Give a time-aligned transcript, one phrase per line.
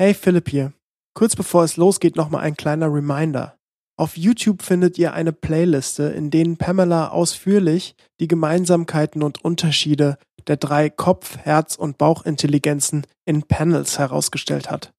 [0.00, 0.72] Hey Philipp hier.
[1.12, 3.58] Kurz bevor es losgeht, nochmal ein kleiner Reminder.
[3.98, 10.16] Auf YouTube findet ihr eine Playliste, in denen Pamela ausführlich die Gemeinsamkeiten und Unterschiede
[10.46, 14.90] der drei Kopf-, Herz- und Bauchintelligenzen in Panels herausgestellt hat.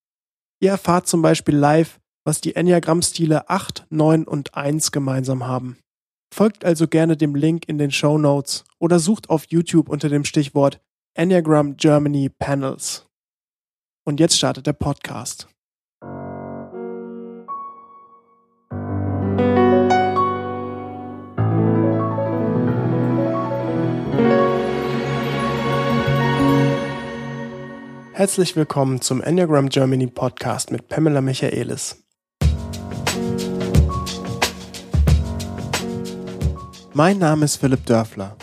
[0.59, 5.79] Ihr erfahrt zum Beispiel live, was die Enneagramm-Stile 8, 9 und 1 gemeinsam haben.
[6.31, 10.25] Folgt also gerne dem Link in den Show Notes oder sucht auf YouTube unter dem
[10.25, 10.79] Stichwort
[11.15, 13.07] Enneagram Germany Panels.
[14.03, 15.47] Und jetzt startet der Podcast.
[28.13, 32.03] Herzlich willkommen zum Enneagram Germany Podcast mit Pamela Michaelis.
[36.93, 38.35] Mein Name ist Philipp Dörfler.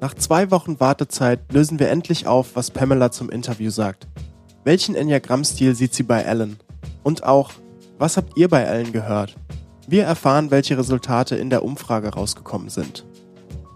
[0.00, 4.06] Nach zwei Wochen Wartezeit lösen wir endlich auf, was Pamela zum Interview sagt.
[4.70, 6.56] Welchen Enneagramm-Stil sieht sie bei Ellen?
[7.02, 7.50] Und auch,
[7.98, 9.34] was habt ihr bei Ellen gehört?
[9.88, 13.04] Wir erfahren, welche Resultate in der Umfrage rausgekommen sind.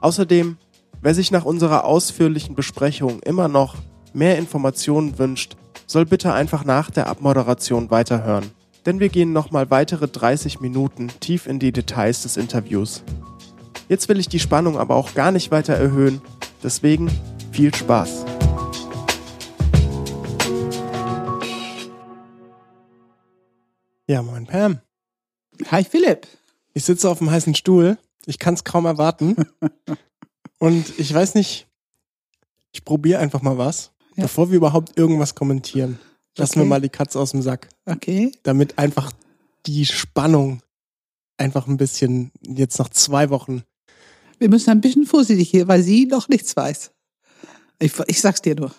[0.00, 0.56] Außerdem,
[1.02, 3.74] wer sich nach unserer ausführlichen Besprechung immer noch
[4.12, 5.56] mehr Informationen wünscht,
[5.88, 8.52] soll bitte einfach nach der Abmoderation weiterhören.
[8.86, 13.02] Denn wir gehen nochmal weitere 30 Minuten tief in die Details des Interviews.
[13.88, 16.22] Jetzt will ich die Spannung aber auch gar nicht weiter erhöhen,
[16.62, 17.10] deswegen
[17.50, 18.26] viel Spaß.
[24.06, 24.80] Ja, moin Pam.
[25.70, 26.26] Hi Philipp.
[26.74, 27.96] Ich sitze auf dem heißen Stuhl.
[28.26, 29.34] Ich kann es kaum erwarten.
[30.58, 31.66] Und ich weiß nicht,
[32.72, 34.24] ich probiere einfach mal was, ja.
[34.24, 35.98] bevor wir überhaupt irgendwas kommentieren.
[36.36, 36.60] Lassen okay.
[36.60, 37.70] wir mal die Katze aus dem Sack.
[37.86, 38.32] Okay.
[38.42, 39.10] Damit einfach
[39.64, 40.60] die Spannung
[41.38, 43.62] einfach ein bisschen jetzt nach zwei Wochen.
[44.38, 46.92] Wir müssen ein bisschen vorsichtig hier, weil sie noch nichts weiß.
[47.78, 48.74] Ich, ich sag's dir nur.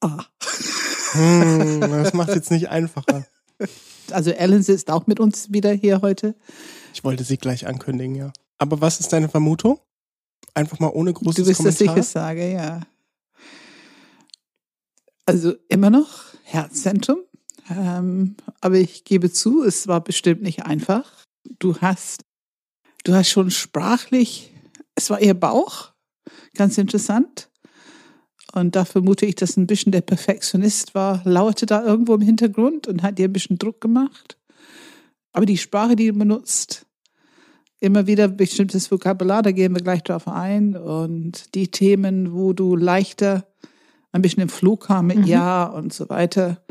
[0.00, 0.24] Ah.
[1.12, 3.26] Hm, das macht jetzt nicht einfacher.
[4.10, 6.34] Also Ellen sitzt auch mit uns wieder hier heute.
[6.94, 8.32] Ich wollte sie gleich ankündigen, ja.
[8.58, 9.78] Aber was ist deine Vermutung?
[10.54, 11.86] Einfach mal ohne großes Du willst, Kommentar.
[11.86, 12.80] dass ich es sage, ja.
[15.26, 17.18] Also immer noch Herzzentrum.
[17.70, 21.24] Ähm, aber ich gebe zu, es war bestimmt nicht einfach.
[21.58, 22.24] Du hast,
[23.04, 24.52] du hast schon sprachlich,
[24.94, 25.92] es war eher Bauch,
[26.54, 27.47] ganz interessant.
[28.52, 32.88] Und da vermute ich, dass ein bisschen der Perfektionist war, lauerte da irgendwo im Hintergrund
[32.88, 34.38] und hat dir ein bisschen Druck gemacht.
[35.32, 36.86] Aber die Sprache, die du benutzt,
[37.80, 40.76] immer wieder bestimmtes Vokabular, da gehen wir gleich drauf ein.
[40.76, 43.46] Und die Themen, wo du leichter
[44.12, 45.26] ein bisschen im Flug kam mit mhm.
[45.26, 46.62] Ja und so weiter,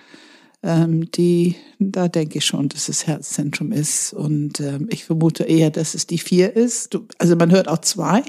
[0.64, 4.14] ähm, die, da denke ich schon, dass es Herzzentrum ist.
[4.14, 6.94] Und ähm, ich vermute eher, dass es die vier ist.
[6.94, 8.24] Du, also man hört auch zwei,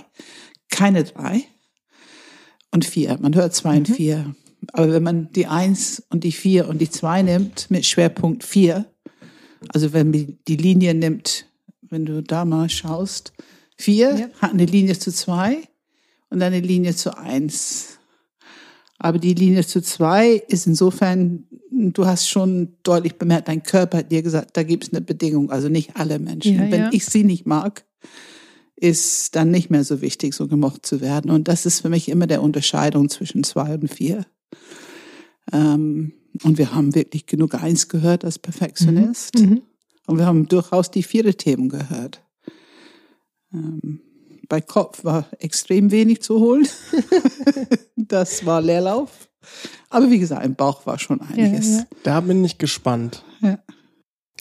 [0.68, 1.44] keine drei
[2.72, 3.18] und vier.
[3.20, 3.78] Man hört zwei mhm.
[3.78, 4.34] und vier.
[4.72, 8.86] Aber wenn man die eins und die vier und die zwei nimmt mit Schwerpunkt vier,
[9.68, 11.46] also wenn man die Linie nimmt,
[11.82, 13.32] wenn du da mal schaust,
[13.76, 14.28] vier ja.
[14.40, 15.58] hat eine Linie zu zwei
[16.30, 17.98] und eine Linie zu eins.
[18.98, 24.10] Aber die Linie zu zwei ist insofern, du hast schon deutlich bemerkt, dein Körper hat
[24.10, 26.56] dir gesagt, da gibt es eine Bedingung, also nicht alle Menschen.
[26.56, 26.90] Ja, wenn ja.
[26.92, 27.84] ich sie nicht mag,
[28.80, 31.30] ist dann nicht mehr so wichtig, so gemocht zu werden.
[31.30, 34.24] Und das ist für mich immer der Unterscheidung zwischen zwei und vier.
[35.52, 36.12] Ähm,
[36.44, 39.38] und wir haben wirklich genug eins gehört als Perfektionist.
[39.38, 39.46] Mhm.
[39.46, 39.62] Mhm.
[40.06, 42.24] Und wir haben durchaus die vierte Themen gehört.
[43.52, 44.00] Ähm,
[44.48, 46.66] bei Kopf war extrem wenig zu holen.
[47.96, 49.28] das war Leerlauf.
[49.90, 51.68] Aber wie gesagt, im Bauch war schon einiges.
[51.68, 51.86] Ja, ja.
[52.04, 53.24] Da bin ich gespannt.
[53.40, 53.58] Ja.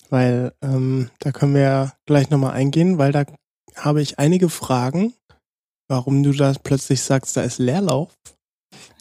[0.09, 3.25] Weil ähm, da können wir ja gleich nochmal eingehen, weil da
[3.77, 5.13] habe ich einige Fragen,
[5.87, 8.13] warum du da plötzlich sagst, da ist Leerlauf.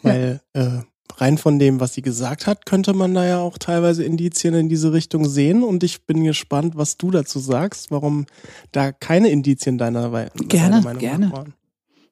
[0.01, 0.81] Weil äh,
[1.15, 4.69] rein von dem, was sie gesagt hat, könnte man da ja auch teilweise Indizien in
[4.69, 5.63] diese Richtung sehen.
[5.63, 8.25] Und ich bin gespannt, was du dazu sagst, warum
[8.71, 11.31] da keine Indizien deiner, gerne, Meinung gerne.
[11.31, 11.53] waren.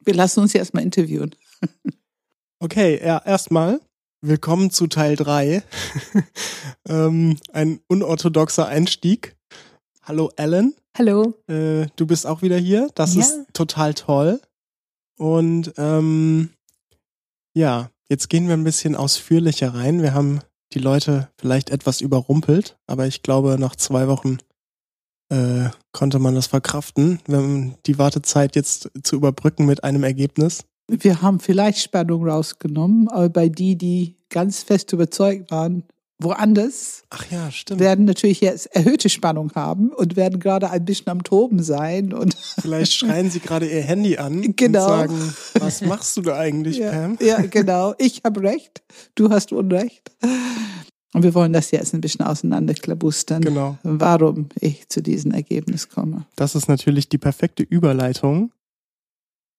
[0.03, 1.35] Wir lassen uns erstmal interviewen.
[2.59, 3.79] okay, ja, erstmal.
[4.21, 5.61] Willkommen zu Teil 3.
[6.87, 9.35] ähm, ein unorthodoxer Einstieg.
[10.01, 10.73] Hallo Alan.
[10.97, 11.33] Hallo.
[11.47, 12.87] Äh, du bist auch wieder hier.
[12.95, 13.21] Das ja.
[13.21, 14.39] ist total toll.
[15.17, 16.51] Und ähm,
[17.53, 20.01] ja, jetzt gehen wir ein bisschen ausführlicher rein.
[20.01, 20.39] Wir haben
[20.71, 24.37] die Leute vielleicht etwas überrumpelt, aber ich glaube, nach zwei Wochen
[25.29, 30.63] äh, konnte man das verkraften, wenn die Wartezeit jetzt zu überbrücken mit einem Ergebnis.
[30.87, 35.83] Wir haben vielleicht Spannung rausgenommen, aber bei die, die ganz fest überzeugt waren,
[36.19, 37.79] woanders Ach ja, stimmt.
[37.79, 42.13] werden natürlich jetzt erhöhte Spannung haben und werden gerade ein bisschen am Toben sein.
[42.13, 44.83] Und Vielleicht schreien sie gerade ihr Handy an genau.
[44.85, 47.17] und sagen, was machst du da eigentlich, ja, Pam?
[47.19, 47.93] Ja, genau.
[47.97, 48.81] Ich habe recht,
[49.15, 50.11] du hast Unrecht.
[51.13, 53.77] Und wir wollen das jetzt ein bisschen auseinanderklabustern, Genau.
[53.83, 56.25] warum ich zu diesem Ergebnis komme.
[56.35, 58.51] Das ist natürlich die perfekte Überleitung.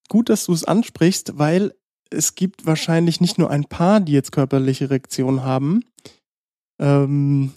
[0.09, 1.73] Gut, dass du es ansprichst, weil
[2.11, 5.82] es gibt wahrscheinlich nicht nur ein paar, die jetzt körperliche Reaktionen haben
[6.81, 7.52] ähm,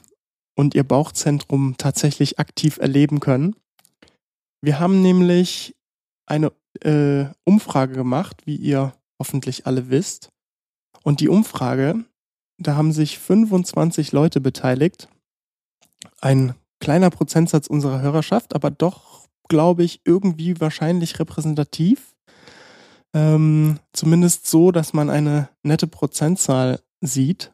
[0.56, 3.56] und ihr Bauchzentrum tatsächlich aktiv erleben können.
[4.62, 5.76] Wir haben nämlich
[6.26, 6.52] eine
[6.82, 10.30] äh, Umfrage gemacht, wie ihr hoffentlich alle wisst.
[11.04, 12.04] Und die Umfrage,
[12.58, 15.08] da haben sich 25 Leute beteiligt.
[16.22, 22.16] Ein kleiner Prozentsatz unserer Hörerschaft, aber doch, glaube ich, irgendwie wahrscheinlich repräsentativ.
[23.14, 27.54] Ähm, zumindest so, dass man eine nette Prozentzahl sieht.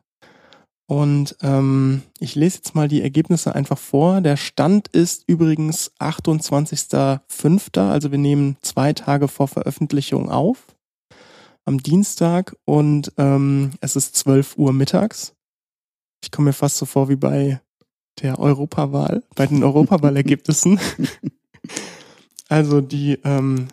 [0.87, 4.21] Und ähm, ich lese jetzt mal die Ergebnisse einfach vor.
[4.21, 10.67] Der Stand ist übrigens 28.05., also wir nehmen zwei Tage vor Veröffentlichung auf,
[11.65, 15.33] am Dienstag und ähm, es ist 12 Uhr mittags.
[16.23, 17.59] Ich komme mir fast so vor wie bei
[18.21, 20.79] der Europawahl, bei den Europawahlergebnissen.
[22.47, 23.69] also die, ähm,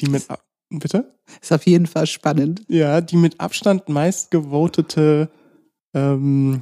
[0.00, 0.26] die mit,
[0.68, 1.14] bitte?
[1.40, 2.62] Ist auf jeden Fall spannend.
[2.68, 5.30] Ja, die mit Abstand meistgevotete,
[5.94, 6.60] ähm,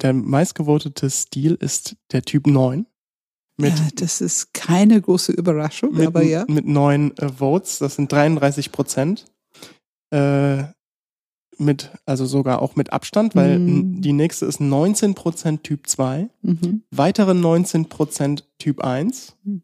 [0.00, 2.86] der meistgevotete Stil ist der Typ 9.
[3.58, 6.44] Mit, ja, das ist keine große Überraschung, mit, aber ja.
[6.46, 9.24] mit neun äh, Votes, das sind 33 Prozent.
[10.12, 10.64] Äh,
[11.58, 14.02] mit, also sogar auch mit Abstand, weil Mhm.
[14.02, 16.82] die nächste ist 19 Prozent Typ 2, Mhm.
[16.90, 19.62] weitere 19 Prozent Typ 1, Hm.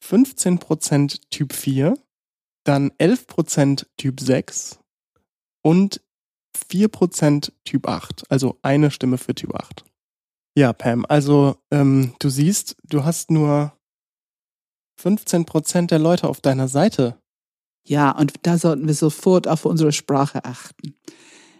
[0.00, 1.96] 15 Prozent Typ 4,
[2.64, 4.80] dann 11 Prozent Typ 6
[5.62, 6.00] und
[6.68, 9.84] 4 Prozent Typ 8, also eine Stimme für Typ 8.
[10.54, 13.72] Ja, Pam, also ähm, du siehst, du hast nur
[14.96, 17.16] 15 Prozent der Leute auf deiner Seite.
[17.84, 20.94] Ja, und da sollten wir sofort auf unsere Sprache achten.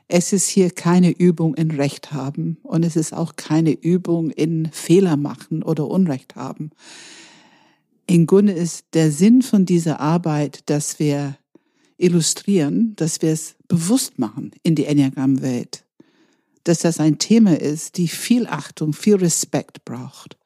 [0.08, 4.70] Es ist hier keine Übung in Recht haben und es ist auch keine Übung in
[4.70, 6.70] Fehler machen oder Unrecht haben.
[8.06, 11.36] Im Grunde ist der Sinn von dieser Arbeit, dass wir
[12.02, 15.84] illustrieren, dass wir es bewusst machen in die Enneagramm-Welt.
[16.64, 20.36] Dass das ein Thema ist, die viel Achtung, viel Respekt braucht.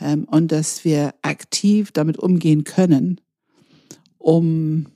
[0.00, 3.20] Ähm, und dass wir aktiv damit umgehen können,
[4.18, 4.86] um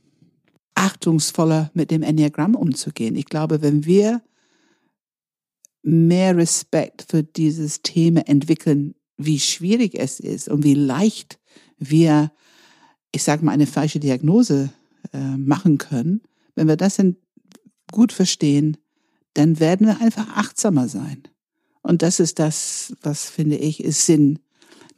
[0.74, 3.16] achtungsvoller mit dem Enneagramm umzugehen.
[3.16, 4.22] Ich glaube, wenn wir
[5.82, 11.38] mehr Respekt für dieses Thema entwickeln, wie schwierig es ist und wie leicht
[11.78, 12.32] wir,
[13.12, 14.70] ich sage mal, eine falsche Diagnose
[15.12, 16.22] äh, machen können,
[16.54, 17.16] wenn wir das in,
[17.92, 18.76] gut verstehen,
[19.34, 21.22] dann werden wir einfach achtsamer sein.
[21.82, 24.38] Und das ist das, was finde ich, ist Sinn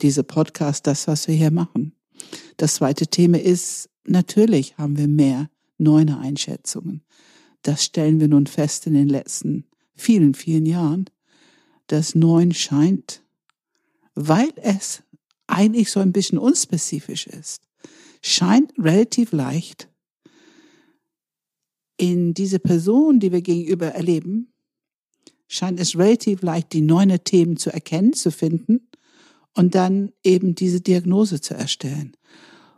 [0.00, 1.92] dieser Podcast, das, was wir hier machen.
[2.56, 7.02] Das zweite Thema ist, natürlich haben wir mehr neune Einschätzungen.
[7.62, 9.64] Das stellen wir nun fest in den letzten
[9.94, 11.06] vielen, vielen Jahren.
[11.86, 13.22] Das Neun scheint,
[14.14, 15.02] weil es
[15.46, 17.62] eigentlich so ein bisschen unspezifisch ist,
[18.22, 19.88] scheint relativ leicht
[22.02, 24.52] in diese Person, die wir gegenüber erleben,
[25.46, 28.88] scheint es relativ leicht, die neune Themen zu erkennen, zu finden
[29.54, 32.16] und dann eben diese Diagnose zu erstellen.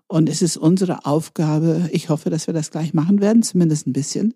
[0.08, 3.94] Und es ist unsere Aufgabe, ich hoffe, dass wir das gleich machen werden, zumindest ein
[3.94, 4.34] bisschen,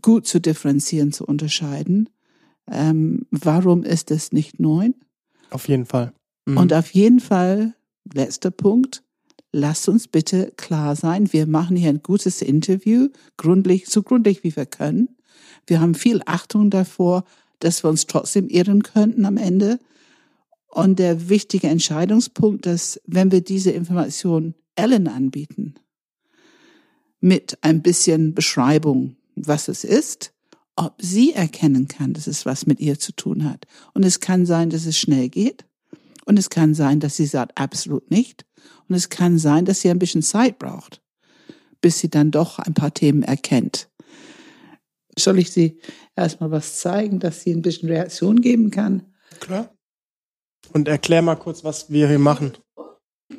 [0.00, 2.08] gut zu differenzieren, zu unterscheiden.
[2.70, 4.94] Ähm, warum ist es nicht neun?
[5.50, 6.14] Auf jeden Fall.
[6.46, 6.56] Mhm.
[6.56, 7.74] Und auf jeden Fall,
[8.14, 9.02] letzter Punkt,
[9.56, 14.54] lasst uns bitte klar sein, wir machen hier ein gutes Interview, gründlich, so gründlich wie
[14.54, 15.16] wir können.
[15.66, 17.24] Wir haben viel Achtung davor,
[17.58, 19.80] dass wir uns trotzdem irren könnten am Ende.
[20.68, 25.74] Und der wichtige Entscheidungspunkt ist, wenn wir diese Information Ellen anbieten,
[27.20, 30.34] mit ein bisschen Beschreibung, was es ist,
[30.76, 33.66] ob sie erkennen kann, dass es was mit ihr zu tun hat.
[33.94, 35.64] Und es kann sein, dass es schnell geht.
[36.26, 38.44] Und es kann sein, dass sie sagt, absolut nicht.
[38.88, 41.00] Und es kann sein, dass sie ein bisschen Zeit braucht,
[41.80, 43.88] bis sie dann doch ein paar Themen erkennt.
[45.18, 45.80] Soll ich sie
[46.14, 49.14] erstmal was zeigen, dass sie ein bisschen Reaktion geben kann?
[49.40, 49.74] Klar.
[50.72, 52.52] Und erklär mal kurz, was wir hier machen.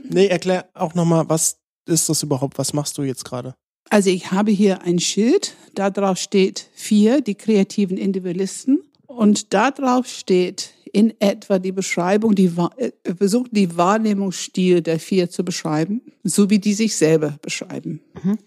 [0.10, 2.58] Nee, erklär auch nochmal, was ist das überhaupt?
[2.58, 3.54] Was machst du jetzt gerade?
[3.90, 8.82] Also ich habe hier ein Schild, da drauf steht vier, die kreativen Individualisten.
[9.06, 15.30] Und da drauf steht in etwa die Beschreibung, die äh, versucht die Wahrnehmungsstil der vier
[15.30, 18.02] zu beschreiben, so wie die sich selber beschreiben.
[18.24, 18.40] Mhm.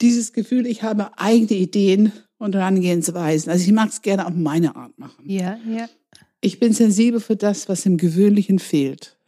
[0.00, 3.52] Dieses Gefühl, ich habe eigene Ideen und Herangehensweisen.
[3.52, 5.22] Also ich mag es gerne auf meine Art machen.
[5.26, 5.86] Ja, ja.
[6.40, 9.18] Ich bin sensibel für das, was im Gewöhnlichen fehlt.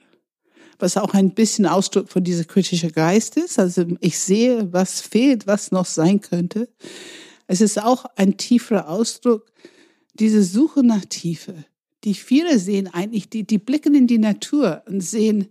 [0.79, 3.59] Was auch ein bisschen Ausdruck von dieser kritische Geist ist.
[3.59, 6.67] Also ich sehe, was fehlt, was noch sein könnte.
[7.47, 9.53] Es ist auch ein tieferer Ausdruck
[10.15, 11.67] diese Suche nach Tiefe.
[12.05, 15.49] Die viele sehen eigentlich, die, die blicken in die Natur und sehen,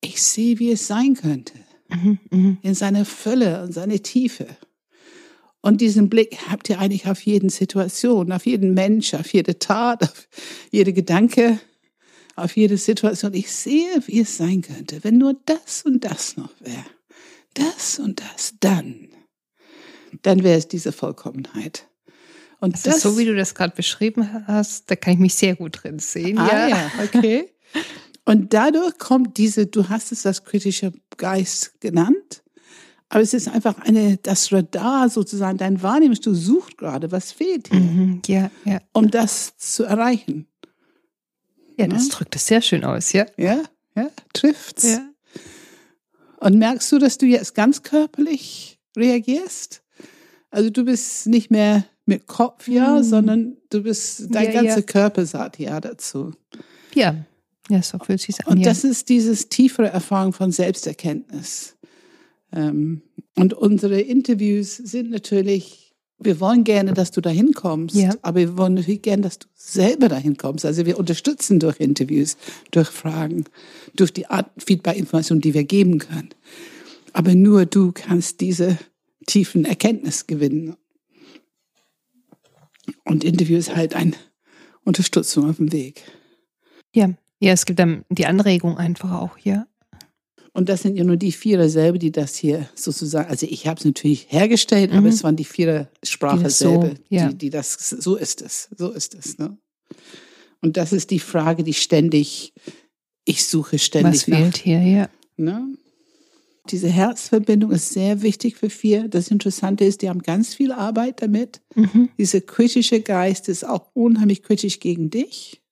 [0.00, 1.54] ich sehe, wie es sein könnte.
[1.88, 2.58] Mhm, mhm.
[2.62, 4.46] In seiner Fülle und seine Tiefe.
[5.60, 10.02] Und diesen Blick habt ihr eigentlich auf jeden Situation, auf jeden Mensch, auf jede Tat,
[10.02, 10.28] auf
[10.70, 11.58] jede Gedanke,
[12.36, 13.32] auf jede Situation.
[13.32, 16.84] Ich sehe, wie es sein könnte, wenn nur das und das noch wäre.
[17.54, 19.08] Das und das, dann.
[20.22, 21.88] Dann wäre es diese Vollkommenheit.
[22.60, 25.34] Und Das, das, ist so, wie du das gerade beschrieben hast, da kann ich mich
[25.34, 26.38] sehr gut drin sehen.
[26.38, 26.90] Ah, ja.
[27.02, 27.50] okay.
[28.24, 32.42] Und dadurch kommt diese, du hast es das kritische Geist genannt,
[33.10, 37.68] aber es ist einfach eine, das Radar sozusagen, dein Wahrnehmung, du suchst gerade, was fehlt
[37.68, 38.80] hier, Mhm, ja, ja.
[38.92, 40.46] um das zu erreichen.
[41.78, 42.14] Ja, das Ja.
[42.14, 43.26] drückt es sehr schön aus, ja.
[43.36, 43.60] Ja,
[43.94, 44.84] ja, trifft's.
[44.84, 45.06] Ja.
[46.38, 49.82] Und merkst du, dass du jetzt ganz körperlich reagierst?
[50.50, 53.02] Also du bist nicht mehr mit Kopf ja, Hm.
[53.02, 54.82] sondern du bist, dein Ja, ganzer ja.
[54.82, 56.32] Körper sagt ja dazu.
[56.94, 57.24] Ja,
[57.70, 58.54] ja so fühlt sich an.
[58.54, 58.68] Und ja.
[58.68, 61.76] das ist dieses tiefere Erfahrung von Selbsterkenntnis.
[62.52, 63.02] Ähm,
[63.36, 68.14] und unsere Interviews sind natürlich, wir wollen gerne, dass du dahin kommst, Ja.
[68.22, 70.64] aber wir wollen natürlich gerne, dass du selber dahin kommst.
[70.64, 72.36] Also wir unterstützen durch Interviews,
[72.70, 73.44] durch Fragen,
[73.96, 76.30] durch die Art Feedback-Information, die wir geben können.
[77.12, 78.78] Aber nur du kannst diese
[79.26, 80.76] tiefen Erkenntnis gewinnen.
[83.04, 84.12] Und Interview ist halt eine
[84.84, 86.02] Unterstützung auf dem Weg.
[86.94, 87.10] ja.
[87.40, 89.66] ja, es gibt dann die Anregung einfach auch hier.
[90.52, 93.78] Und das sind ja nur die Vierer selber, die das hier sozusagen, also ich habe
[93.80, 95.06] es natürlich hergestellt, aber Mhm.
[95.08, 97.28] es waren die Vierer Sprache Die das so, selber, ja.
[97.28, 99.36] die, die das, so ist es, so ist es.
[99.38, 99.58] Ne?
[100.62, 102.52] Und das ist die Frage, die ständig,
[103.24, 104.38] ich suche Was ständig nach.
[104.38, 105.08] fehlt hier, ja.
[105.36, 105.76] Ne?
[106.70, 109.08] Diese Herzverbindung ist sehr wichtig für vier.
[109.08, 111.60] Das Interessante ist, die haben ganz viel Arbeit damit.
[111.74, 112.08] Mhm.
[112.16, 115.62] Dieser kritische Geist ist auch unheimlich kritisch gegen dich.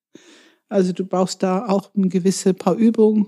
[0.68, 3.26] Also du brauchst da auch eine gewisse paar Übungen,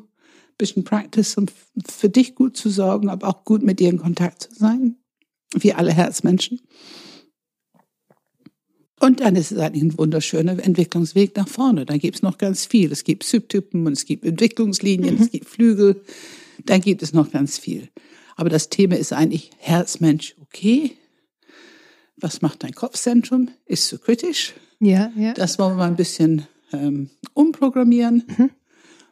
[0.59, 1.47] bisschen Practice, um
[1.87, 4.97] für dich gut zu sorgen, aber auch gut mit dir in Kontakt zu sein.
[5.55, 6.61] Wie alle Herzmenschen.
[9.01, 11.85] Und dann ist es eigentlich ein wunderschöner Entwicklungsweg nach vorne.
[11.85, 12.93] Da gibt es noch ganz viel.
[12.93, 16.03] Es gibt Subtypen und es gibt Entwicklungslinien, es gibt Flügel.
[16.65, 17.89] Dann gibt es noch ganz viel.
[18.37, 20.97] Aber das Thema ist eigentlich Herzmensch, okay.
[22.17, 23.51] Was macht dein Kopfzentrum?
[23.67, 24.55] Ist zu kritisch.
[24.81, 25.35] Ja, ja.
[25.35, 28.25] Das wollen wir mal ein bisschen ähm, umprogrammieren.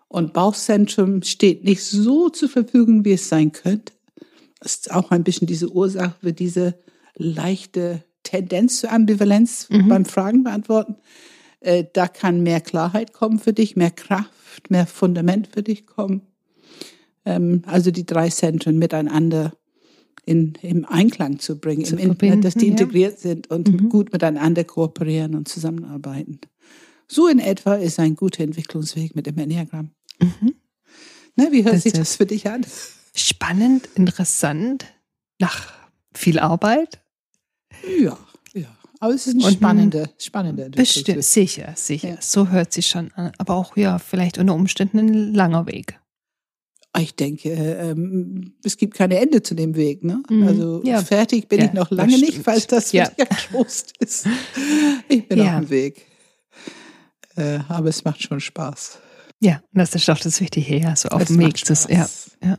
[0.09, 3.93] Und Bauchzentrum steht nicht so zur Verfügung, wie es sein könnte.
[4.61, 6.75] Das ist auch ein bisschen diese Ursache für diese
[7.15, 10.97] leichte Tendenz zur Ambivalenz beim Fragen beantworten.
[11.61, 16.23] Äh, da kann mehr Klarheit kommen für dich, mehr Kraft, mehr Fundament für dich kommen.
[17.25, 19.53] Ähm, also die drei Zentren miteinander
[20.25, 22.71] in, im Einklang zu bringen, Zu in, dass die ja.
[22.73, 26.41] integriert sind und gut miteinander kooperieren und zusammenarbeiten.
[27.09, 29.91] So in etwa ist ein guter Entwicklungsweg mit dem Enneagramm.
[31.37, 32.65] Ne, wie hört Das sich das für dich an?
[33.15, 34.87] Spannend, interessant,
[35.39, 35.73] nach
[36.15, 37.01] viel Arbeit.
[38.01, 38.19] Ja,
[38.55, 38.69] ja.
[39.01, 41.49] Aber es ist ein Und spannender, spannender Bestimmt, Entwicklungsweg.
[41.49, 42.09] sicher, sicher.
[42.11, 42.17] Ja.
[42.21, 43.33] So hört sich schon an.
[43.39, 45.99] Aber auch, ja, vielleicht unter Umständen ein langer Weg.
[46.99, 50.05] Ich denke, ähm, es gibt keine Ende zu dem Weg.
[50.05, 50.23] Ne?
[50.29, 50.47] Mhm.
[50.47, 51.03] Also Ja.
[51.03, 53.09] fertig bin Ja, ich noch das lange nicht, falls das für Ja.
[53.09, 54.27] dich ein Trost ist.
[55.09, 55.55] Ich bin Ja.
[55.59, 56.07] auf dem Weg.
[57.37, 58.99] Äh, aber es macht schon Spaß.
[59.41, 62.07] Ja, und das ist doch das Wichtige, ja, so auf dem Weg zu ja,
[62.45, 62.59] ja.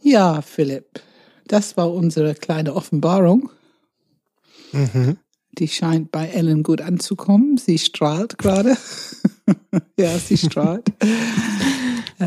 [0.00, 1.00] Ja, Philipp,
[1.48, 3.50] das war unsere kleine Offenbarung.
[4.72, 5.18] Mhm.
[5.58, 7.56] Die scheint bei Ellen gut anzukommen.
[7.58, 8.76] Sie strahlt gerade.
[9.98, 10.84] ja, sie strahlt.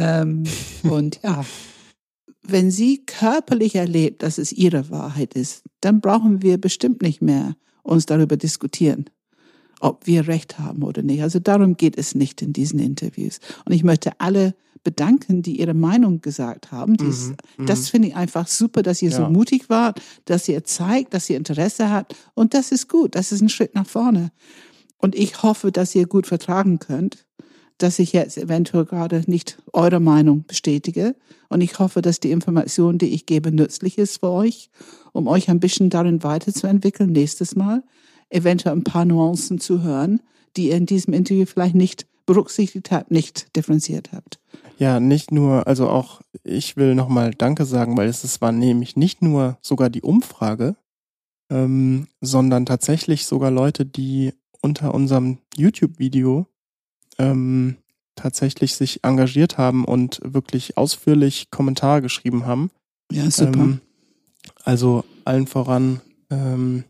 [0.01, 0.43] Ähm,
[0.83, 1.43] und ja,
[2.43, 7.55] wenn sie körperlich erlebt, dass es ihre Wahrheit ist, dann brauchen wir bestimmt nicht mehr
[7.83, 9.09] uns darüber diskutieren,
[9.79, 11.21] ob wir recht haben oder nicht.
[11.21, 13.39] Also darum geht es nicht in diesen Interviews.
[13.65, 16.95] Und ich möchte alle bedanken, die ihre Meinung gesagt haben.
[16.95, 17.33] Dies,
[17.65, 19.29] Das finde ich einfach super, dass ihr so Ja.
[19.29, 22.15] mutig wart, dass ihr zeigt, dass ihr Interesse habt.
[22.33, 23.15] Und das ist gut.
[23.15, 24.31] Das ist ein Schritt nach vorne.
[24.97, 27.26] Und ich hoffe, dass ihr gut vertragen könnt,
[27.77, 31.15] dass ich jetzt eventuell gerade nicht eure Meinung bestätige.
[31.49, 34.69] Und ich hoffe, dass die Information, die ich gebe, nützlich ist für euch,
[35.13, 37.83] um euch ein bisschen darin weiterzuentwickeln nächstes Mal.
[38.29, 40.21] Eventuell ein paar Nuancen zu hören,
[40.57, 44.39] die ihr in diesem Interview vielleicht nicht berücksichtigt habt, nicht differenziert habt.
[44.77, 49.21] Ja, nicht nur, also auch ich will nochmal Danke sagen, weil es, war nämlich nicht
[49.21, 50.75] nur sogar die Umfrage,
[51.49, 56.47] ähm, sondern tatsächlich sogar Leute, die unter unserem YouTube-Video
[57.17, 57.77] ähm,
[58.15, 62.71] tatsächlich sich engagiert haben und wirklich ausführlich Kommentare geschrieben haben.
[63.11, 63.59] Ja, super.
[63.59, 63.81] Ähm,
[64.63, 66.83] also allen voran ähm,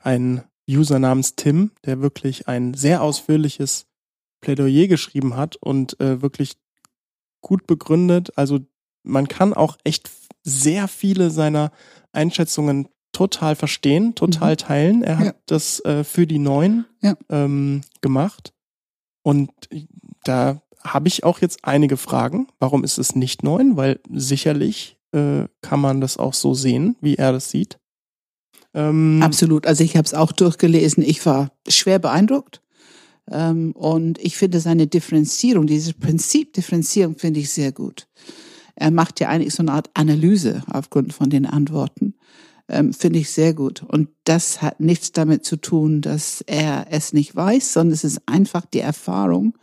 [0.00, 3.86] ein User namens Tim, der wirklich ein sehr ausführliches
[4.40, 6.56] Plädoyer geschrieben hat und äh, wirklich
[7.40, 8.36] gut begründet.
[8.36, 8.60] Also
[9.02, 10.10] man kann auch echt
[10.42, 11.70] sehr viele seiner
[12.12, 14.58] Einschätzungen total verstehen, total mhm.
[14.58, 15.02] teilen.
[15.02, 15.34] Er hat ja.
[15.46, 17.16] das äh, für die Neuen ja.
[17.30, 18.52] ähm, gemacht.
[19.26, 19.50] Und
[20.22, 22.46] da habe ich auch jetzt einige Fragen.
[22.60, 23.76] Warum ist es nicht neun?
[23.76, 27.80] Weil sicherlich äh, kann man das auch so sehen, wie er das sieht.
[28.72, 29.66] Ähm, Absolut.
[29.66, 31.02] Also ich habe es auch durchgelesen.
[31.02, 32.62] Ich war schwer beeindruckt.
[33.28, 38.06] Ähm, und ich finde seine Differenzierung, dieses Prinzip Differenzierung finde ich sehr gut.
[38.76, 42.14] Er macht ja eigentlich so eine Art Analyse aufgrund von den Antworten.
[42.68, 43.82] Ähm, finde ich sehr gut.
[43.82, 48.20] Und das hat nichts damit zu tun, dass er es nicht weiß, sondern es ist
[48.26, 49.56] einfach die Erfahrung.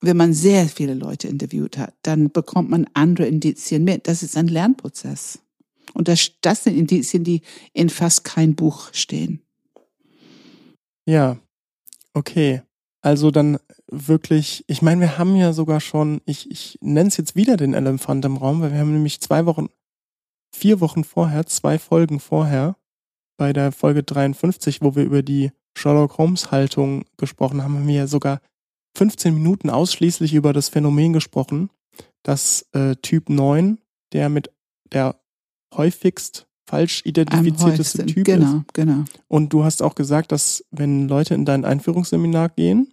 [0.00, 4.06] Wenn man sehr viele Leute interviewt hat, dann bekommt man andere Indizien mit.
[4.06, 5.40] Das ist ein Lernprozess.
[5.94, 9.42] Und das, das sind Indizien, die in fast kein Buch stehen.
[11.04, 11.38] Ja,
[12.14, 12.62] okay.
[13.00, 13.58] Also dann
[13.90, 17.74] wirklich, ich meine, wir haben ja sogar schon, ich, ich nenne es jetzt wieder den
[17.74, 19.68] Elefant im Raum, weil wir haben nämlich zwei Wochen,
[20.54, 22.76] vier Wochen vorher, zwei Folgen vorher,
[23.36, 27.94] bei der Folge 53, wo wir über die Sherlock Holmes Haltung gesprochen haben, haben wir
[27.94, 28.40] ja sogar
[28.96, 31.70] 15 Minuten ausschließlich über das Phänomen gesprochen,
[32.24, 33.78] dass äh, Typ 9,
[34.12, 34.50] der mit
[34.92, 35.20] der
[35.74, 38.74] häufigst falsch identifizierteste Typ genau, ist.
[38.74, 39.04] Genau, genau.
[39.28, 42.92] Und du hast auch gesagt, dass wenn Leute in dein Einführungsseminar gehen,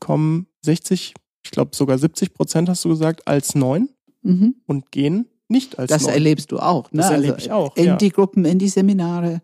[0.00, 3.90] kommen 60, ich glaube sogar 70 Prozent hast du gesagt, als neun
[4.22, 4.56] mhm.
[4.66, 6.12] und gehen nicht als Das 9.
[6.12, 6.92] erlebst du auch.
[6.92, 7.00] Ne?
[7.00, 7.76] Das erlebe also ich auch.
[7.76, 7.96] In ja.
[7.96, 9.40] die Gruppen, in die Seminare.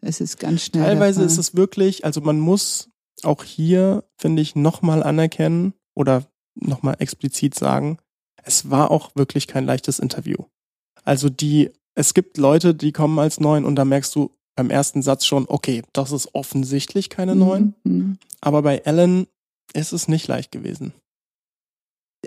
[0.00, 0.84] Es ist ganz schnell.
[0.84, 2.90] Teilweise ist es wirklich, also man muss
[3.24, 7.98] auch hier, finde ich, nochmal anerkennen oder nochmal explizit sagen,
[8.44, 10.36] es war auch wirklich kein leichtes Interview.
[11.04, 15.02] Also die es gibt Leute, die kommen als neun und da merkst du beim ersten
[15.02, 17.74] Satz schon, okay, das ist offensichtlich keine mhm, neun.
[17.84, 18.18] Mhm.
[18.40, 19.26] Aber bei Ellen
[19.72, 20.92] ist es nicht leicht gewesen.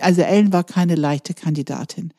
[0.02, 2.14] Also Ellen war keine leichte Kandidatin.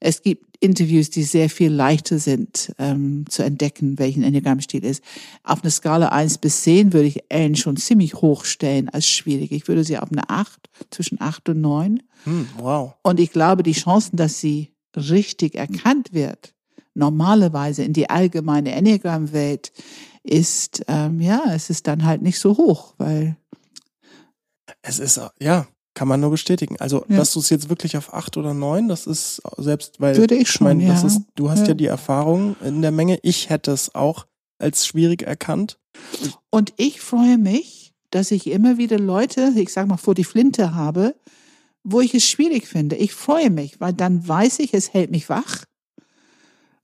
[0.00, 5.02] Es gibt Interviews, die sehr viel leichter sind ähm, zu entdecken, welchen Enneagrammstil ist.
[5.42, 9.52] Auf einer Skala eins bis zehn würde ich Ellen schon ziemlich hoch stellen als schwierig.
[9.52, 12.02] Ich würde sie auf eine acht zwischen acht und neun.
[12.24, 12.94] Hm, wow.
[13.02, 16.54] Und ich glaube, die Chancen, dass sie richtig erkannt wird,
[16.94, 19.72] normalerweise in die allgemeine Enneagram-Welt
[20.22, 23.36] ist, ähm, ja, es ist dann halt nicht so hoch, weil.
[24.82, 26.76] Es ist, ja, kann man nur bestätigen.
[26.78, 27.16] Also, ja.
[27.16, 30.16] dass du es jetzt wirklich auf acht oder neun, das ist selbst, weil.
[30.16, 31.06] Würde ich schon, ich mein, ja.
[31.06, 31.68] Ist, du hast ja.
[31.68, 33.18] ja die Erfahrung in der Menge.
[33.22, 34.26] Ich hätte es auch
[34.58, 35.78] als schwierig erkannt.
[36.50, 40.74] Und ich freue mich, dass ich immer wieder Leute, ich sag mal, vor die Flinte
[40.74, 41.16] habe,
[41.82, 42.96] wo ich es schwierig finde.
[42.96, 45.64] Ich freue mich, weil dann weiß ich, es hält mich wach.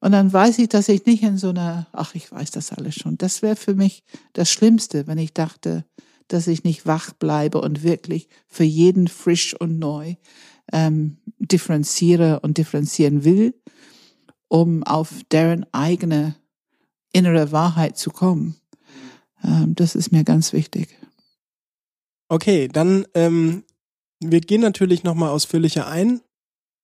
[0.00, 2.94] Und dann weiß ich, dass ich nicht in so einer, ach, ich weiß das alles
[2.94, 3.18] schon.
[3.18, 5.84] Das wäre für mich das Schlimmste, wenn ich dachte,
[6.28, 10.14] dass ich nicht wach bleibe und wirklich für jeden frisch und neu
[10.72, 13.54] ähm, differenziere und differenzieren will,
[14.48, 16.36] um auf deren eigene
[17.12, 18.56] innere Wahrheit zu kommen.
[19.44, 20.88] Ähm, das ist mir ganz wichtig.
[22.28, 23.64] Okay, dann ähm,
[24.20, 26.20] wir gehen natürlich nochmal ausführlicher ein.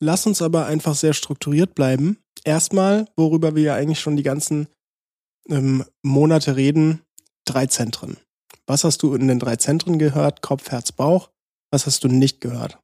[0.00, 4.68] Lass uns aber einfach sehr strukturiert bleiben erstmal, worüber wir ja eigentlich schon die ganzen
[5.48, 7.02] ähm, Monate reden,
[7.44, 8.16] drei Zentren.
[8.68, 10.42] Was hast du in den drei Zentren gehört?
[10.42, 11.30] Kopf, Herz, Bauch.
[11.70, 12.78] Was hast du nicht gehört?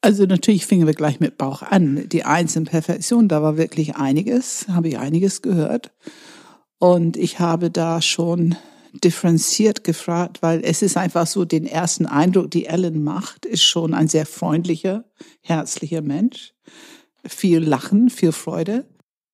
[0.00, 2.08] Also natürlich fingen wir gleich mit Bauch an.
[2.08, 5.92] Die Eins in Perfektion, da war wirklich einiges, habe ich einiges gehört.
[6.78, 8.56] Und ich habe da schon
[8.92, 13.94] differenziert gefragt, weil es ist einfach so, den ersten Eindruck, die Ellen macht, ist schon
[13.94, 15.04] ein sehr freundlicher,
[15.40, 16.52] herzlicher Mensch
[17.26, 18.84] viel Lachen, viel Freude.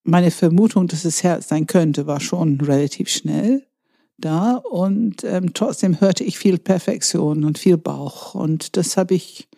[0.03, 3.67] Meine Vermutung, dass es Herz sein könnte, war schon relativ schnell
[4.21, 9.49] da und ähm, trotzdem hörte ich viel Perfektion und viel Bauch und das habe ich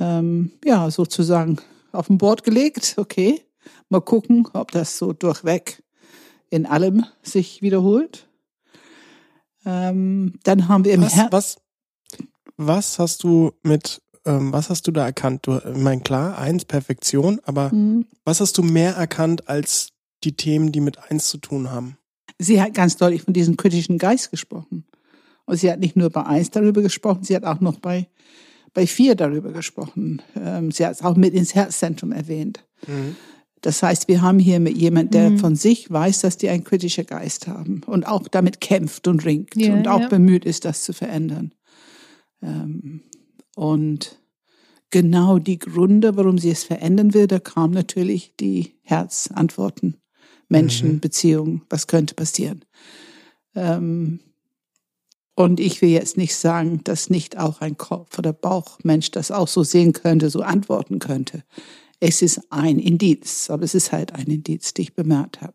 [0.00, 1.58] ähm, ja sozusagen
[1.92, 2.94] auf ein Board gelegt.
[2.96, 3.42] Okay,
[3.88, 5.82] mal gucken, ob das so durchweg
[6.50, 8.28] in allem sich wiederholt.
[9.64, 11.56] Ähm, dann haben wir im was, was,
[12.56, 15.46] was hast du mit ähm, was hast du da erkannt?
[15.46, 18.06] Du, ich meine, klar, eins, Perfektion, aber mhm.
[18.24, 19.88] was hast du mehr erkannt als
[20.24, 21.96] die Themen, die mit eins zu tun haben?
[22.42, 24.84] Sie hat ganz deutlich von diesem kritischen Geist gesprochen.
[25.44, 28.08] Und sie hat nicht nur bei eins darüber gesprochen, sie hat auch noch bei,
[28.74, 30.22] bei vier darüber gesprochen.
[30.36, 32.64] Ähm, sie hat es auch mit ins Herzzentrum erwähnt.
[32.86, 33.16] Mhm.
[33.60, 35.38] Das heißt, wir haben hier mit jemand, der mhm.
[35.38, 39.54] von sich weiß, dass die einen kritischen Geist haben und auch damit kämpft und ringt
[39.56, 40.08] ja, und auch ja.
[40.08, 41.54] bemüht ist, das zu verändern.
[42.42, 43.02] Ähm,
[43.54, 44.18] und
[44.90, 50.01] genau die Gründe, warum sie es verändern will, da kamen natürlich die Herzantworten.
[50.52, 51.00] Menschen, mhm.
[51.00, 52.64] Beziehungen, was könnte passieren.
[53.56, 54.20] Ähm,
[55.34, 59.48] und ich will jetzt nicht sagen, dass nicht auch ein Kopf- oder Bauchmensch das auch
[59.48, 61.42] so sehen könnte, so antworten könnte.
[62.00, 65.54] Es ist ein Indiz, aber es ist halt ein Indiz, den ich bemerkt habe.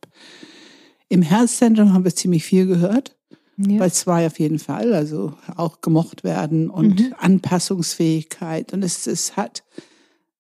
[1.10, 3.16] Im Herzzentrum haben wir ziemlich viel gehört.
[3.58, 3.80] Ja.
[3.80, 7.16] Bei zwei auf jeden Fall, also auch gemocht werden und mhm.
[7.18, 8.72] Anpassungsfähigkeit.
[8.72, 9.64] Und es, es hat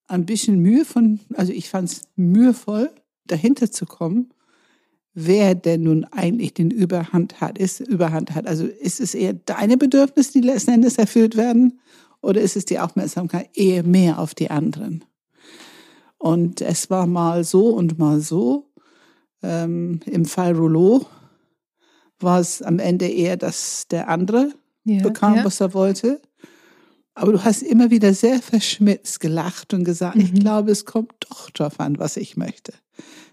[0.07, 2.91] ein bisschen Mühe von, also ich fand es mühevoll,
[3.25, 4.31] dahinter zu kommen,
[5.19, 8.45] wer denn nun eigentlich den Überhand hat, ist Überhand hat.
[8.45, 11.79] Also ist es eher deine Bedürfnisse, die letzten Endes erfüllt werden,
[12.21, 15.03] oder ist es die Aufmerksamkeit eher mehr auf die anderen?
[16.19, 18.69] Und es war mal so und mal so.
[19.41, 21.07] Ähm, Im Fall Rouleau
[22.19, 24.51] war es am Ende eher, dass der andere
[24.83, 25.45] ja, bekam, ja.
[25.45, 26.21] was er wollte.
[27.15, 30.21] Aber du hast immer wieder sehr verschmitzt gelacht und gesagt, mhm.
[30.21, 32.73] ich glaube, es kommt doch drauf an, was ich möchte.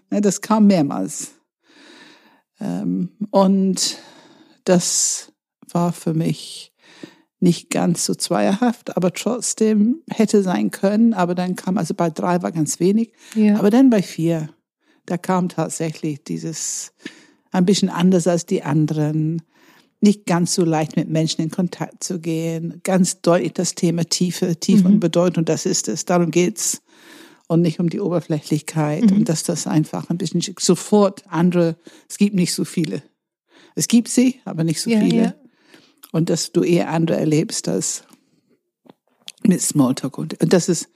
[0.09, 1.35] Ne, das kam mehrmals.
[2.59, 3.97] Ähm, und
[4.63, 5.31] das
[5.71, 6.73] war für mich
[7.39, 11.13] nicht ganz so zweierhaft, aber trotzdem hätte sein können.
[11.13, 13.13] Aber dann kam, also bei drei war ganz wenig.
[13.35, 13.57] Ja.
[13.57, 14.49] Aber dann bei vier,
[15.05, 16.93] da kam tatsächlich dieses
[17.51, 19.41] ein bisschen anders als die anderen,
[20.01, 24.55] nicht ganz so leicht mit Menschen in Kontakt zu gehen, ganz deutlich das Thema Tiefe,
[24.57, 24.95] Tiefe mhm.
[24.95, 26.81] und Bedeutung, das ist es, darum geht's
[27.47, 29.17] und nicht um die Oberflächlichkeit mhm.
[29.17, 31.77] und dass das einfach ein bisschen sofort andere,
[32.09, 33.03] es gibt nicht so viele.
[33.75, 35.23] Es gibt sie, aber nicht so ja, viele.
[35.23, 35.35] Ja.
[36.11, 38.03] Und dass du eher andere erlebst als
[39.43, 40.17] mit Smalltalk.
[40.17, 40.89] Und, und das ist,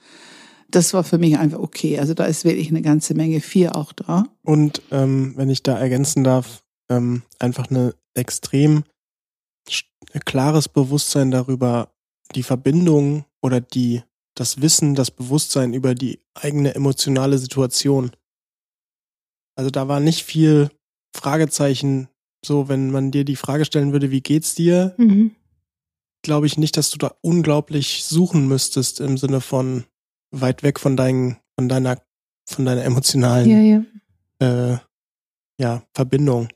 [0.70, 1.98] das war für mich einfach okay.
[1.98, 4.24] Also da ist wirklich eine ganze Menge vier auch da.
[4.42, 8.84] Und ähm, wenn ich da ergänzen darf, ähm, einfach eine extrem
[10.24, 11.92] klares Bewusstsein darüber,
[12.34, 14.02] die Verbindung oder die,
[14.40, 18.12] das Wissen, das Bewusstsein über die eigene emotionale Situation.
[19.54, 20.70] Also da war nicht viel
[21.14, 22.08] Fragezeichen.
[22.42, 24.94] So, wenn man dir die Frage stellen würde, wie geht's dir?
[24.96, 25.36] Mhm.
[26.22, 29.84] Glaube ich nicht, dass du da unglaublich suchen müsstest im Sinne von,
[30.30, 32.00] weit weg von deinen, von deiner,
[32.48, 33.84] von deiner emotionalen ja,
[34.38, 34.72] ja.
[34.72, 34.78] Äh,
[35.60, 36.48] ja, Verbindung.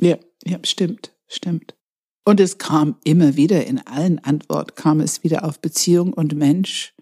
[0.00, 1.74] Ja, ja, stimmt, stimmt.
[2.24, 6.94] Und es kam immer wieder in allen Antworten kam es wieder auf Beziehung und Mensch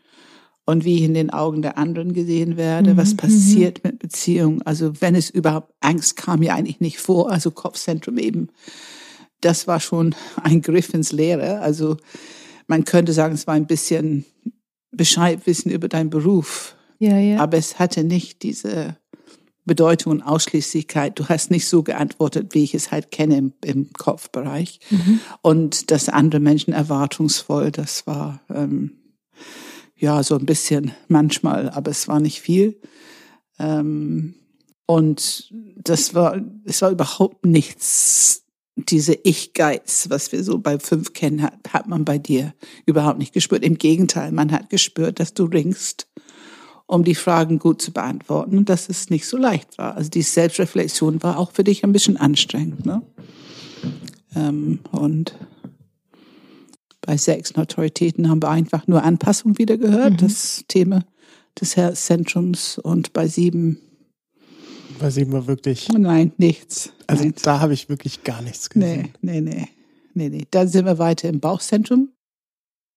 [0.65, 2.97] und wie ich in den Augen der anderen gesehen werde, mhm.
[2.97, 3.91] was passiert mhm.
[3.91, 4.63] mit Beziehung.
[4.63, 8.49] Also wenn es überhaupt Angst kam ja eigentlich nicht vor, also Kopfzentrum eben.
[9.41, 11.61] Das war schon ein Griff ins Leere.
[11.61, 11.97] Also
[12.67, 14.25] man könnte sagen, es war ein bisschen
[14.91, 16.77] Bescheid wissen über deinen Beruf.
[16.99, 17.39] Ja, ja.
[17.39, 18.97] Aber es hatte nicht diese
[19.65, 21.19] Bedeutung und Ausschließlichkeit.
[21.19, 24.81] Du hast nicht so geantwortet, wie ich es halt kenne im, im Kopfbereich.
[24.91, 25.21] Mhm.
[25.41, 28.93] Und das andere Menschen erwartungsvoll, das war ähm,
[29.97, 32.81] ja so ein bisschen manchmal, aber es war nicht viel.
[33.59, 34.35] Ähm,
[34.87, 38.43] und das war, es war überhaupt nichts
[38.77, 42.55] diese Ich-Geiz, was wir so bei fünf kennen, hat, hat man bei dir
[42.87, 43.65] überhaupt nicht gespürt.
[43.65, 46.09] Im Gegenteil, man hat gespürt, dass du ringst,
[46.93, 49.97] um die Fragen gut zu beantworten und dass es nicht so leicht war.
[49.97, 52.85] Also die Selbstreflexion war auch für dich ein bisschen anstrengend.
[52.85, 53.01] Ne?
[54.37, 55.35] Ähm, und
[57.01, 60.17] bei sechs Autoritäten haben wir einfach nur Anpassung wieder gehört, mhm.
[60.19, 61.03] das Thema
[61.59, 62.77] des Herzzentrums.
[62.77, 63.79] Und bei sieben
[64.99, 65.89] bei sieben war wirklich.
[65.89, 66.93] Nein, nichts.
[67.07, 67.35] Also Nein.
[67.43, 69.15] da habe ich wirklich gar nichts gesehen.
[69.23, 69.69] Nee, nee, nee.
[70.13, 70.47] Nee, nee.
[70.51, 72.11] Dann sind wir weiter im Bauchzentrum.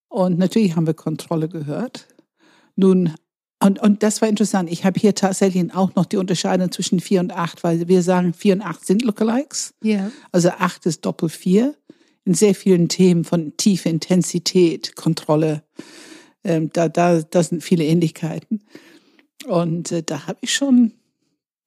[0.10, 2.10] Und natürlich haben wir Kontrolle gehört.
[2.76, 3.14] Nun,
[3.62, 4.70] und, und das war interessant.
[4.72, 8.34] Ich habe hier tatsächlich auch noch die Unterscheidung zwischen vier und acht, weil wir sagen,
[8.34, 9.74] vier und acht sind Lookalikes.
[9.82, 10.12] Ja.
[10.32, 11.76] Also acht ist Doppel vier.
[12.26, 15.64] In sehr vielen Themen von tiefe Intensität, Kontrolle.
[16.44, 18.62] Ähm, da, da, da sind viele Ähnlichkeiten.
[19.46, 20.94] Und äh, da habe ich schon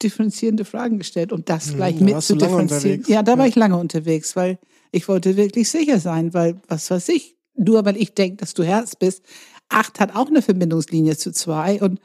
[0.02, 3.04] differenzierende Fragen gestellt und das hm, gleich mit zu differenzieren.
[3.06, 4.58] Ja, da war ich lange unterwegs, weil
[4.92, 8.62] ich wollte wirklich sicher sein, weil was weiß ich, nur weil ich denke, dass du
[8.62, 9.22] Herz bist,
[9.68, 12.00] acht hat auch eine Verbindungslinie zu zwei und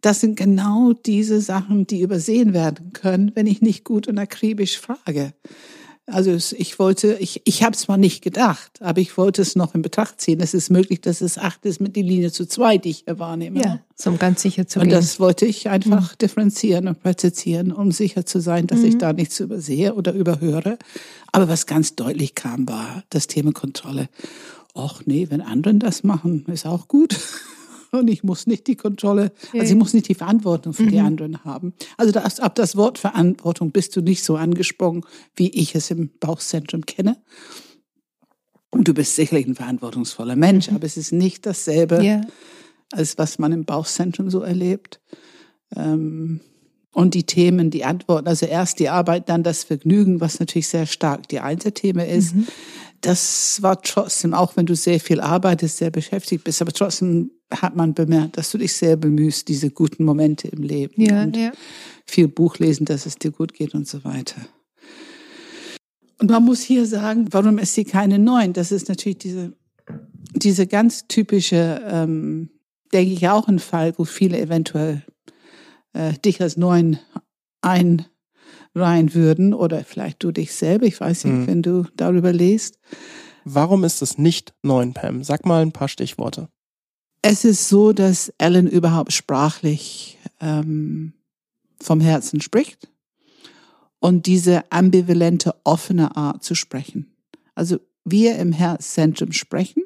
[0.00, 4.78] das sind genau diese Sachen, die übersehen werden können, wenn ich nicht gut und akribisch
[4.78, 5.32] frage.
[6.08, 9.74] Also ich wollte, ich, ich habe es zwar nicht gedacht, aber ich wollte es noch
[9.74, 10.38] in Betracht ziehen.
[10.40, 13.60] Es ist möglich, dass es acht ist mit die Linie zu zwei, die ich wahrnehme.
[13.60, 14.94] Ja, um ganz sicher zu Und gehen.
[14.94, 16.18] das wollte ich einfach mhm.
[16.18, 18.86] differenzieren und präzisieren, um sicher zu sein, dass mhm.
[18.86, 20.78] ich da nichts übersehe oder überhöre.
[21.32, 24.08] Aber was ganz deutlich kam, war das Thema Kontrolle.
[24.76, 27.18] Och nee, wenn anderen das machen, ist auch gut.
[27.92, 30.90] und ich muss nicht die Kontrolle, also ich muss nicht die Verantwortung für mhm.
[30.90, 31.72] die anderen haben.
[31.96, 36.10] Also das, ab das Wort Verantwortung bist du nicht so angesprungen, wie ich es im
[36.20, 37.16] Bauchzentrum kenne.
[38.70, 40.76] Und du bist sicherlich ein verantwortungsvoller Mensch, mhm.
[40.76, 42.20] aber es ist nicht dasselbe, yeah.
[42.92, 45.00] als was man im Bauchzentrum so erlebt.
[45.74, 46.40] Ähm,
[46.92, 50.86] Und die Themen, die Antworten, also erst die Arbeit, dann das Vergnügen, was natürlich sehr
[50.86, 52.34] stark die Einzelthema ist.
[52.34, 52.46] Mhm.
[53.06, 57.76] Das war trotzdem, auch wenn du sehr viel arbeitest, sehr beschäftigt bist, aber trotzdem hat
[57.76, 61.52] man bemerkt, dass du dich sehr bemühst, diese guten Momente im Leben ja, und ja.
[62.04, 64.40] viel Buch lesen, dass es dir gut geht und so weiter.
[66.18, 68.52] Und man muss hier sagen, warum ist sie keine neun?
[68.52, 69.52] Das ist natürlich diese,
[70.34, 72.50] diese ganz typische, ähm,
[72.92, 75.04] denke ich, auch ein Fall, wo viele eventuell
[75.92, 76.98] äh, dich als neun
[78.76, 81.46] einreihen würden oder vielleicht du dich selber, ich weiß nicht, hm.
[81.46, 82.78] wenn du darüber liest.
[83.44, 85.24] Warum ist es nicht neun, Pam?
[85.24, 86.48] Sag mal ein paar Stichworte.
[87.22, 91.14] Es ist so, dass Ellen überhaupt sprachlich ähm,
[91.80, 92.88] vom Herzen spricht
[93.98, 97.14] und diese ambivalente, offene Art zu sprechen.
[97.54, 99.82] Also wir im Herzzentrum sprechen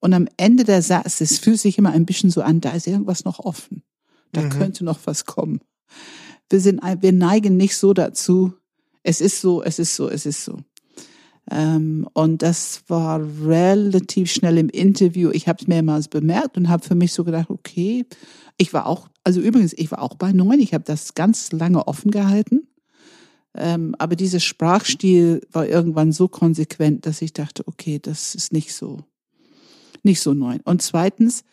[0.00, 2.86] und am Ende der Satz, es fühlt sich immer ein bisschen so an, da ist
[2.86, 3.82] irgendwas noch offen.
[4.32, 4.50] Da mhm.
[4.50, 5.60] könnte noch was kommen.
[6.50, 8.52] Wir sind, wir neigen nicht so dazu.
[9.02, 10.58] Es ist so, es ist so, es ist so.
[11.50, 15.30] Ähm, und das war relativ schnell im Interview.
[15.32, 18.04] Ich habe es mehrmals bemerkt und habe für mich so gedacht, okay,
[18.58, 20.60] ich war auch, also übrigens, ich war auch bei neun.
[20.60, 22.66] Ich habe das ganz lange offen gehalten.
[23.54, 28.74] Ähm, aber dieser Sprachstil war irgendwann so konsequent, dass ich dachte, okay, das ist nicht
[28.74, 29.04] so,
[30.02, 30.58] nicht so neu.
[30.64, 31.44] Und zweitens,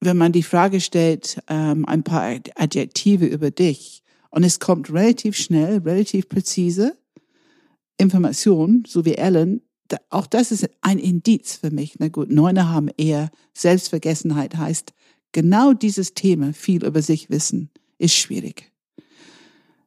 [0.00, 5.36] wenn man die Frage stellt, ähm, ein paar Adjektive über dich und es kommt relativ
[5.36, 6.96] schnell, relativ präzise
[7.96, 9.62] Information, so wie Ellen,
[10.10, 11.96] auch das ist ein Indiz für mich.
[11.98, 14.92] Na gut, Neune haben eher Selbstvergessenheit, heißt
[15.32, 18.72] genau dieses Thema, viel über sich wissen, ist schwierig.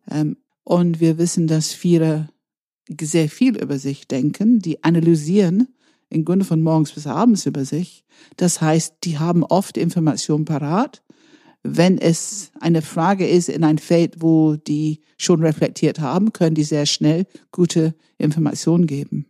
[0.10, 2.30] Ähm, und wir wissen, dass viele
[2.99, 5.67] sehr viel über sich denken, die analysieren
[6.10, 8.04] im Grunde von morgens bis abends über sich.
[8.36, 11.04] Das heißt, die haben oft Informationen parat.
[11.63, 16.63] Wenn es eine Frage ist in ein Feld, wo die schon reflektiert haben, können die
[16.63, 19.28] sehr schnell gute Informationen geben.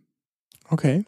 [0.68, 1.04] Okay.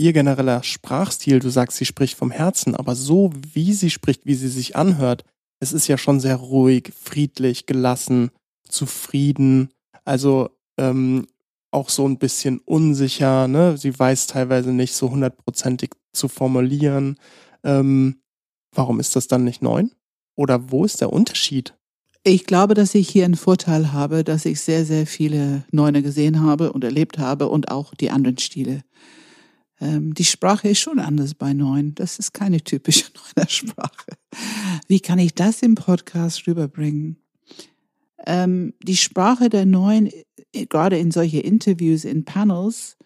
[0.00, 4.36] Ihr genereller Sprachstil, du sagst, sie spricht vom Herzen, aber so wie sie spricht, wie
[4.36, 5.24] sie sich anhört,
[5.58, 8.30] es ist ja schon sehr ruhig, friedlich, gelassen,
[8.68, 9.70] zufrieden.
[10.04, 11.26] Also ähm,
[11.72, 13.76] auch so ein bisschen unsicher, ne?
[13.76, 17.18] Sie weiß teilweise nicht so hundertprozentig zu formulieren.
[17.64, 18.20] Ähm,
[18.72, 19.90] warum ist das dann nicht neun?
[20.38, 21.74] Oder wo ist der Unterschied?
[22.22, 26.42] Ich glaube, dass ich hier einen Vorteil habe, dass ich sehr, sehr viele Neune gesehen
[26.42, 28.82] habe und erlebt habe und auch die anderen Stile.
[29.80, 31.96] Ähm, die Sprache ist schon anders bei Neun.
[31.96, 34.12] Das ist keine typische Neuner Sprache.
[34.86, 37.16] Wie kann ich das im Podcast rüberbringen?
[38.24, 40.08] Ähm, die Sprache der Neuen
[40.68, 42.96] gerade in solche Interviews, in Panels,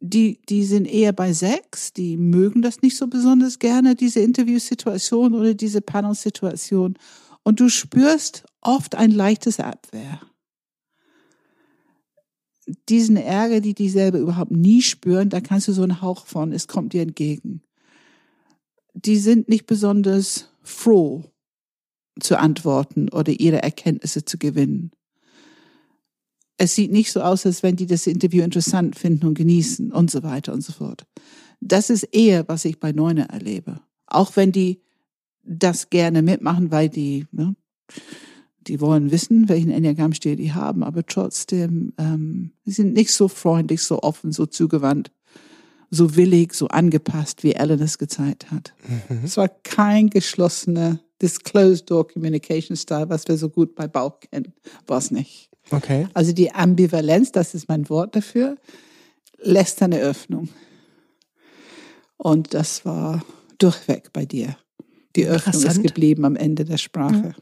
[0.00, 5.34] die, die sind eher bei sechs, die mögen das nicht so besonders gerne, diese Interviewsituation
[5.34, 6.98] oder diese Panelsituation.
[7.42, 10.20] Und du spürst oft ein leichtes Abwehr.
[12.88, 16.52] Diesen Ärger, die die selber überhaupt nie spüren, da kannst du so einen Hauch von,
[16.52, 17.62] es kommt dir entgegen.
[18.94, 21.24] Die sind nicht besonders froh
[22.20, 24.92] zu antworten oder ihre Erkenntnisse zu gewinnen
[26.60, 30.10] es sieht nicht so aus, als wenn die das Interview interessant finden und genießen und
[30.10, 31.06] so weiter und so fort.
[31.62, 33.80] Das ist eher, was ich bei Neune erlebe.
[34.06, 34.82] Auch wenn die
[35.42, 37.56] das gerne mitmachen, weil die, ne,
[38.60, 43.82] die wollen wissen, welchen Enneagramm-Stil die haben, aber trotzdem, ähm, sie sind nicht so freundlich,
[43.82, 45.10] so offen, so zugewandt,
[45.90, 48.74] so willig, so angepasst, wie Ellen es gezeigt hat.
[49.08, 49.20] Mhm.
[49.24, 54.52] Es war kein geschlossener, disclosed door communication style, was wir so gut bei Bauch kennen,
[54.86, 55.49] war es nicht.
[55.70, 56.08] Okay.
[56.14, 58.56] Also die Ambivalenz, das ist mein Wort dafür,
[59.38, 60.48] lässt eine Öffnung.
[62.16, 63.24] Und das war
[63.58, 64.56] durchweg bei dir.
[65.16, 67.34] Die Öffnung ist geblieben am Ende der Sprache.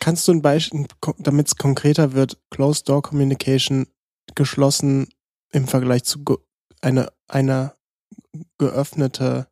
[0.00, 0.86] Kannst du ein Beispiel,
[1.18, 3.86] damit es konkreter wird, Closed Door Communication
[4.34, 5.08] geschlossen
[5.52, 6.18] im Vergleich zu
[6.80, 7.74] einer, einer
[8.58, 9.48] geöffnete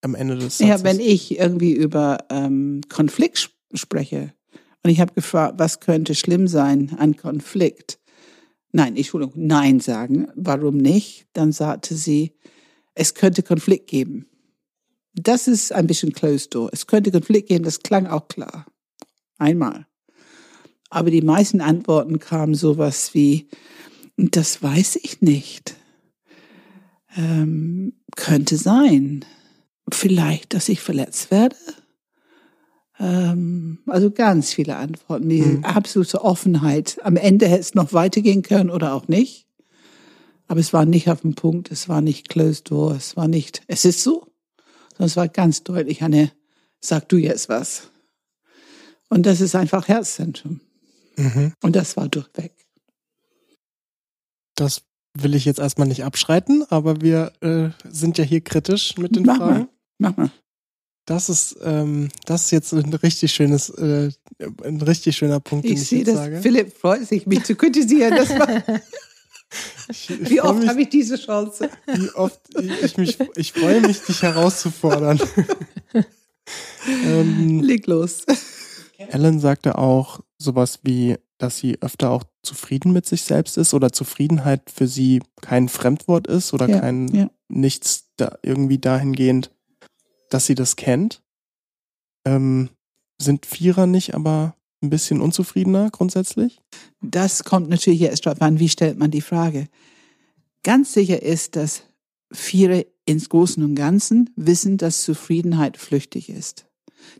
[0.00, 0.66] am Ende des Satzes?
[0.66, 4.32] Ja, wenn ich irgendwie über ähm, Konflikt spreche,
[4.88, 7.98] und ich habe gefragt, was könnte schlimm sein an Konflikt?
[8.72, 10.28] Nein, Entschuldigung, nein sagen.
[10.34, 11.26] Warum nicht?
[11.34, 12.32] Dann sagte sie,
[12.94, 14.24] es könnte Konflikt geben.
[15.12, 16.70] Das ist ein bisschen closed door.
[16.72, 18.64] Es könnte Konflikt geben, das klang auch klar.
[19.36, 19.86] Einmal.
[20.88, 23.50] Aber die meisten Antworten kamen sowas wie,
[24.16, 25.76] das weiß ich nicht.
[27.14, 29.26] Ähm, könnte sein.
[29.92, 31.56] Vielleicht, dass ich verletzt werde.
[33.00, 35.64] Ähm, also ganz viele Antworten, die mhm.
[35.64, 36.98] absolute Offenheit.
[37.02, 39.46] Am Ende hätte es noch weitergehen können oder auch nicht.
[40.48, 43.62] Aber es war nicht auf dem Punkt, es war nicht closed door, es war nicht,
[43.66, 44.26] es ist so,
[44.92, 46.32] sondern es war ganz deutlich eine,
[46.80, 47.90] sag du jetzt was.
[49.10, 50.60] Und das ist einfach Herzzentrum.
[51.16, 51.52] Mhm.
[51.62, 52.52] Und das war durchweg.
[54.54, 54.82] Das
[55.14, 59.24] will ich jetzt erstmal nicht abschreiten, aber wir äh, sind ja hier kritisch mit den
[59.24, 59.54] Mach Fragen.
[59.54, 59.68] mal.
[59.98, 60.30] Mach mal.
[61.08, 64.10] Das ist, ähm, das ist jetzt ein richtig schönes, äh,
[64.62, 66.42] ein richtig schöner Punkt, den Ich ich, sehe, jetzt dass sage.
[66.42, 68.14] Philipp freut sich, mich zu kritisieren.
[68.14, 68.46] Das war,
[69.88, 71.70] Ich, ich wie oft habe ich diese Chance?
[71.86, 75.18] wie oft ich, ich mich, ich freue mich, dich herauszufordern.
[77.06, 78.26] ähm, Leg los.
[78.98, 83.92] Ellen sagte auch sowas wie, dass sie öfter auch zufrieden mit sich selbst ist oder
[83.92, 87.30] Zufriedenheit für sie kein Fremdwort ist oder Ja, kein ja.
[87.48, 89.50] nichts da irgendwie dahingehend,
[90.28, 91.22] dass sie das kennt.
[92.24, 92.70] Ähm,
[93.20, 96.60] sind Vierer nicht aber ein bisschen unzufriedener grundsätzlich?
[97.00, 99.68] Das kommt natürlich jetzt drauf an, wie stellt man die Frage.
[100.62, 101.82] Ganz sicher ist, dass
[102.32, 106.66] viele ins Großen und Ganzen wissen, dass Zufriedenheit flüchtig ist.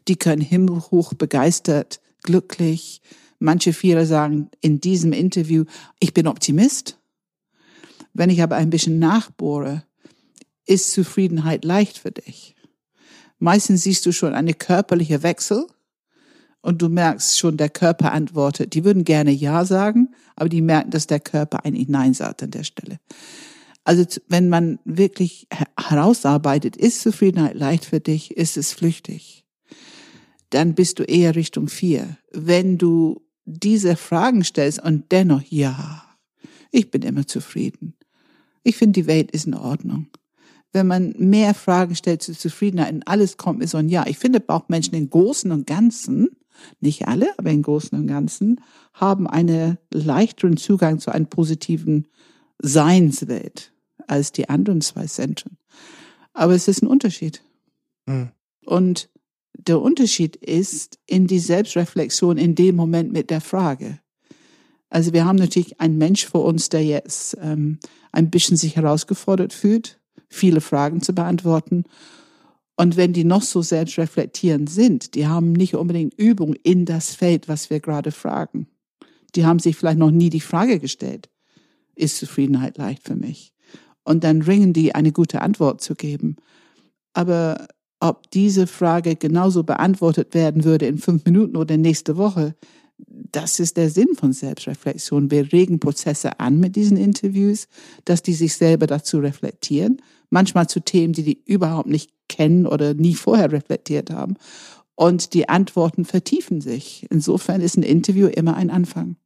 [0.07, 3.01] Die können himmelhoch begeistert, glücklich.
[3.39, 5.65] Manche Vierer sagen in diesem Interview,
[6.01, 6.99] ich bin Optimist.
[8.13, 9.85] Wenn ich aber ein bisschen nachbohre,
[10.67, 12.55] ist Zufriedenheit leicht für dich.
[13.39, 15.67] Meistens siehst du schon eine körperliche Wechsel
[16.61, 18.75] und du merkst schon, der Körper antwortet.
[18.75, 22.51] Die würden gerne Ja sagen, aber die merken, dass der Körper eigentlich Nein sagt an
[22.51, 22.99] der Stelle.
[23.85, 29.47] Also wenn man wirklich her- herausarbeitet, ist Zufriedenheit leicht für dich, ist es flüchtig,
[30.51, 32.19] dann bist du eher Richtung vier.
[32.33, 36.05] Wenn du diese Fragen stellst und dennoch Ja,
[36.71, 37.95] ich bin immer zufrieden.
[38.63, 40.09] Ich finde, die Welt ist in Ordnung.
[40.73, 44.07] Wenn man mehr Fragen stellt zu Zufriedenheit und alles kommt mit so ein Ja.
[44.07, 46.29] Ich finde, auch Menschen im Großen und Ganzen,
[46.81, 48.61] nicht alle, aber im Großen und Ganzen,
[48.93, 52.07] haben einen leichteren Zugang zu einer positiven
[52.61, 53.73] Seinswelt
[54.07, 55.57] als die anderen zwei Zentren.
[56.33, 57.43] Aber es ist ein Unterschied.
[58.07, 58.31] Hm.
[58.65, 59.09] Und
[59.55, 64.01] der Unterschied ist in die Selbstreflexion in dem Moment mit der Frage.
[64.91, 67.79] Also wir haben natürlich einen Mensch vor uns, der jetzt ähm,
[68.13, 69.98] ein bisschen sich herausgefordert fühlt,
[70.29, 71.85] viele Fragen zu beantworten.
[72.77, 77.49] Und wenn die noch so selbstreflektierend sind, die haben nicht unbedingt Übung in das Feld,
[77.49, 78.69] was wir gerade fragen.
[79.35, 81.29] Die haben sich vielleicht noch nie die Frage gestellt,
[81.95, 83.53] ist Zufriedenheit leicht für mich?
[84.05, 86.37] Und dann ringen die, eine gute Antwort zu geben.
[87.13, 87.67] Aber
[88.01, 92.55] ob diese Frage genauso beantwortet werden würde in fünf Minuten oder nächste Woche,
[92.99, 95.31] das ist der Sinn von Selbstreflexion.
[95.31, 97.69] Wir regen Prozesse an mit diesen Interviews,
[98.05, 102.95] dass die sich selber dazu reflektieren, manchmal zu Themen, die die überhaupt nicht kennen oder
[102.95, 104.37] nie vorher reflektiert haben.
[104.95, 107.07] Und die Antworten vertiefen sich.
[107.11, 109.17] Insofern ist ein Interview immer ein Anfang.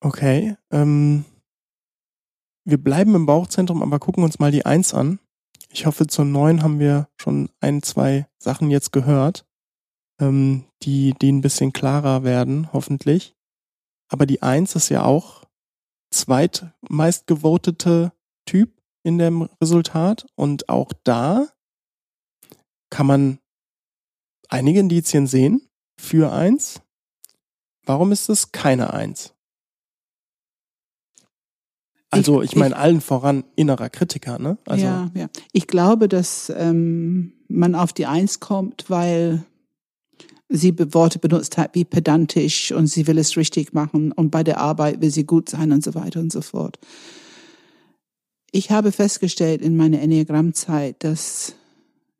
[0.00, 0.56] Okay.
[0.70, 1.24] Ähm,
[2.64, 5.18] wir bleiben im Bauchzentrum, aber gucken uns mal die Eins an.
[5.70, 9.46] Ich hoffe, zur Neun haben wir schon ein, zwei Sachen jetzt gehört,
[10.20, 13.34] ähm, die, die ein bisschen klarer werden, hoffentlich.
[14.08, 15.44] Aber die Eins ist ja auch
[16.10, 18.12] zweitmeist gevotete
[18.46, 18.70] Typ
[19.04, 20.26] in dem Resultat.
[20.34, 21.46] Und auch da
[22.90, 23.38] kann man
[24.48, 25.62] einige Indizien sehen
[26.00, 26.80] für eins.
[27.86, 29.34] Warum ist es keine Eins?
[32.10, 34.56] Also ich, Ich- meine allen voran innerer Kritiker, ne?
[34.66, 35.28] Also ja, ja.
[35.52, 39.44] Ich glaube, dass ähm, man auf die Eins kommt, weil
[40.48, 44.58] sie Worte benutzt hat wie pedantisch und sie will es richtig machen und bei der
[44.58, 46.78] Arbeit will sie gut sein und so weiter und so fort.
[48.56, 51.56] Ich habe festgestellt in meiner Enneagrammzeit, dass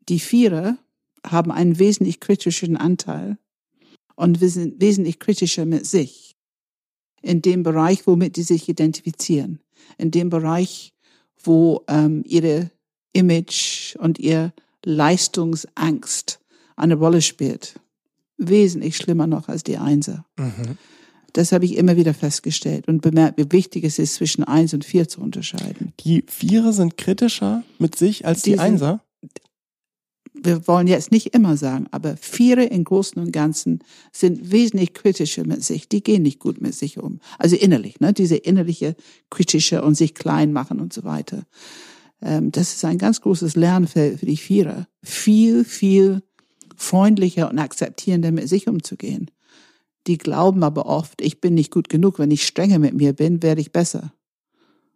[0.09, 0.77] die Vierer
[1.25, 3.39] haben einen wesentlich kritischen Anteil
[4.17, 6.35] und sind wesentlich kritischer mit sich.
[7.23, 9.61] In dem Bereich, womit die sich identifizieren.
[9.97, 10.93] In dem Bereich,
[11.41, 12.73] wo ähm, ihre
[13.13, 14.53] Image und ihr
[14.85, 16.41] Leistungsangst
[16.75, 17.79] eine Rolle spielt.
[18.39, 20.27] Wesentlich schlimmer noch als die Einser.
[20.37, 20.79] mhm.
[21.35, 24.85] Das habe ich immer wieder festgestellt und bemerkt, wie wichtig es ist, zwischen eins und
[24.85, 25.93] vier zu unterscheiden.
[26.01, 29.03] die Vierer sind kritischer mit sich als die, Die Einser.
[30.33, 35.45] Wir wollen jetzt nicht immer sagen, aber Viere im Großen und Ganzen sind wesentlich kritischer
[35.45, 35.89] mit sich.
[35.89, 37.19] Die gehen nicht gut mit sich um.
[37.39, 38.13] Also innerlich, ne?
[38.13, 38.95] Diese innerliche
[39.31, 41.47] kritische und sich klein machen und so weiter.
[42.23, 44.87] Ähm, das ist ein ganz großes Lernfeld für die Vierer.
[45.03, 46.23] Viel, viel
[46.77, 49.31] freundlicher und akzeptierender mit sich umzugehen.
[50.07, 52.19] Die glauben aber oft, ich bin nicht gut genug.
[52.19, 54.13] Wenn ich strenger mit mir bin, werde ich besser.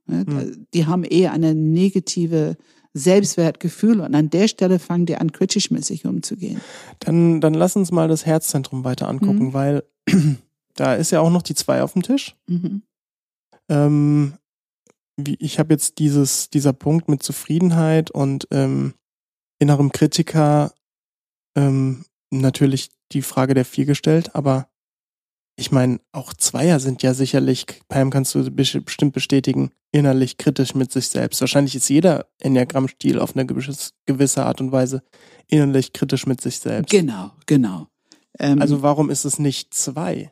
[0.07, 0.25] Ne?
[0.27, 0.67] Hm.
[0.75, 2.57] Die haben eher eine negative
[2.95, 6.61] Selbstwertgefühl und an der Stelle fangen die an, kritisch mit sich umzugehen.
[6.99, 9.53] Dann, dann lass uns mal das Herzzentrum weiter angucken, Mhm.
[9.53, 9.85] weil
[10.75, 12.37] da ist ja auch noch die zwei auf dem Tisch.
[12.47, 12.83] Mhm.
[13.69, 14.35] Ähm,
[15.17, 18.95] wie, ich habe jetzt dieses, dieser Punkt mit Zufriedenheit und ähm,
[19.59, 20.73] innerem Kritiker
[21.57, 24.68] ähm, natürlich die Frage der vier gestellt, aber
[25.59, 30.93] ich meine, auch Zweier sind ja sicherlich, Pam kannst du bestimmt bestätigen, innerlich kritisch mit
[30.93, 31.41] sich selbst.
[31.41, 35.03] Wahrscheinlich ist jeder Enneagramm-Stil auf eine gewisse Art und Weise
[35.49, 36.91] innerlich kritisch mit sich selbst.
[36.91, 37.89] Genau, genau.
[38.39, 40.31] Ähm, also warum ist es nicht zwei?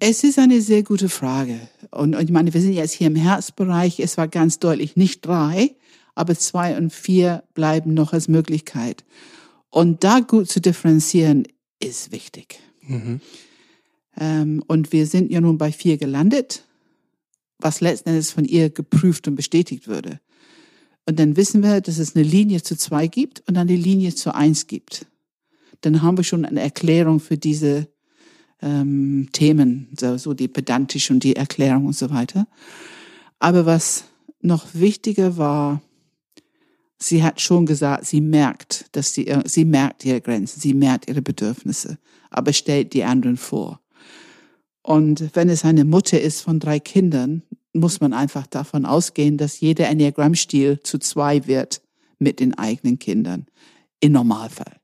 [0.00, 1.60] Es ist eine sehr gute Frage.
[1.92, 4.00] Und, und ich meine, wir sind jetzt hier im Herzbereich.
[4.00, 5.76] Es war ganz deutlich nicht drei,
[6.16, 9.04] aber zwei und vier bleiben noch als Möglichkeit.
[9.70, 11.46] Und da gut zu differenzieren
[11.78, 12.58] ist wichtig.
[12.80, 13.20] Mhm.
[14.18, 16.64] Ähm, und wir sind ja nun bei vier gelandet,
[17.58, 20.20] was letzten Endes von ihr geprüft und bestätigt würde.
[21.06, 24.14] Und dann wissen wir, dass es eine Linie zu zwei gibt und dann eine Linie
[24.14, 25.06] zu eins gibt.
[25.80, 27.88] Dann haben wir schon eine Erklärung für diese
[28.60, 32.46] ähm, Themen, so, so die pedantische und die Erklärung und so weiter.
[33.40, 34.04] Aber was
[34.40, 35.82] noch wichtiger war,
[36.98, 41.22] sie hat schon gesagt, sie merkt, dass sie, sie merkt ihre Grenzen, sie merkt ihre
[41.22, 41.98] Bedürfnisse,
[42.30, 43.81] aber stellt die anderen vor.
[44.82, 49.60] Und wenn es eine Mutter ist von drei Kindern, muss man einfach davon ausgehen, dass
[49.60, 51.80] jeder Enneagramm-Stil zu zwei wird
[52.18, 53.46] mit den eigenen Kindern.
[54.00, 54.80] Im Normalfall.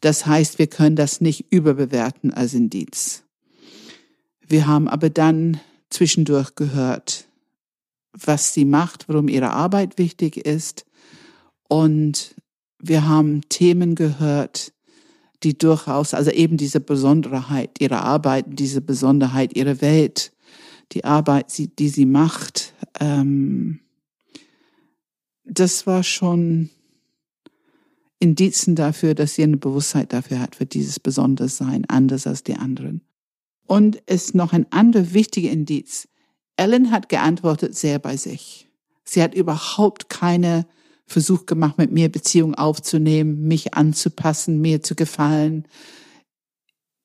[0.00, 3.22] Das heißt, wir können das nicht überbewerten als Indiz.
[4.46, 5.60] Wir haben aber dann
[5.90, 7.28] zwischendurch gehört,
[8.12, 10.86] was sie macht, warum ihre Arbeit wichtig ist.
[11.68, 12.34] Und
[12.80, 14.72] wir haben Themen gehört,
[15.42, 20.32] die durchaus, also eben diese Besonderheit ihrer Arbeit, diese Besonderheit ihrer Welt,
[20.92, 21.46] die Arbeit,
[21.78, 23.80] die sie macht, ähm,
[25.44, 26.70] das war schon
[28.18, 33.00] Indizen dafür, dass sie eine Bewusstheit dafür hat, für dieses Besondersein, anders als die anderen.
[33.66, 36.08] Und es ist noch ein anderer wichtiger Indiz.
[36.56, 38.68] Ellen hat geantwortet sehr bei sich.
[39.04, 40.66] Sie hat überhaupt keine
[41.10, 45.66] Versuch gemacht, mit mir Beziehung aufzunehmen, mich anzupassen, mir zu gefallen.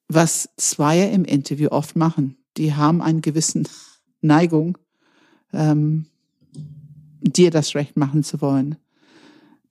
[0.08, 2.38] Was Zweier im Interview oft machen.
[2.58, 3.68] Die haben einen gewissen
[4.22, 4.78] Neigung,
[5.54, 6.06] ähm,
[7.22, 8.76] dir das Recht machen zu wollen.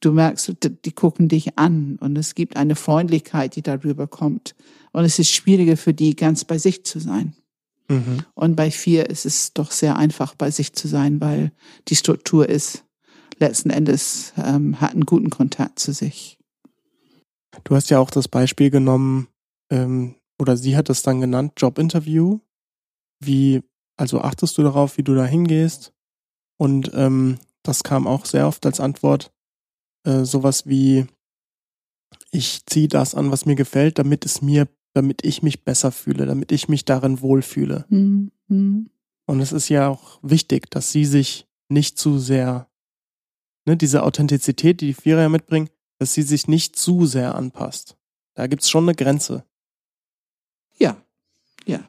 [0.01, 0.53] Du merkst,
[0.85, 4.57] die gucken dich an und es gibt eine Freundlichkeit, die darüber kommt.
[4.93, 7.35] Und es ist schwieriger für die, ganz bei sich zu sein.
[7.89, 8.25] Mhm.
[8.35, 11.53] Und bei vier ist es doch sehr einfach, bei sich zu sein, weil
[11.89, 12.84] die Struktur ist,
[13.39, 16.39] letzten Endes ähm, hat einen guten Kontakt zu sich.
[17.63, 19.29] Du hast ja auch das Beispiel genommen,
[19.71, 22.41] ähm, oder sie hat es dann genannt, Jobinterview.
[23.21, 23.63] Wie,
[23.97, 25.93] also achtest du darauf, wie du da hingehst?
[26.59, 29.33] Und ähm, das kam auch sehr oft als Antwort.
[30.05, 31.07] Äh, sowas wie,
[32.31, 36.27] ich ziehe das an, was mir gefällt, damit es mir, damit ich mich besser fühle,
[36.27, 37.87] damit ich mich darin wohlfühle.
[37.89, 38.91] Mhm.
[39.27, 42.69] Und es ist ja auch wichtig, dass sie sich nicht zu sehr
[43.65, 47.97] ne, diese Authentizität, die die Vierer ja mitbringen, dass sie sich nicht zu sehr anpasst.
[48.35, 49.45] Da gibt's schon eine Grenze.
[50.77, 50.97] Ja,
[51.67, 51.89] ja.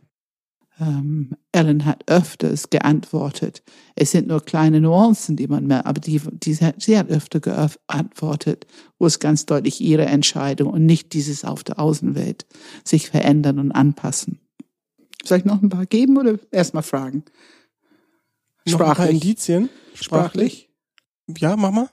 [0.79, 3.63] Ähm, Ellen hat öfters geantwortet.
[3.95, 8.67] Es sind nur kleine Nuancen, die man mehr, aber die, die, sie hat öfter geantwortet,
[8.99, 12.45] wo es ganz deutlich ihre Entscheidung und nicht dieses auf der Außenwelt
[12.83, 14.39] sich verändern und anpassen.
[15.23, 17.23] Soll ich noch ein paar geben oder erstmal fragen?
[18.67, 18.79] Sprachlich.
[18.79, 19.69] Noch ein paar Indizien?
[19.93, 20.64] Sprachlich?
[21.27, 21.89] Ja, mach mal.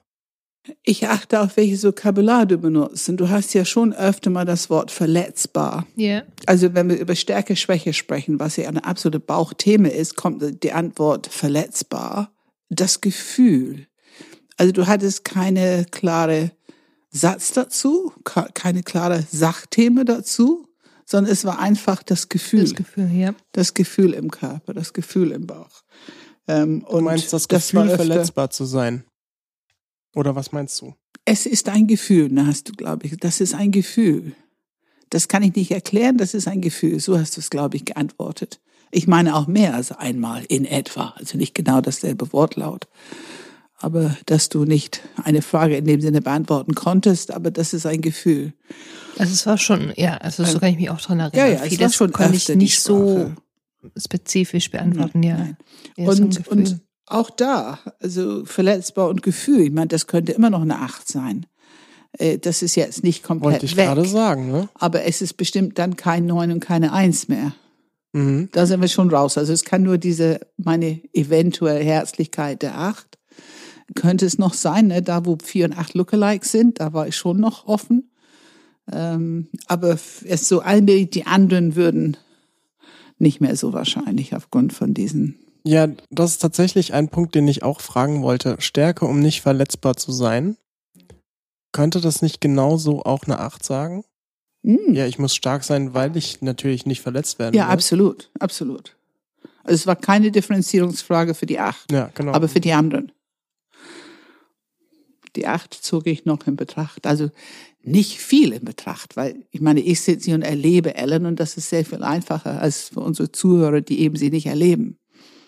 [0.85, 3.09] Ich achte auf welches Vokabular du benutzt.
[3.09, 5.87] Und du hast ja schon öfter mal das Wort verletzbar.
[5.97, 6.09] Ja.
[6.09, 6.27] Yeah.
[6.47, 10.73] Also wenn wir über Stärke, Schwäche sprechen, was ja eine absolute Bauchthema ist, kommt die
[10.73, 12.33] Antwort verletzbar.
[12.69, 13.89] Das Gefühl.
[14.57, 16.53] Also du hattest keine klare
[17.11, 18.13] Satz dazu,
[18.55, 20.69] keine klare Sachthema dazu,
[21.05, 22.63] sondern es war einfach das Gefühl.
[22.63, 23.35] Das Gefühl, ja.
[23.53, 25.83] Das Gefühl im Körper, das Gefühl im Bauch.
[26.49, 29.05] Ähm, du meinst das Gefühl, das verletzbar zu sein?
[30.15, 30.95] Oder was meinst du?
[31.25, 33.17] Es ist ein Gefühl, da hast du, glaube ich.
[33.19, 34.35] Das ist ein Gefühl.
[35.11, 36.99] Das kann ich nicht erklären, das ist ein Gefühl.
[37.01, 38.61] So hast du es, glaube ich, geantwortet.
[38.91, 41.15] Ich meine auch mehr als einmal in etwa.
[41.17, 42.89] Also nicht genau dasselbe Wortlaut.
[43.79, 48.01] Aber dass du nicht eine Frage in dem Sinne beantworten konntest, aber das ist ein
[48.01, 48.53] Gefühl.
[49.19, 51.49] Also es war schon, ja, also so kann ich mich auch dran erinnern.
[51.49, 53.33] Ja, ja, Vieles es war schon kann ich nicht so
[53.97, 55.57] spezifisch beantworten, nein,
[55.97, 56.07] ja.
[56.07, 56.09] Nein.
[56.09, 56.81] Und, und
[57.13, 61.47] auch da, also verletzbar und Gefühl, ich meine, das könnte immer noch eine Acht sein.
[62.19, 63.87] Äh, das ist jetzt nicht komplett Wollte ich weg.
[63.87, 64.69] gerade sagen, ne?
[64.75, 67.55] Aber es ist bestimmt dann kein Neun und keine Eins mehr.
[68.13, 68.49] Mhm.
[68.53, 69.39] Da sind wir schon raus.
[69.39, 73.19] Also es kann nur diese, meine eventuelle Herzlichkeit der Acht.
[73.95, 75.03] Könnte es noch sein, ne?
[75.03, 78.11] da wo vier und acht Lookalikes sind, da war ich schon noch offen.
[78.91, 82.17] Ähm, aber es so allmählich die anderen würden
[83.19, 87.63] nicht mehr so wahrscheinlich aufgrund von diesen ja, das ist tatsächlich ein Punkt, den ich
[87.63, 88.57] auch fragen wollte.
[88.61, 90.57] Stärke, um nicht verletzbar zu sein.
[91.73, 94.05] Könnte das nicht genauso auch eine Acht sagen?
[94.63, 94.93] Mm.
[94.93, 97.73] Ja, ich muss stark sein, weil ich natürlich nicht verletzt werden Ja, will.
[97.73, 98.97] absolut, absolut.
[99.65, 102.33] Also es war keine Differenzierungsfrage für die acht, Ja, genau.
[102.33, 103.13] aber für die anderen.
[105.37, 107.07] Die acht zog ich noch in Betracht.
[107.07, 107.31] Also
[107.81, 111.57] nicht viel in Betracht, weil ich meine, ich sitze hier und erlebe Ellen und das
[111.57, 114.99] ist sehr viel einfacher als für unsere Zuhörer, die eben sie nicht erleben.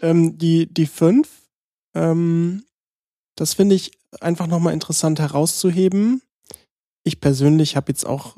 [0.04, 1.48] Ähm, die, die fünf,
[1.94, 2.64] ähm,
[3.36, 6.20] das finde ich einfach nochmal interessant herauszuheben.
[7.04, 8.36] Ich persönlich habe jetzt auch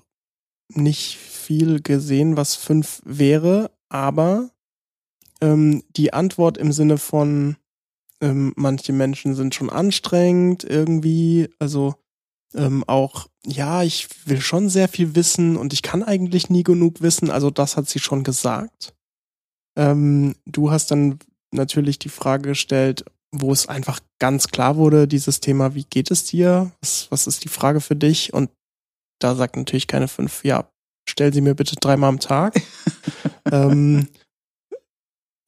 [0.69, 4.51] nicht viel gesehen, was fünf wäre, aber
[5.41, 7.57] ähm, die Antwort im Sinne von
[8.21, 11.97] ähm, manche Menschen sind schon anstrengend irgendwie, also
[12.55, 17.03] ähm, auch, ja, ich will schon sehr viel wissen und ich kann eigentlich nie genug
[17.03, 18.95] wissen, also das hat sie schon gesagt.
[19.77, 21.19] Ähm, du hast dann
[21.53, 26.24] natürlich die Frage gestellt, wo es einfach ganz klar wurde, dieses Thema, wie geht es
[26.24, 26.72] dir?
[26.80, 28.32] Was, was ist die Frage für dich?
[28.32, 28.51] Und
[29.20, 30.70] da sagt natürlich keine fünf, ja,
[31.09, 32.61] stell sie mir bitte dreimal am Tag.
[33.53, 34.09] ähm,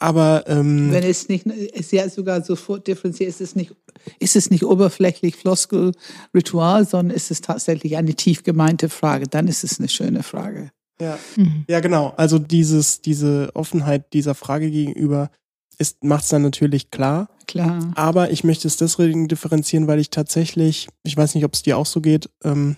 [0.00, 3.74] aber ähm, Wenn es nicht, ist ja sogar sofort differenziert, ist es nicht,
[4.20, 5.92] ist es nicht oberflächlich Floskel,
[6.32, 10.70] Ritual, sondern ist es tatsächlich eine tief gemeinte Frage, dann ist es eine schöne Frage.
[11.00, 11.64] ja, Mhm.
[11.68, 12.12] ja, genau.
[12.16, 15.30] Also dieses, diese Offenheit dieser Frage gegenüber
[15.78, 17.28] ist, macht es dann natürlich klar.
[17.46, 17.92] Klar.
[17.94, 21.78] Aber ich möchte es deswegen differenzieren, weil ich tatsächlich, ich weiß nicht, ob es dir
[21.78, 22.76] auch so geht, ähm,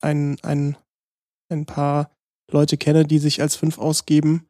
[0.00, 0.76] ein, ein,
[1.50, 2.10] ein paar
[2.50, 4.46] Leute kenne, die sich als fünf ausgeben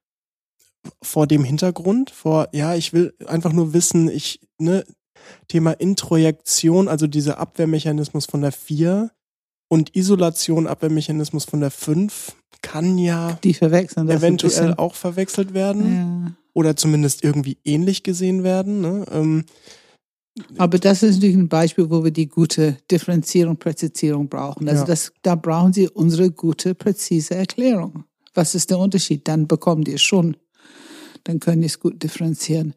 [1.02, 4.84] vor dem Hintergrund, vor, ja, ich will einfach nur wissen, ich, ne,
[5.48, 9.10] Thema Introjektion, also dieser Abwehrmechanismus von der vier
[9.68, 16.32] und Isolation, Abwehrmechanismus von der fünf kann ja Die verwechseln eventuell auch verwechselt werden Ja.
[16.56, 18.80] Oder zumindest irgendwie ähnlich gesehen werden.
[18.80, 19.04] Ne?
[19.12, 19.44] Ähm,
[20.56, 24.66] Aber das ist natürlich ein Beispiel, wo wir die gute Differenzierung, Präzisierung brauchen.
[24.66, 24.86] Also Ja.
[24.86, 28.04] das, da brauchen Sie unsere gute, präzise Erklärung.
[28.32, 29.28] Was ist der Unterschied?
[29.28, 30.38] Dann bekommen die es schon.
[31.24, 32.72] Dann können die es gut differenzieren.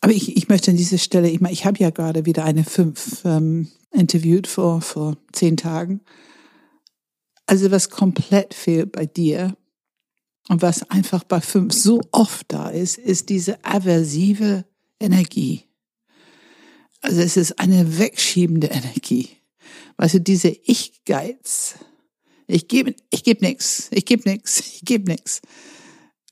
[0.00, 2.64] Aber ich, ich möchte an dieser Stelle, ich meine, ich habe ja gerade wieder eine
[2.64, 6.00] fünf ähm, interviewt vor, vor zehn Tagen.
[7.46, 9.56] Also was komplett fehlt bei dir
[10.50, 14.64] und was einfach bei fünf so oft da ist, ist diese aversive
[14.98, 15.62] Energie.
[17.00, 19.28] Also es ist eine wegschiebende Energie.
[19.96, 21.76] Weißt du, diese Ich-Geiz.
[22.48, 25.40] Ich gebe ich geb nix, ich gebe nix, ich gebe nix.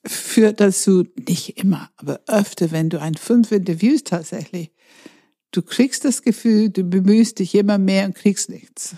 [0.04, 4.72] Führt dazu, nicht immer, aber öfter, wenn du ein fünf interviewst tatsächlich,
[5.52, 8.96] du kriegst das Gefühl, du bemühst dich immer mehr und kriegst nichts.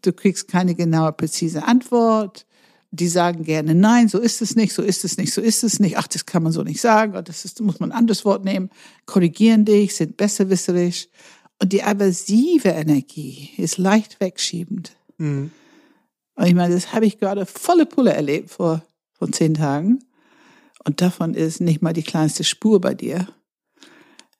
[0.00, 2.46] Du kriegst keine genaue, präzise Antwort.
[2.92, 5.78] Die sagen gerne, nein, so ist es nicht, so ist es nicht, so ist es
[5.78, 5.96] nicht.
[5.96, 7.12] Ach, das kann man so nicht sagen.
[7.12, 8.70] Oder das ist, muss man ein anderes Wort nehmen.
[9.06, 11.08] Korrigieren dich, sind besserwisserisch.
[11.62, 14.96] Und die aversive Energie ist leicht wegschiebend.
[15.18, 15.50] mh.
[16.36, 18.82] Und ich meine, das habe ich gerade volle Pulle erlebt vor,
[19.12, 19.98] vor zehn Tagen.
[20.84, 23.28] Und davon ist nicht mal die kleinste Spur bei dir.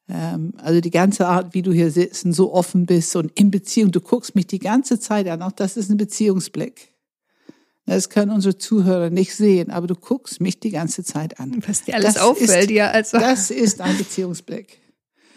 [0.09, 3.51] Ähm, also die ganze Art, wie du hier sitzt und so offen bist und in
[3.51, 6.95] Beziehung, du guckst mich die ganze Zeit an, auch das ist ein Beziehungsblick.
[7.97, 11.61] Das können unsere Zuhörer nicht sehen, aber du guckst mich die ganze Zeit an.
[11.67, 13.19] Was dir alles Das auffällt, ist- ja, also.
[13.19, 14.81] Das ist ein Beziehungsblick.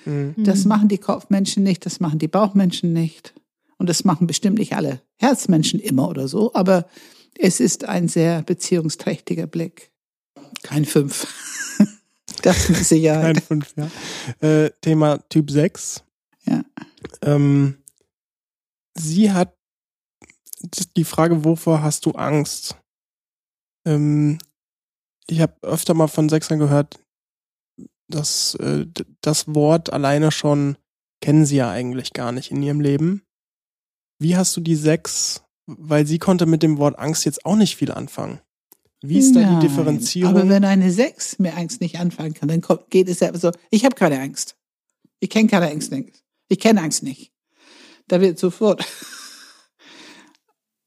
[0.06, 0.36] Mhm.
[0.38, 3.34] Das machen die Kopfmenschen nicht, das machen die Bauchmenschen nicht.
[3.78, 6.88] Und das machen bestimmt nicht alle Herzmenschen immer oder so, aber
[7.40, 9.92] es ist ein sehr beziehungsträchtiger Blick.
[10.62, 11.26] Kein Fünf.
[12.44, 13.36] Das mit Sicherheit.
[13.36, 14.48] Kein fünf, ja.
[14.48, 16.04] Äh, Thema Typ 6.
[16.46, 16.64] Ja.
[17.22, 17.78] Ähm,
[18.96, 19.56] sie hat
[20.98, 22.78] die Frage, wovor hast du Angst?
[23.86, 24.40] Ähm,
[25.28, 27.00] ich habe öfter mal von Sechsern gehört,
[28.08, 28.86] dass äh,
[29.22, 30.78] das Wort alleine schon
[31.22, 33.24] kennen sie ja eigentlich gar nicht in ihrem Leben.
[34.20, 35.44] Wie hast du die Sechs?
[35.66, 38.42] Weil sie konnte mit dem Wort Angst jetzt auch nicht viel anfangen.
[39.02, 40.36] Wie ist da Nein, die Differenzierung?
[40.36, 43.52] Aber wenn eine Sechs mit Angst nicht anfangen kann, dann kommt, geht es ja so,
[43.70, 44.58] ich habe keine Angst.
[45.20, 46.24] Ich kenne keine Angst nicht.
[46.50, 47.32] Ich kenne Angst nicht.
[48.08, 48.86] Da wird sofort.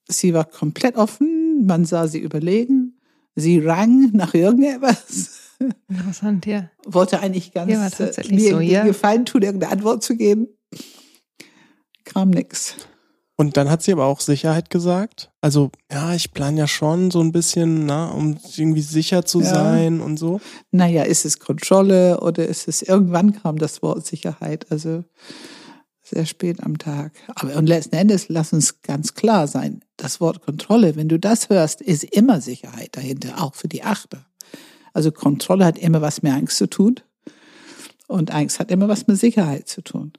[0.09, 2.99] Sie war komplett offen, man sah sie überlegen,
[3.35, 5.31] sie rang nach irgendetwas,
[5.89, 6.71] Interessant, ja.
[6.87, 8.85] wollte eigentlich ganz Ja, äh, mir so, irgendwie ja.
[8.85, 10.49] Gefallen tun, irgendeine Antwort zu geben.
[12.05, 12.75] Kam nix.
[13.39, 15.31] Und dann hat sie aber auch Sicherheit gesagt.
[15.43, 19.47] Also, ja, ich plane ja schon so ein bisschen, na, um irgendwie sicher zu Ja.
[19.47, 20.41] sein und so.
[20.71, 25.05] Naja, ist es Kontrolle oder ist es, irgendwann kam das Wort Sicherheit, also
[26.03, 27.13] sehr spät am Tag.
[27.35, 31.49] Aber und letzten Endes, lass uns ganz klar sein, das Wort Kontrolle, wenn du das
[31.49, 34.27] hörst, ist immer Sicherheit dahinter, auch für die Achter.
[34.93, 37.01] Also Kontrolle hat immer was mit Angst zu tun
[38.07, 40.13] und Angst hat immer was mit Sicherheit zu tun.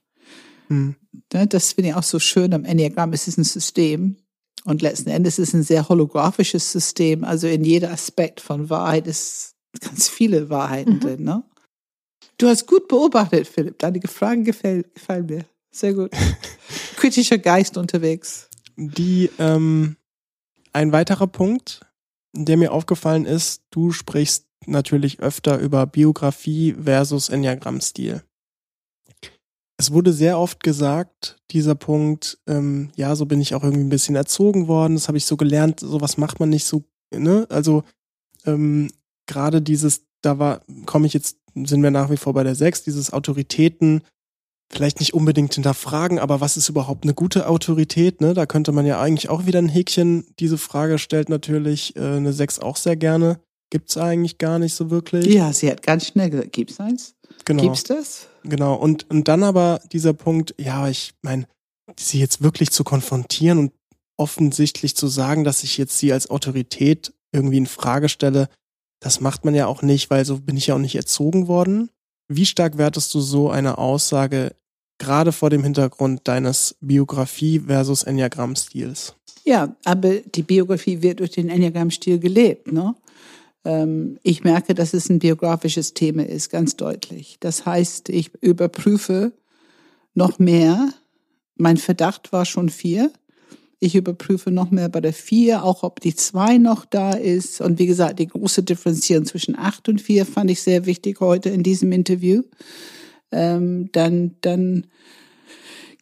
[0.68, 0.96] Hm.
[1.34, 3.14] Ne, Das finde ich auch so schön am Enneagramm.
[3.14, 4.18] Es ist ein System
[4.66, 7.24] Und letzten Endes ist es ein sehr holographisches System.
[7.24, 11.00] Also in jeder Aspekt von Wahrheit ist ganz viele Wahrheiten mhm.
[11.00, 11.24] drin.
[11.24, 11.44] Ne?
[12.38, 13.80] Du hast gut beobachtet, Philipp.
[13.80, 15.46] Deine Fragen gefallen, gefallen mir.
[15.72, 16.12] Sehr gut.
[16.98, 18.50] Kritischer Geist unterwegs.
[18.78, 19.98] Die, ähm,
[20.72, 21.82] ein weiterer Punkt,
[22.34, 28.24] der mir aufgefallen ist, du sprichst natürlich öfter über Biografie versus Enneagrammstil.
[29.80, 33.90] Es wurde sehr oft gesagt, dieser Punkt, ähm, ja, so bin ich auch irgendwie ein
[33.90, 37.46] bisschen erzogen worden, das habe ich so gelernt, sowas macht man nicht so, ne?
[37.50, 37.84] Also
[38.46, 38.90] ähm,
[39.28, 42.84] gerade dieses, da war, komme ich jetzt, sind wir nach wie vor bei der Sechs,
[42.84, 44.02] dieses Autoritäten,
[44.70, 48.22] vielleicht nicht unbedingt hinterfragen, aber was ist überhaupt eine gute Autorität?
[48.22, 48.34] Ne?
[48.34, 50.26] Da könnte man ja eigentlich auch wieder ein Häkchen.
[50.40, 53.40] Diese Frage stellt natürlich äh, eine Sechs auch sehr gerne.
[53.70, 55.26] Gibt's eigentlich gar nicht so wirklich.
[55.26, 57.16] Ja, sie hat ganz schnell gesagt, gibt's eins?
[57.46, 57.64] Genau.
[57.64, 58.28] Gibt's das?
[58.44, 58.76] Genau.
[58.76, 61.48] Und, und dann aber dieser Punkt, ja, ich meine,
[61.98, 63.74] sie jetzt wirklich zu konfrontieren und
[64.18, 68.50] offensichtlich zu sagen, dass ich jetzt sie als Autorität irgendwie in Frage stelle,
[69.00, 71.90] das macht man ja auch nicht, weil so bin ich ja auch nicht erzogen worden.
[72.28, 74.54] Wie stark wertest du so eine Aussage
[74.98, 79.16] gerade vor dem Hintergrund deines Biografie versus Enneagramm-Stils?
[79.46, 82.72] Ja, aber die Biografie wird durch den Enneagramm-Stil gelebt.
[82.72, 82.96] Ne?
[83.64, 87.38] Ähm, ich merke, dass es ein biografisches Thema ist, ganz deutlich.
[87.40, 89.32] Das heißt, ich überprüfe
[90.14, 90.90] noch mehr.
[91.56, 93.12] Mein Verdacht war schon vier.
[93.80, 97.62] Ich überprüfe noch mehr bei der vier, auch ob die zwei noch da ist.
[97.62, 101.50] Und wie gesagt, die große Differenzierung zwischen acht und vier fand ich sehr wichtig heute
[101.50, 102.42] in diesem Interview.
[103.32, 104.88] Ähm, dann, dann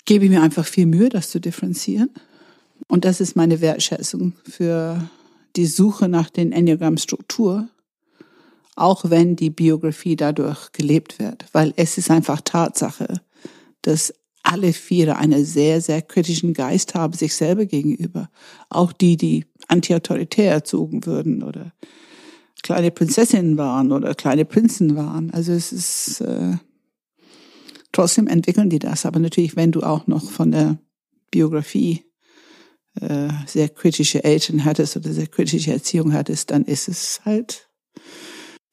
[0.06, 2.12] gebe ich mir einfach viel Mühe, das zu differenzieren.
[2.88, 5.10] Und das ist meine Wertschätzung für
[5.56, 7.68] die Suche nach den Enneagramm-Struktur,
[8.76, 13.22] auch wenn die Biografie dadurch gelebt wird, weil es ist einfach Tatsache,
[13.82, 14.14] dass
[14.46, 18.30] alle Viere einen sehr, sehr kritischen Geist haben sich selber gegenüber.
[18.70, 21.74] Auch die, die antiautoritär erzogen würden oder
[22.62, 25.32] kleine Prinzessinnen waren oder kleine Prinzen waren.
[25.32, 26.54] Also es ist äh,
[27.92, 29.06] trotzdem entwickeln die das.
[29.06, 30.78] Aber natürlich, wenn du auch noch von der
[31.32, 32.04] Biografie
[33.02, 37.68] äh, sehr kritische Eltern hattest oder sehr kritische Erziehung hattest, dann ist es halt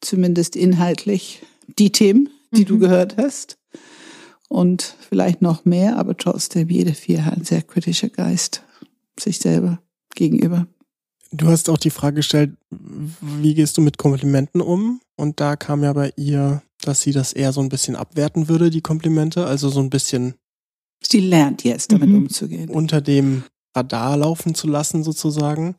[0.01, 1.41] zumindest inhaltlich
[1.79, 2.65] die Themen, die mhm.
[2.65, 3.57] du gehört hast
[4.53, 8.63] und vielleicht noch mehr, aber trotzdem jede vier hat ein sehr kritischer Geist
[9.19, 9.81] sich selber
[10.13, 10.67] gegenüber.
[11.31, 15.01] Du hast auch die Frage gestellt, wie gehst du mit Komplimenten um?
[15.15, 18.69] Und da kam ja bei ihr, dass sie das eher so ein bisschen abwerten würde,
[18.69, 20.35] die Komplimente, also so ein bisschen.
[21.01, 22.17] Sie lernt jetzt damit mhm.
[22.17, 22.69] umzugehen.
[22.69, 23.43] Unter dem
[23.75, 25.75] Radar laufen zu lassen, sozusagen.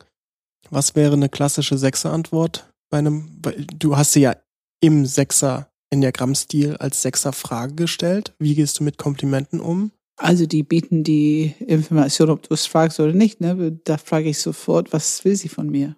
[0.69, 3.41] Was wäre eine klassische Sechser-Antwort bei einem,
[3.79, 4.35] du hast sie ja
[4.81, 8.33] im Sechser Enneagramm-Stil als Sechser-Frage gestellt.
[8.39, 9.91] Wie gehst du mit Komplimenten um?
[10.17, 13.41] Also die bieten die Information, ob du es fragst oder nicht.
[13.41, 13.79] Ne?
[13.83, 15.95] Da frage ich sofort, was will sie von mir?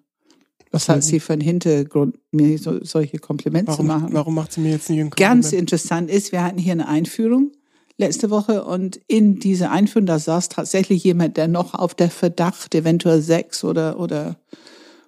[0.72, 4.10] Was, hat sie für einen Hintergrund, mir so, solche Komplimente warum, zu machen?
[4.12, 5.44] Warum macht sie mir jetzt nicht ein Kompliment?
[5.44, 7.52] Ganz interessant ist, wir hatten hier eine Einführung
[7.98, 12.76] letzte Woche und in dieser Einführung, da saß tatsächlich jemand, der noch auf der Verdacht,
[12.76, 14.38] eventuell sechs oder, oder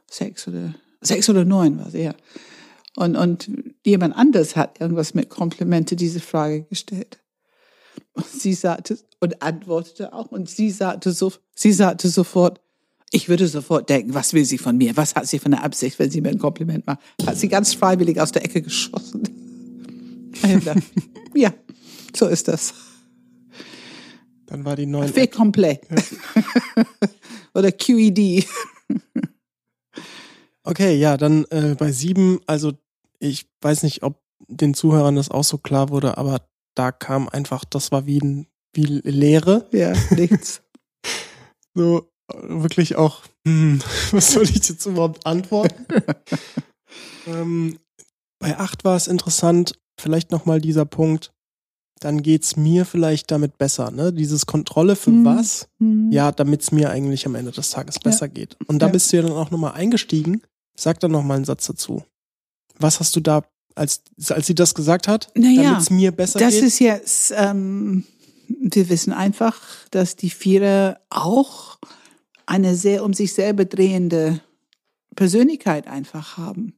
[0.10, 2.14] sechs oder sechs oder neun war ja.
[3.00, 3.50] Und, und
[3.86, 7.24] jemand anders hat irgendwas mit Komplimente diese Frage gestellt.
[8.12, 12.60] Und sie sagte und antwortete auch und sie sagte so, sie sagte sofort,
[13.12, 14.98] ich würde sofort denken, was will sie von mir?
[14.98, 17.00] Was hat sie für eine Absicht, wenn sie mir ein Kompliment macht?
[17.26, 19.24] Hat sie ganz freiwillig aus der Ecke geschossen.
[21.34, 21.54] ja,
[22.14, 22.74] so ist das.
[24.46, 25.08] Dann war die neun.
[25.08, 25.80] Fait complet.
[25.90, 26.84] Ja.
[27.54, 28.46] Oder QED.
[30.64, 32.74] Okay, ja, dann äh, bei sieben, also
[33.20, 36.42] ich weiß nicht, ob den Zuhörern das auch so klar wurde, aber
[36.76, 39.68] da kam einfach, das war wie, ein, wie Leere.
[39.72, 40.62] Ja, nichts.
[41.76, 45.86] so, wirklich auch, hm, was soll ich jetzt überhaupt antworten?
[47.28, 47.80] ähm,
[48.40, 51.34] bei acht war es interessant, vielleicht nochmal dieser Punkt,
[52.00, 54.14] dann geht's mir vielleicht damit besser, ne?
[54.14, 55.26] Dieses Kontrolle für mhm.
[55.26, 55.68] was?
[55.80, 56.10] Mhm.
[56.12, 58.32] Ja, damit's mir eigentlich am Ende des Tages besser ja.
[58.32, 58.58] geht.
[58.68, 58.92] Und da ja.
[58.94, 60.42] bist du ja dann auch nochmal eingestiegen.
[60.78, 62.04] Sag dann nochmal einen Satz dazu.
[62.80, 63.44] Was hast du da,
[63.76, 66.64] als, als sie das gesagt hat, naja, damit's mir besser das geht?
[66.64, 68.06] Das ist jetzt, ähm,
[68.48, 69.62] wir wissen einfach,
[69.92, 71.78] dass die Vierer auch
[72.46, 74.42] eine sehr um sich selber drehende
[75.16, 76.74] Persönlichkeit einfach haben.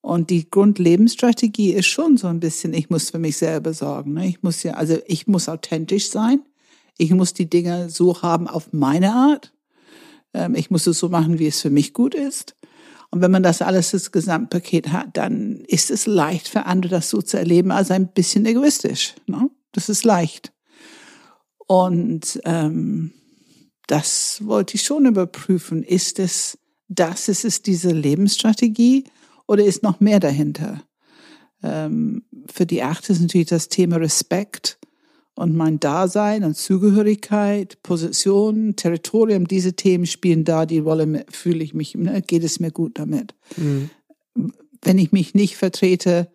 [0.00, 4.12] Und die Grundlebensstrategie ist schon so ein bisschen, ich muss für mich selber sorgen.
[4.12, 4.28] Ne?
[4.28, 6.42] Ich muss ja, also ich muss authentisch sein.
[6.98, 9.54] Ich muss die Dinge so haben auf meine Art.
[10.34, 12.54] Ähm, ich muss es so machen, wie es für mich gut ist.
[13.14, 17.10] Und wenn man das alles das Gesamtpaket hat, dann ist es leicht für andere, das
[17.10, 19.14] so zu erleben, also ein bisschen egoistisch.
[19.28, 19.48] Ne?
[19.70, 20.52] Das ist leicht.
[21.68, 23.12] Und ähm,
[23.86, 25.84] das wollte ich schon überprüfen.
[25.84, 26.58] Ist es
[26.88, 29.04] das, ist es diese Lebensstrategie
[29.46, 30.82] oder ist noch mehr dahinter?
[31.62, 34.76] Ähm, für die Acht ist natürlich das Thema Respekt
[35.34, 41.74] und mein Dasein und Zugehörigkeit, Position, Territorium, diese Themen spielen da die Rolle, fühle ich
[41.74, 43.34] mich, ne, geht es mir gut damit.
[43.56, 43.90] Mhm.
[44.82, 46.30] Wenn ich mich nicht vertrete,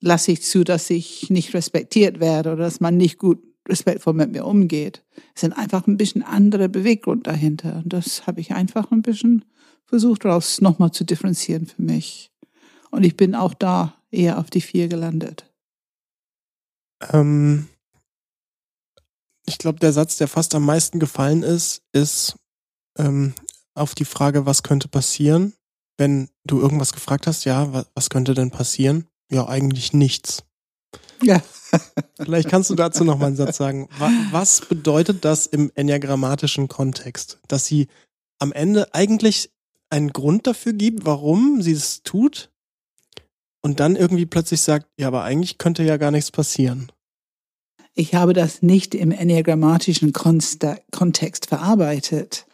[0.00, 4.32] lasse ich zu, dass ich nicht respektiert werde oder dass man nicht gut respektvoll mit
[4.32, 5.04] mir umgeht.
[5.34, 7.76] Es sind einfach ein bisschen andere Beweggrund dahinter.
[7.76, 9.44] Und das habe ich einfach ein bisschen
[9.84, 12.30] versucht, daraus nochmal zu differenzieren für mich.
[12.90, 15.50] Und ich bin auch da eher auf die vier gelandet.
[17.12, 17.68] Ähm,
[19.52, 22.36] ich glaube, der Satz, der fast am meisten gefallen ist, ist
[22.98, 23.34] ähm,
[23.74, 25.52] auf die Frage, was könnte passieren,
[25.98, 29.06] wenn du irgendwas gefragt hast, ja, was, was könnte denn passieren?
[29.30, 30.42] Ja, eigentlich nichts.
[31.22, 31.42] Ja.
[32.16, 33.88] Vielleicht kannst du dazu noch mal einen Satz sagen.
[34.30, 37.38] Was bedeutet das im enneagrammatischen Kontext?
[37.48, 37.88] Dass sie
[38.38, 39.50] am Ende eigentlich
[39.90, 42.50] einen Grund dafür gibt, warum sie es tut
[43.60, 46.90] und dann irgendwie plötzlich sagt, ja, aber eigentlich könnte ja gar nichts passieren.
[47.94, 52.46] Ich habe das nicht im enneagrammatischen Kontext verarbeitet.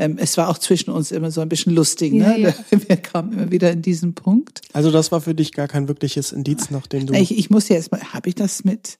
[0.00, 2.12] Ähm, es war auch zwischen uns immer so ein bisschen lustig.
[2.12, 2.38] Ja, ne?
[2.38, 2.54] Ja.
[2.88, 4.62] Wir kamen immer wieder in diesen Punkt.
[4.72, 7.14] Also das war für dich gar kein wirkliches Indiz, nachdem du...
[7.14, 8.98] Ich, ich muss jetzt mal, habe ich das mit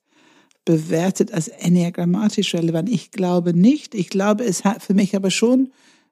[0.68, 2.90] bewertet als enneagrammatisch relevant?
[2.90, 3.94] Ich glaube nicht.
[3.94, 5.70] Ich glaube, es hat für mich aber schon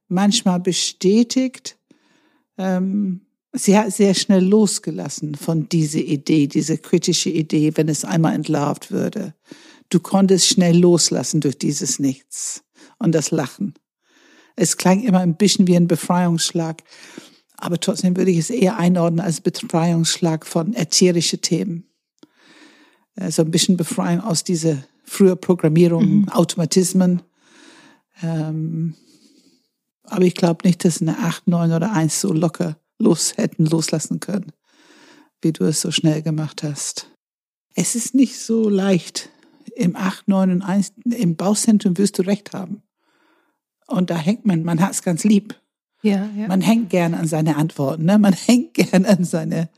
[0.09, 1.77] manchmal bestätigt,
[2.57, 3.26] ähm,
[3.57, 8.91] sie hat sehr schnell losgelassen von dieser Idee, diese kritische Idee, wenn es einmal entlarvt
[8.91, 9.35] würde.
[9.89, 12.65] Du konntest schnell loslassen durch dieses Nichts
[12.99, 13.75] und das Lachen.
[14.57, 16.83] Es klang immer ein bisschen wie ein Befreiungsschlag,
[17.57, 21.85] aber trotzdem würde ich es eher einordnen als Befreiungsschlag von erzieherischen Themen.
[23.17, 26.29] So also ein bisschen Befreiung aus dieser früher Programmierung, mhm.
[26.29, 27.23] Automatismen.
[28.23, 28.95] Ähm,
[30.05, 34.21] aber ich glaube nicht, dass eine 8, 9 oder 1 so locker los hätten loslassen
[34.21, 34.53] können,
[35.43, 37.11] wie du es so schnell gemacht hast.
[37.75, 39.31] Es ist nicht so leicht.
[39.75, 42.83] Im 8, 9 und 1, im Bauzentrum wirst du recht haben.
[43.87, 45.61] Und da hängt man, man hat es ganz lieb.
[46.03, 46.47] Ja, ja.
[46.47, 48.19] Man hängt gern an seine Antworten, ne?
[48.19, 49.69] man hängt gern an seine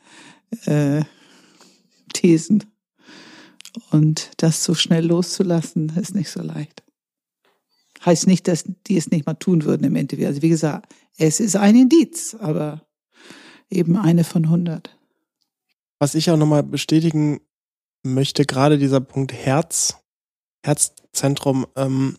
[0.67, 1.03] äh,
[2.13, 2.65] Thesen.
[3.91, 6.83] Und das so schnell loszulassen, ist nicht so leicht.
[8.05, 10.27] Heißt nicht, dass die es nicht mal tun würden im Interview.
[10.27, 12.88] Also wie gesagt, es ist ein Indiz, aber
[13.71, 14.97] eben eine von hundert.
[15.99, 17.41] Was ich auch nochmal bestätigen
[18.03, 19.99] möchte, gerade dieser Punkt Herz,
[20.65, 22.19] Herzzentrum, ähm,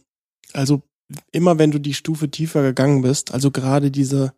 [0.53, 0.81] also
[1.31, 4.33] immer wenn du die Stufe tiefer gegangen bist, also gerade diese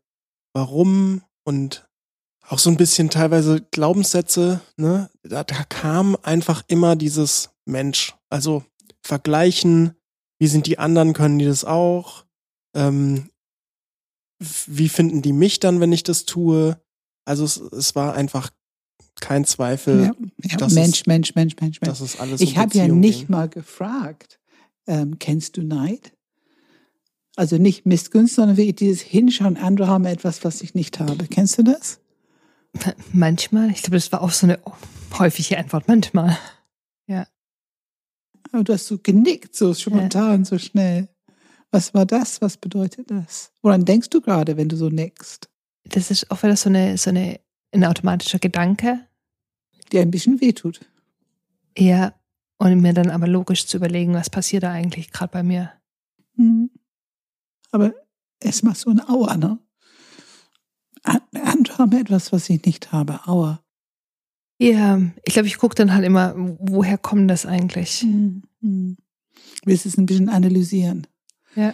[0.54, 1.88] Warum und
[2.48, 8.64] auch so ein bisschen teilweise Glaubenssätze, ne, da, da kam einfach immer dieses Mensch, also
[9.02, 9.94] vergleichen,
[10.40, 12.26] wie sind die anderen, können die das auch?
[12.76, 13.30] Ähm,
[14.40, 16.82] wie finden die mich dann, wenn ich das tue?
[17.32, 18.52] Also es, es war einfach
[19.22, 20.02] kein Zweifel.
[20.02, 20.12] Ja,
[20.44, 21.80] ja, Mensch, es, Mensch, Mensch, Mensch, Mensch.
[21.80, 23.32] Das ist alles ich habe ja nicht ging.
[23.32, 24.38] mal gefragt,
[24.86, 26.12] ähm, kennst du Neid?
[27.38, 31.26] Also nicht Missgunst, sondern wie dieses Hinschauen, andere haben etwas, was ich nicht habe.
[31.30, 32.02] Kennst du das?
[33.14, 33.72] Manchmal.
[33.72, 34.60] Ich glaube, das war auch so eine
[35.18, 35.88] häufige Antwort.
[35.88, 36.38] Manchmal.
[37.08, 37.28] Ja.
[38.52, 40.46] Aber du hast so genickt, so spontan, ja.
[40.46, 41.08] so schnell.
[41.72, 42.42] Was war das?
[42.42, 43.54] Was bedeutet das?
[43.62, 45.48] Woran denkst du gerade, wenn du so nickst?
[45.86, 47.40] Das ist auch wieder so eine, so eine,
[47.72, 49.08] ein automatischer Gedanke.
[49.92, 50.80] Der ein bisschen wehtut.
[51.78, 52.14] Ja,
[52.58, 55.72] und mir dann aber logisch zu überlegen, was passiert da eigentlich gerade bei mir.
[56.36, 56.70] Mhm.
[57.72, 57.94] Aber
[58.40, 59.60] es macht so ein Aua, ne?
[61.04, 63.28] Andere haben etwas, was ich nicht habe.
[63.28, 63.64] Aua.
[64.60, 68.04] Ja, ich glaube, ich gucke dann halt immer, woher kommt das eigentlich?
[68.04, 68.44] Mhm.
[68.60, 68.98] Mhm.
[69.66, 71.08] Willst es ein bisschen analysieren?
[71.56, 71.74] Ja.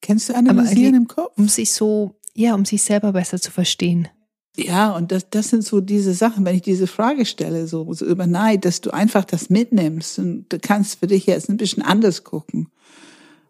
[0.00, 1.38] Kennst du analysieren im Kopf?
[1.38, 4.08] Um sich so, ja, um sich selber besser zu verstehen.
[4.56, 8.04] Ja, und das, das sind so diese Sachen, wenn ich diese Frage stelle, so, so
[8.04, 11.82] über Neid, dass du einfach das mitnimmst und du kannst für dich jetzt ein bisschen
[11.82, 12.68] anders gucken.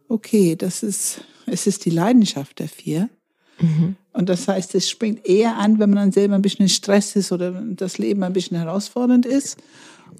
[0.08, 3.08] Okay, das ist, es ist die Leidenschaft der vier.
[3.60, 3.96] Mhm.
[4.12, 7.16] Und das heißt, es springt eher an, wenn man dann selber ein bisschen in Stress
[7.16, 9.56] ist oder das Leben ein bisschen herausfordernd ist.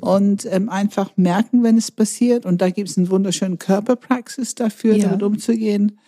[0.00, 2.46] Und ähm, einfach merken, wenn es passiert.
[2.46, 5.04] Und da gibt es einen wunderschönen Körperpraxis dafür, ja.
[5.04, 5.98] damit umzugehen.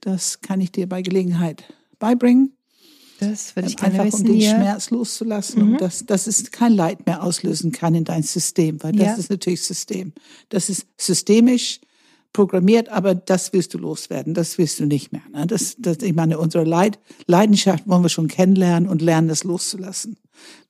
[0.00, 1.64] Das kann ich dir bei Gelegenheit
[2.00, 2.56] beibringen.
[3.20, 4.50] Das würde ich gerne Einfach wissen, um den ja.
[4.56, 5.72] Schmerz loszulassen mhm.
[5.72, 9.14] und dass, dass es kein Leid mehr auslösen kann in dein System, weil das Ja.
[9.14, 10.12] ist natürlich System.
[10.48, 11.80] Das ist systemisch
[12.32, 15.22] programmiert, aber das willst du loswerden, das willst du nicht mehr.
[15.32, 15.46] Ne?
[15.46, 20.16] Das, das, ich meine, unsere Leid, Leidenschaft wollen wir schon kennenlernen und lernen, das loszulassen.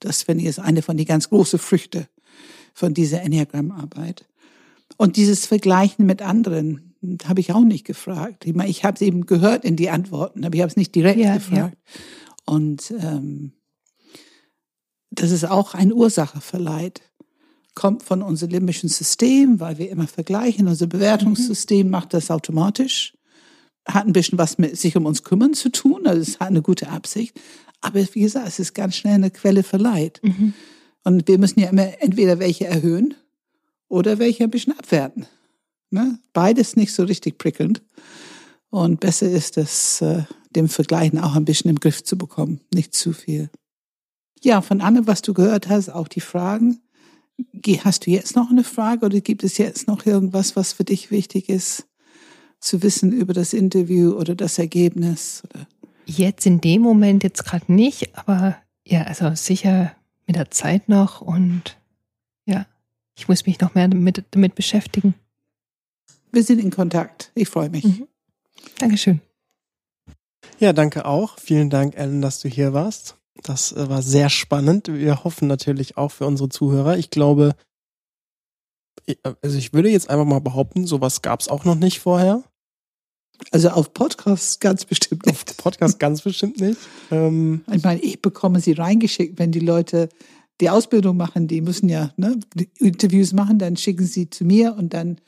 [0.00, 2.08] Das, finde ich, ist eine von den ganz großen Früchte
[2.74, 4.26] von dieser Enneagram-Arbeit.
[4.96, 6.89] Und dieses Vergleichen mit anderen,
[7.24, 8.44] habe ich auch nicht gefragt.
[8.46, 10.94] Ich, meine, ich habe es eben gehört in die Antworten, aber ich habe es nicht
[10.94, 11.76] direkt Ja, gefragt.
[12.44, 13.52] Und ähm,
[15.10, 17.00] das ist auch eine Ursache für Leid.
[17.74, 20.68] Kommt von unserem limbischen System, weil wir immer vergleichen.
[20.68, 23.14] Unser Bewertungssystem macht das automatisch.
[23.86, 26.06] Hat ein bisschen was mit sich um uns kümmern zu tun.
[26.06, 27.40] Also es hat eine gute Absicht.
[27.80, 30.20] Aber wie gesagt, es ist ganz schnell eine Quelle für Leid.
[30.22, 30.52] Mhm.
[31.04, 33.14] Und wir müssen ja immer entweder welche erhöhen
[33.88, 35.26] oder welche ein bisschen abwerten.
[35.90, 36.18] Ne?
[36.32, 37.82] Beides nicht so richtig prickelnd.
[38.70, 40.22] Und besser ist es, äh,
[40.54, 42.60] dem Vergleichen auch ein bisschen im Griff zu bekommen.
[42.72, 43.50] Nicht zu viel.
[44.42, 46.80] Ja, von allem, was du gehört hast, auch die Fragen.
[47.52, 50.84] Ge- Hast du jetzt noch eine Frage oder gibt es jetzt noch irgendwas, was für
[50.84, 51.86] dich wichtig ist,
[52.60, 55.42] zu wissen über das Interview oder das Ergebnis?
[55.50, 55.66] Oder?
[56.06, 59.92] Jetzt in dem Moment jetzt gerade nicht, aber ja, also sicher
[60.26, 61.76] mit der Zeit noch und
[62.46, 62.66] ja,
[63.16, 65.14] ich muss mich noch mehr damit, damit beschäftigen.
[66.32, 67.32] Wir sind in Kontakt.
[67.34, 67.84] Ich freue mich.
[67.84, 68.06] Mhm.
[68.78, 69.20] Dankeschön.
[70.58, 71.38] Ja, danke auch.
[71.38, 73.16] Vielen Dank, Ellen, dass du hier warst.
[73.42, 74.88] Das äh, war sehr spannend.
[74.92, 76.98] Wir hoffen natürlich auch für unsere Zuhörer.
[76.98, 77.54] Ich glaube,
[79.06, 82.44] ich- also ich würde jetzt einfach mal behaupten, sowas gab es auch noch nicht vorher.
[83.52, 85.56] Also auf Podcasts ganz bestimmt Auf nicht.
[85.56, 86.78] Podcast ganz bestimmt nicht.
[87.10, 90.10] Ähm, Ich meine, ich bekomme sie reingeschickt, wenn die Leute
[90.60, 94.74] die Ausbildung machen, die müssen ja ne, die Interviews machen, dann schicken sie zu mir
[94.76, 95.18] und dann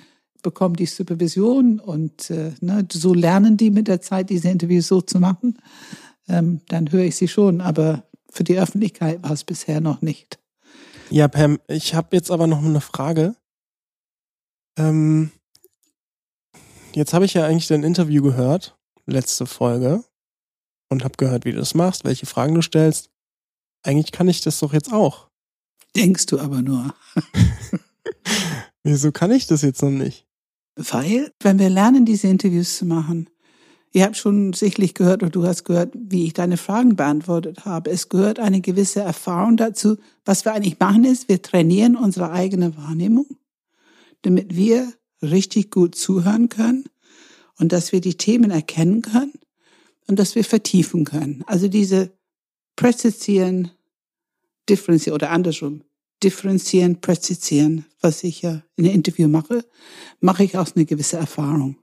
[0.43, 5.01] bekommen die Supervision und äh, ne, so lernen die mit der Zeit, diese Interviews so
[5.01, 5.59] zu machen.
[6.29, 10.39] Ähm, dann höre ich sie schon, aber für die Öffentlichkeit war es bisher noch nicht.
[11.11, 13.37] ja, Pam, ich habe jetzt aber noch eine Frage.
[14.77, 15.31] Ähm,
[16.95, 18.77] jetzt habe ich ja eigentlich dein Interview gehört,
[19.07, 20.05] letzte Folge,
[20.89, 23.11] und habe gehört, wie du das machst, welche Fragen du stellst.
[23.83, 25.29] Eigentlich kann ich das doch jetzt auch.
[25.97, 26.95] Denkst du aber nur.
[28.83, 30.27] Wieso kann ich das jetzt noch nicht?
[30.77, 33.29] Weil, wenn wir lernen, diese Interviews zu machen,
[33.93, 37.91] ihr habt schon sicherlich gehört oder du hast gehört, wie ich deine Fragen beantwortet habe.
[37.91, 39.99] Es gehört eine gewisse Erfahrung dazu.
[40.25, 43.27] Was wir eigentlich machen ist, wir trainieren unsere eigene Wahrnehmung,
[44.23, 46.85] damit wir richtig gut zuhören können
[47.59, 49.35] und dass wir die Themen erkennen können
[50.09, 51.45] und dass wir vertiefen können.
[51.47, 52.13] Also diese
[52.77, 53.71] präzisieren,
[54.69, 55.83] differenzieren oder andersrum,
[56.23, 59.65] differenzieren, präzisieren, was ich ja in einem Interview mache,
[60.21, 61.77] mache ich aus einer gewissen Erfahrung.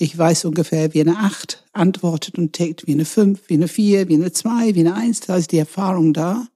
[0.00, 4.08] Ich weiß ungefähr, wie eine Acht antwortet und tickt, wie eine Fünf, wie eine Vier,
[4.08, 5.20] wie eine Zwei, wie eine Eins.
[5.20, 6.46] Da ist die Erfahrung da.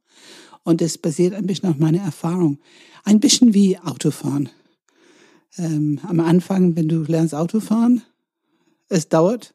[0.63, 2.59] Und es basiert ein bisschen auf meiner Erfahrung.
[3.03, 4.49] Ein bisschen wie Autofahren.
[5.59, 8.03] Ähm, am Anfang, wenn du lernst Autofahren,
[8.89, 9.55] es dauert.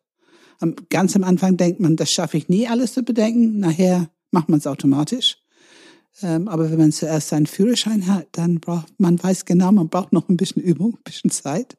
[0.60, 3.60] Am, ganz am Anfang denkt man, das schaffe ich nie, alles zu bedenken.
[3.60, 5.38] Nachher macht man es automatisch.
[6.22, 10.14] Ähm, aber wenn man zuerst seinen Führerschein hat, dann braucht man weiß genau, man braucht
[10.14, 11.78] noch ein bisschen Übung, ein bisschen Zeit,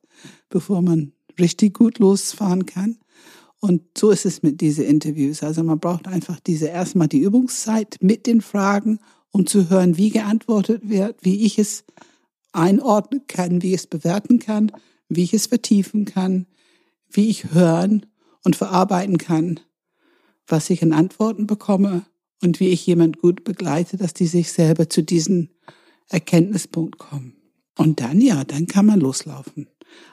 [0.49, 2.99] bevor man richtig gut losfahren kann.
[3.61, 5.43] Und so ist es mit diesen Interviews.
[5.43, 10.11] Also man braucht einfach diese erstmal die Übungszeit mit den Fragen, um zu hören, wie
[10.11, 11.85] geantwortet wird, wie ich es
[12.53, 14.71] einordnen kann, wie ich es bewerten kann,
[15.09, 16.47] wie ich es vertiefen kann,
[17.11, 18.07] wie ich hören
[18.45, 19.61] und verarbeiten kann,
[20.47, 22.07] was ich in Antworten bekomme
[22.43, 25.51] und wie ich jemand gut begleite, dass die sich selber zu diesem
[26.09, 27.37] Erkenntnispunkt kommen.
[27.77, 29.69] Und dann, ja, dann kann man loslaufen.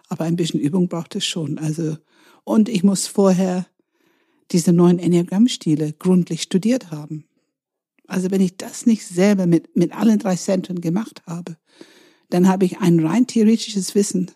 [0.07, 1.57] Aber ein bisschen Übung braucht es schon.
[1.57, 1.97] Also,
[2.43, 3.67] und ich muss vorher
[4.51, 7.25] diese neuen Enneagrammstile gründlich studiert haben.
[8.07, 11.57] Also wenn ich das nicht selber mit, mit allen drei Zentren gemacht habe,
[12.29, 14.31] dann habe ich ein rein theoretisches Wissen.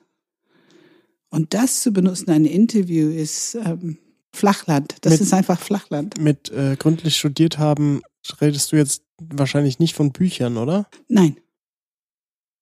[1.30, 4.00] Und das zu benutzen in einem Interview ist ähm,
[4.32, 4.96] Flachland.
[5.02, 6.20] Das Mit- ist einfach Flachland.
[6.20, 8.02] Mit äh, gründlich studiert haben,
[8.42, 10.88] redest du jetzt wahrscheinlich nicht von Büchern, oder?
[11.08, 11.38] Nein.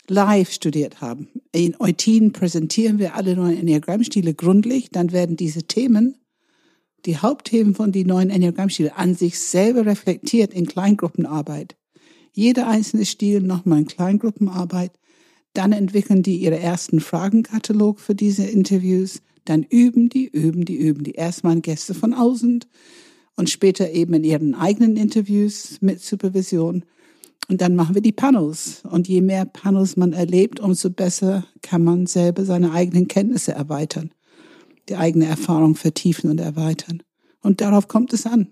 [0.07, 1.27] Live studiert haben.
[1.51, 4.89] In Eutin präsentieren wir alle neuen Enneagrammstile gründlich.
[4.89, 6.17] Dann werden diese Themen,
[7.05, 11.75] die Hauptthemen von den neuen Enneagrammstile, an sich selber reflektiert in Kleingruppenarbeit.
[12.31, 14.91] Jeder einzelne Stil nochmal in Kleingruppenarbeit.
[15.53, 19.21] Dann entwickeln die ihre ersten Fragenkatalog für diese Interviews.
[19.47, 21.13] Dann üben die, üben die, üben die.
[21.13, 22.65] Erstmal Gäste von außen
[23.37, 26.83] und später eben in ihren eigenen Interviews mit Supervision.
[27.47, 28.83] Und dann machen wir die Panels.
[28.83, 34.11] Und je mehr Panels man erlebt, umso besser kann man selber seine eigenen Kenntnisse erweitern,
[34.89, 37.01] die eigene Erfahrung vertiefen und erweitern.
[37.41, 38.49] Und darauf kommt es an.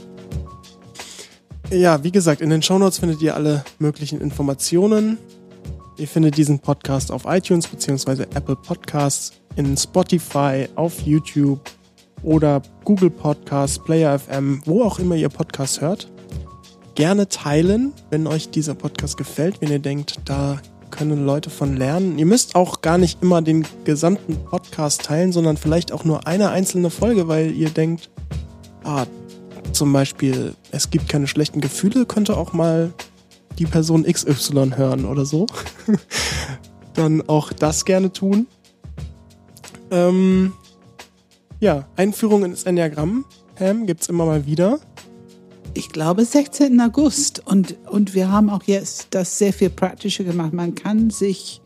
[1.69, 5.19] Ja, wie gesagt, in den Show Notes findet ihr alle möglichen Informationen.
[5.99, 8.23] Ihr findet diesen Podcast auf iTunes bzw.
[8.35, 11.61] Apple Podcasts, in Spotify, auf YouTube
[12.23, 16.11] oder Google Podcasts, Player FM, wo auch immer ihr Podcast hört.
[16.95, 20.61] Gerne teilen, wenn euch dieser Podcast gefällt, wenn ihr denkt, da
[20.91, 22.19] können Leute von lernen.
[22.19, 26.51] Ihr müsst auch gar nicht immer den gesamten Podcast teilen, sondern vielleicht auch nur eine
[26.51, 28.11] einzelne Folge, weil ihr denkt,
[28.85, 29.07] ah,
[29.73, 32.93] zum Beispiel, es gibt keine schlechten Gefühle, könnte auch mal
[33.59, 35.47] die Person XY hören oder so.
[36.95, 38.47] Dann auch das gerne tun.
[39.91, 40.53] Ähm,
[41.63, 44.81] ja, Einführung ins Enneagramm, Pam, gibt's immer mal wieder.
[45.75, 46.81] Ich glaube 16.
[46.81, 47.41] August.
[47.47, 50.53] Und, und wir haben auch jetzt das sehr viel praktischer gemacht.
[50.53, 51.63] Man kann sich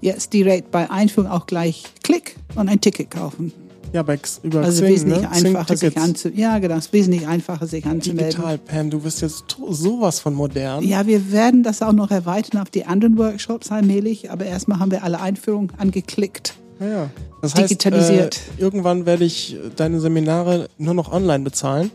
[0.00, 3.52] jetzt direkt bei Einführung auch gleich Klick und ein Ticket kaufen.
[3.92, 5.30] Ja, bei X, über Also Xing, wesentlich ne?
[5.30, 8.30] Einfacher sich anzu ja genau, es ist wesentlich einfacher sich anzumelden.
[8.30, 10.82] Digital, Pam, du bist jetzt sowas von modern.
[10.82, 14.90] Ja, wir werden das auch noch erweitern auf die anderen Workshops allmählich, aber erstmal haben
[14.90, 16.56] wir alle Einführungen angeklickt.
[16.80, 17.10] Ja.
[17.40, 18.36] Das Digitalisiert.
[18.36, 21.90] Heißt, äh, irgendwann werde ich deine Seminare nur noch online bezahlen.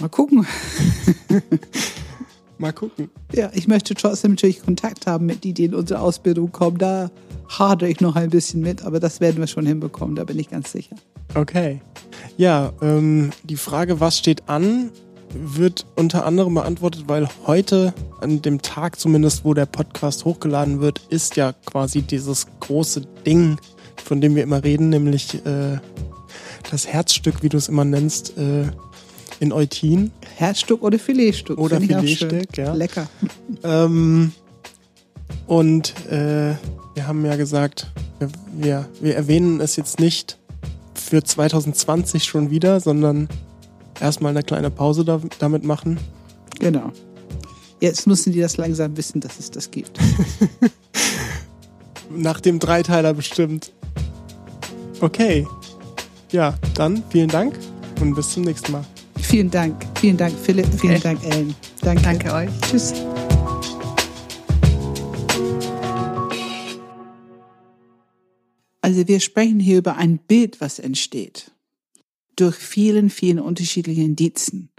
[0.00, 0.46] Mal gucken.
[2.58, 3.10] Mal gucken.
[3.32, 6.78] Ja, ich möchte trotzdem natürlich Kontakt haben mit die, die in unsere Ausbildung kommen.
[6.78, 7.10] Da
[7.48, 10.50] hadere ich noch ein bisschen mit, aber das werden wir schon hinbekommen, da bin ich
[10.50, 10.96] ganz sicher.
[11.34, 11.80] Okay.
[12.36, 14.90] Ja, ähm, die Frage, was steht an,
[15.34, 21.00] wird unter anderem beantwortet, weil heute, an dem Tag zumindest, wo der Podcast hochgeladen wird,
[21.08, 23.58] ist ja quasi dieses große Ding,
[24.02, 25.78] von dem wir immer reden, nämlich äh,
[26.70, 28.64] das Herzstück, wie du es immer nennst, äh,
[29.40, 30.10] in Eutin.
[30.36, 31.58] Herzstück oder Filetstück.
[31.58, 31.80] Oder.
[31.80, 32.72] Filetstück, ja.
[32.72, 33.08] Lecker.
[33.62, 34.32] Ähm,
[35.46, 36.54] und äh,
[36.94, 40.38] wir haben ja gesagt, wir, wir, wir erwähnen es jetzt nicht
[40.94, 43.28] für 2020 schon wieder, sondern
[44.00, 45.98] erstmal eine kleine Pause da, damit machen.
[46.58, 46.92] Genau.
[47.80, 49.98] Jetzt müssen die das langsam wissen, dass es das gibt.
[52.10, 53.72] Nach dem Dreiteiler bestimmt.
[55.00, 55.46] Okay.
[56.32, 57.58] Ja, dann vielen Dank
[58.00, 58.84] und bis zum nächsten Mal.
[59.20, 59.84] Vielen Dank.
[60.00, 60.66] Vielen Dank, Philipp.
[60.78, 61.02] Vielen Okay.
[61.02, 61.54] Dank, Ellen.
[61.80, 62.02] Danke.
[62.02, 62.50] Danke euch.
[62.68, 62.92] Tschüss.
[68.80, 71.50] Also wir sprechen hier über ein Bild, was entsteht.
[72.36, 74.70] Durch vielen, vielen unterschiedliche Indizien.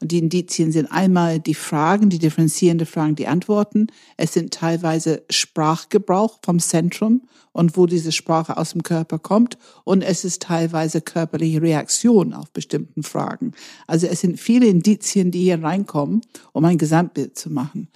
[0.00, 3.88] Und die Indizien sind einmal die Fragen, die differenzierende Fragen, die Antworten.
[4.16, 9.58] Es sind teilweise Sprachgebrauch vom Zentrum und wo diese Sprache aus dem Körper kommt.
[9.84, 13.52] Und es ist teilweise körperliche Reaktion auf bestimmten Fragen.
[13.86, 17.88] Also es sind viele Indizien, die hier reinkommen, um ein Gesamtbild zu machen.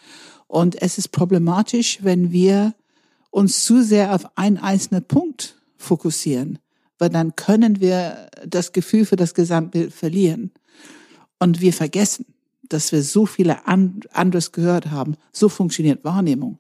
[0.46, 2.74] Und es ist problematisch, wenn wir
[3.30, 6.58] uns zu sehr auf einen einzelnen Punkt fokussieren,
[6.98, 10.52] weil dann können wir das Gefühl für das Gesamtbild verlieren.
[11.38, 12.26] Und wir vergessen,
[12.68, 15.16] dass wir so viele an, anderes gehört haben.
[15.32, 16.58] So funktioniert Wahrnehmung.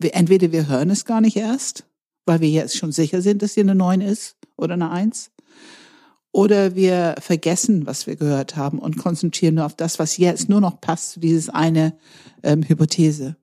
[0.00, 1.84] Entweder wir hören es gar nicht erst,
[2.24, 5.30] weil wir jetzt schon sicher sind, dass hier eine 9 ist oder eine 1.
[6.32, 10.62] Oder wir vergessen, was wir gehört haben und konzentrieren nur auf das, was jetzt nur
[10.62, 11.94] noch passt zu dieses eine
[12.42, 13.36] ähm, Hypothese.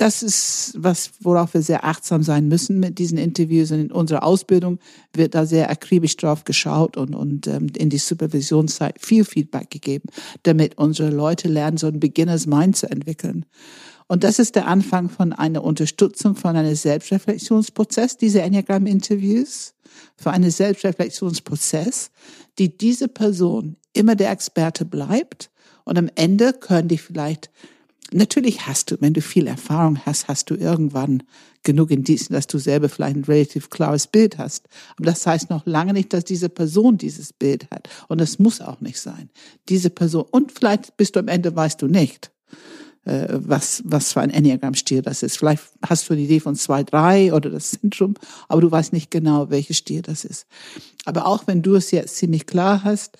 [0.00, 3.70] Das ist was, worauf wir sehr achtsam sein müssen mit diesen Interviews.
[3.70, 4.78] Und in unserer Ausbildung
[5.12, 10.08] wird da sehr akribisch drauf geschaut und, und ähm, in die Supervisionszeit viel Feedback gegeben,
[10.42, 13.44] damit unsere Leute lernen, so ein Beginners Mind zu entwickeln.
[14.08, 19.74] Und das ist der Anfang von einer Unterstützung von einem Selbstreflexionsprozess, diese Enneagram-Interviews,
[20.16, 22.10] für einen Selbstreflexionsprozess,
[22.58, 25.50] die diese Person immer der Experte bleibt.
[25.84, 27.50] Und am Ende können die vielleicht
[28.12, 31.22] Natürlich hast du, wenn du viel Erfahrung hast, hast du irgendwann
[31.62, 34.68] genug Indizien, dass du selber vielleicht ein relativ klares Bild hast.
[34.96, 37.88] Aber das heißt noch lange nicht, dass diese Person dieses Bild hat.
[38.08, 39.30] Und es muss auch nicht sein.
[39.68, 42.30] Diese Person, und vielleicht bist du am Ende, weißt du nicht,
[43.04, 45.38] äh, was, was für ein Enneagramm-Stil das ist.
[45.38, 48.14] Vielleicht hast du eine Idee von zwei, drei oder das Zentrum,
[48.48, 50.46] aber du weißt nicht genau, welches Stil das ist.
[51.04, 53.18] Aber auch wenn du es jetzt ziemlich klar hast,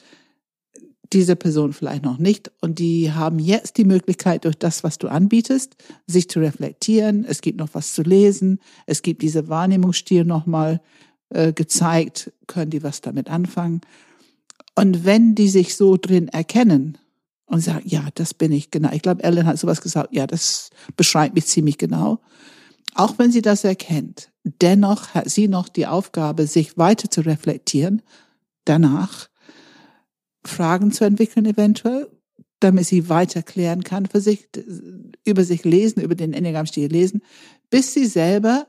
[1.13, 2.51] diese Person vielleicht noch nicht.
[2.61, 7.25] Und die haben jetzt die Möglichkeit, durch das, was du anbietest, sich zu reflektieren.
[7.25, 8.61] Es gibt noch was zu lesen.
[8.87, 10.81] Es gibt diese Wahrnehmungsstil nochmal
[11.31, 12.33] äh, gezeigt.
[12.47, 13.81] Können die was damit anfangen?
[14.77, 16.97] Und wenn die sich so drin erkennen
[17.47, 18.93] und sagen, ja, das bin ich genau.
[18.93, 22.21] Ich glaube, Ellen hat sowas gesagt, ja, das beschreibt mich ziemlich genau.
[22.95, 28.03] Auch wenn sie das erkennt, dennoch hat sie noch die Aufgabe, sich weiter zu reflektieren
[28.65, 29.30] danach
[30.45, 32.09] Fragen zu entwickeln eventuell,
[32.61, 34.49] damit sie weiter klären kann für sich,
[35.25, 37.23] über sich lesen, über den Enneagramm-Stil lesen,
[37.71, 38.67] bis sie selber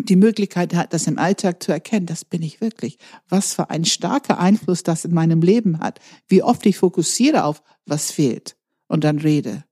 [0.00, 2.98] die Möglichkeit hat, das im Alltag zu erkennen, das bin ich wirklich.
[3.28, 6.00] Was für ein starker Einfluss das in meinem Leben hat.
[6.26, 8.56] Wie oft ich fokussiere auf, was fehlt
[8.88, 9.64] und dann rede,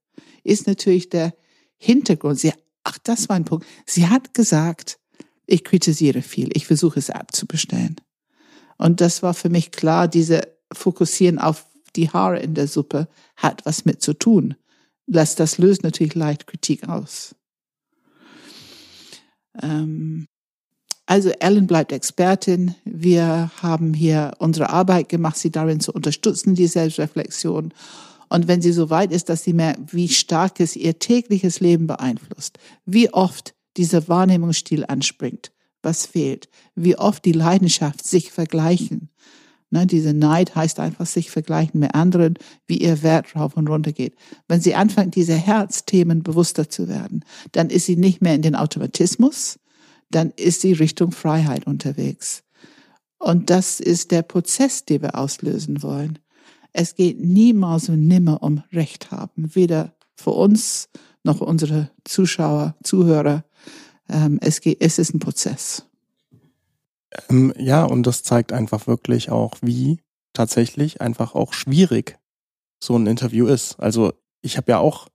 [0.43, 1.33] ist natürlich der
[1.77, 2.39] Hintergrund.
[2.39, 3.65] Sie, ach, das war ein Punkt.
[3.85, 4.99] Sie hat gesagt,
[5.45, 7.97] ich kritisiere viel, ich versuche es abzubestellen.
[8.77, 13.65] Und das war für mich klar, diese fokussieren auf die Haare in der Suppe hat
[13.65, 14.55] was mit zu tun.
[15.05, 17.35] Das, das löst natürlich leicht Kritik aus.
[19.61, 20.27] Ähm,
[21.05, 22.75] also Ellen bleibt Expertin.
[22.85, 27.73] Wir haben hier unsere Arbeit gemacht, sie darin zu unterstützen, die Selbstreflexion.
[28.29, 31.87] Und wenn sie so weit ist, dass sie merkt, wie stark es ihr tägliches Leben
[31.87, 35.51] beeinflusst, wie oft dieser Wahrnehmungsstil anspringt,
[35.81, 39.09] was fehlt, wie oft die Leidenschaft sich vergleichen,
[39.73, 42.35] Ne, diese Neid heißt einfach sich vergleichen mit anderen,
[42.67, 44.13] wie ihr Wert rauf und runter geht.
[44.47, 48.55] Wenn sie anfängt, diese Herzthemen bewusster zu werden, dann ist sie nicht mehr in den
[48.55, 49.57] Automatismus,
[50.11, 52.43] dann ist sie Richtung Freiheit unterwegs.
[53.17, 56.19] Und das ist der Prozess, den wir auslösen wollen.
[56.71, 60.87] Es geht niemals und nimmer um Recht haben, weder für uns
[61.23, 63.43] noch unsere Zuschauer, Zuhörer.
[64.07, 65.87] Ähm, es, geht, es ist ein Prozess.
[67.29, 69.99] Ähm, ja, und das zeigt einfach wirklich auch, wie
[70.33, 72.17] tatsächlich einfach auch schwierig
[72.83, 73.79] so ein Interview ist.
[73.79, 75.07] Also ich habe ja auch,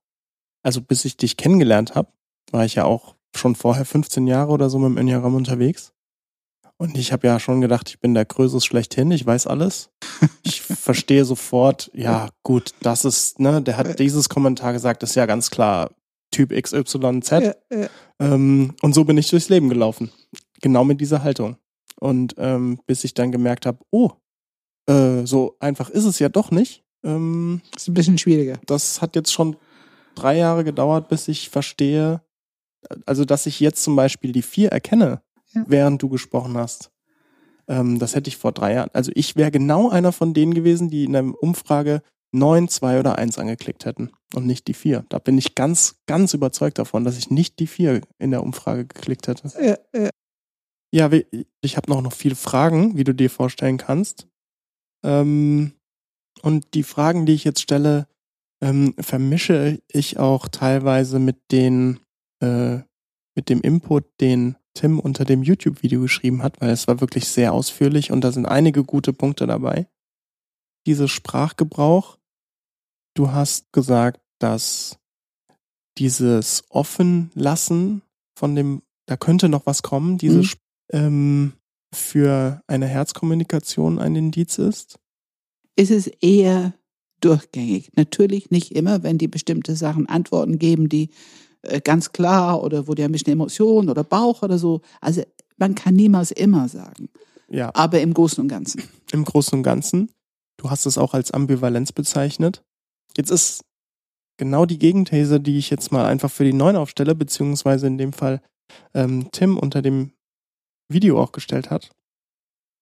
[0.63, 2.13] also bis ich dich kennengelernt habe,
[2.51, 5.93] war ich ja auch schon vorher 15 Jahre oder so mit dem Enneagramm unterwegs.
[6.81, 9.91] Und ich habe ja schon gedacht, ich bin der Größes schlechthin, ich weiß alles.
[10.45, 15.17] Ich verstehe sofort, ja gut, das ist, ne, der hat dieses Kommentar gesagt, das ist
[15.17, 15.91] ja ganz klar
[16.31, 17.31] Typ XYZ.
[17.31, 17.89] Ja, ja.
[18.21, 20.13] Ähm, und so bin ich durchs Leben gelaufen.
[20.61, 21.57] Genau mit dieser Haltung.
[22.01, 24.13] Und ähm, bis ich dann gemerkt habe, oh,
[24.87, 26.85] äh, so einfach ist es ja doch nicht.
[27.05, 28.59] Ähm, ist ein bisschen schwieriger.
[28.67, 29.57] Das hat jetzt schon
[30.15, 32.23] drei Jahre gedauert, bis ich verstehe,
[33.07, 35.23] also dass ich jetzt zum Beispiel die vier erkenne,
[35.53, 35.65] ja.
[35.67, 36.91] während du gesprochen hast.
[37.69, 38.91] Ähm, das hätte ich vor drei Jahren.
[38.93, 43.17] Also ich wäre genau einer von denen gewesen, die in der Umfrage neun, zwei oder
[43.17, 45.05] eins angeklickt hätten und nicht die vier.
[45.09, 48.87] Da bin ich ganz, ganz überzeugt davon, dass ich nicht die vier in der Umfrage
[48.87, 49.51] geklickt hätte.
[49.61, 50.11] Ja, ja.
[50.91, 51.11] Ja,
[51.61, 54.27] ich habe noch, noch viele Fragen, wie du dir vorstellen kannst.
[55.05, 55.73] Ähm,
[56.43, 58.09] und die Fragen, die ich jetzt stelle,
[58.63, 62.01] ähm, vermische ich auch teilweise mit den,
[62.41, 62.79] äh,
[63.37, 67.53] mit dem Input, den Tim unter dem YouTube-Video geschrieben hat, weil es war wirklich sehr
[67.53, 69.89] ausführlich und da sind einige gute Punkte dabei.
[70.87, 72.19] Dieses Sprachgebrauch,
[73.15, 74.99] du hast gesagt, dass
[75.99, 78.03] dieses Offenlassen
[78.37, 80.49] von dem, da könnte noch was kommen, diese mhm
[80.93, 81.53] ähm,
[81.95, 84.99] für eine Herzkommunikation ein Indiz ist?
[85.77, 86.75] Ist es eher
[87.21, 87.91] durchgängig.
[87.97, 91.11] Natürlich nicht immer, wenn die bestimmte Sachen Antworten geben, die
[91.63, 94.81] äh, ganz klar oder wo die ein bisschen Emotion oder Bauch oder so.
[95.01, 95.23] Also
[95.57, 97.09] man kann niemals immer sagen.
[97.49, 97.71] Ja.
[97.75, 98.83] Aber im Großen und Ganzen.
[99.11, 100.11] Im Großen und Ganzen.
[100.59, 102.63] Du hast es auch als Ambivalenz bezeichnet.
[103.17, 103.63] Jetzt ist
[104.37, 108.13] genau die Gegenthese, die ich jetzt mal einfach für die Neuen aufstelle, beziehungsweise in dem
[108.13, 108.43] Fall
[108.95, 110.13] ähm, Tim unter dem
[110.89, 111.91] Video auch gestellt hat,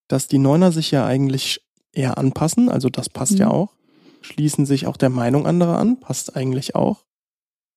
[0.09, 3.39] dass die Neuner sich ja eigentlich eher anpassen, also das passt mhm.
[3.39, 3.75] ja auch,
[4.21, 7.05] schließen sich auch der Meinung anderer an, passt eigentlich auch.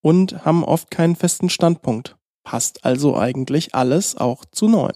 [0.01, 2.17] und haben oft keinen festen Standpunkt.
[2.43, 4.93] Passt also eigentlich alles auch zu neun.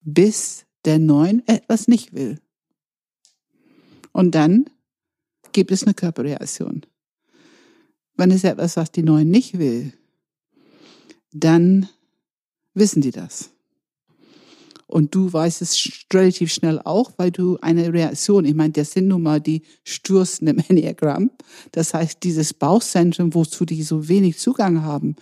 [0.00, 2.40] Bis der neun etwas nicht will.
[4.12, 4.68] Und dann
[5.52, 6.84] gibt es eine Körperreaktion.
[8.16, 9.92] Wenn es etwas, was die neun nicht will,
[11.32, 11.88] dann
[12.74, 13.50] wissen die das.
[14.90, 19.06] Und du weißt es relativ schnell auch, weil du eine Reaktion, ich meine, das sind
[19.06, 21.30] nun mal die Stürzen im Enneagramm.
[21.72, 25.14] Das heißt, dieses Bauchzentrum, wozu die so wenig Zugang haben,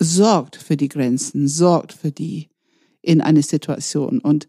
[0.00, 2.48] sorgt für die Grenzen, sorgt für die
[3.02, 4.18] in eine Situation.
[4.18, 4.48] Und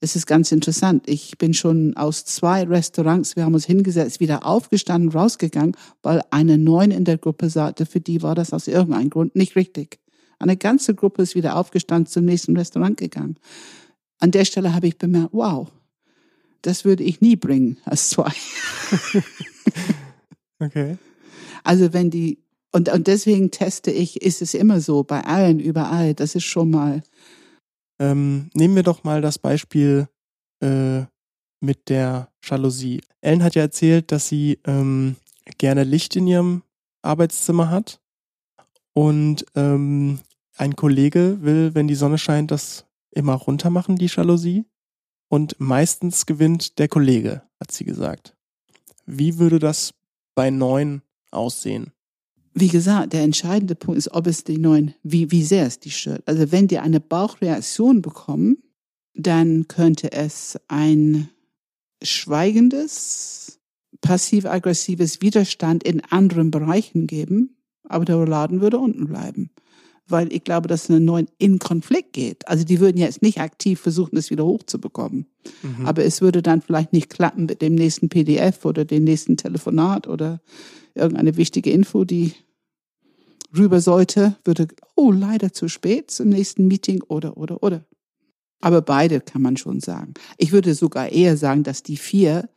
[0.00, 1.08] es ist ganz interessant.
[1.08, 6.56] Ich bin schon aus zwei Restaurants, wir haben uns hingesetzt, wieder aufgestanden, rausgegangen, weil eine
[6.56, 9.98] Neun in der Gruppe sagte, für die war das aus irgendeinem Grund nicht richtig.
[10.38, 13.36] Eine ganze Gruppe ist wieder aufgestanden, zum nächsten Restaurant gegangen.
[14.18, 15.68] An der Stelle habe ich bemerkt, wow,
[16.62, 18.32] das würde ich nie bringen als zwei.
[20.58, 20.98] okay.
[21.64, 22.38] Also wenn die,
[22.72, 26.70] und, und deswegen teste ich, ist es immer so, bei allen, überall, das ist schon
[26.70, 27.02] mal.
[27.98, 30.08] Ähm, nehmen wir doch mal das Beispiel
[30.62, 31.02] äh,
[31.60, 33.00] mit der Jalousie.
[33.22, 35.16] Ellen hat ja erzählt, dass sie ähm,
[35.58, 36.62] gerne Licht in ihrem
[37.02, 38.00] Arbeitszimmer hat
[38.96, 40.20] und ähm,
[40.56, 44.64] ein Kollege will, wenn die Sonne scheint, das immer runter machen, die Jalousie.
[45.28, 48.34] Und meistens gewinnt der Kollege, hat sie gesagt.
[49.04, 49.92] Wie würde das
[50.34, 51.92] bei neun aussehen?
[52.54, 55.90] Wie gesagt, der entscheidende Punkt ist, ob es die neuen, wie, wie sehr es die
[55.90, 56.22] stört.
[56.26, 58.62] Also wenn die eine Bauchreaktion bekommen,
[59.12, 61.28] dann könnte es ein
[62.02, 63.60] schweigendes,
[64.00, 67.55] passiv-aggressives Widerstand in anderen Bereichen geben,
[67.88, 69.50] aber der Laden würde unten bleiben.
[70.08, 72.46] Weil ich glaube, dass eine neuen in Konflikt geht.
[72.46, 75.26] Also die würden jetzt nicht aktiv versuchen, es wieder hochzubekommen.
[75.62, 75.86] Mhm.
[75.86, 80.06] Aber es würde dann vielleicht nicht klappen mit dem nächsten PDF oder dem nächsten Telefonat
[80.06, 80.40] oder
[80.94, 82.34] irgendeine wichtige Info, die
[83.56, 87.84] rüber sollte, würde, oh, leider zu spät zum nächsten Meeting oder, oder, oder.
[88.60, 90.14] Aber beide kann man schon sagen.
[90.38, 92.48] Ich würde sogar eher sagen, dass die vier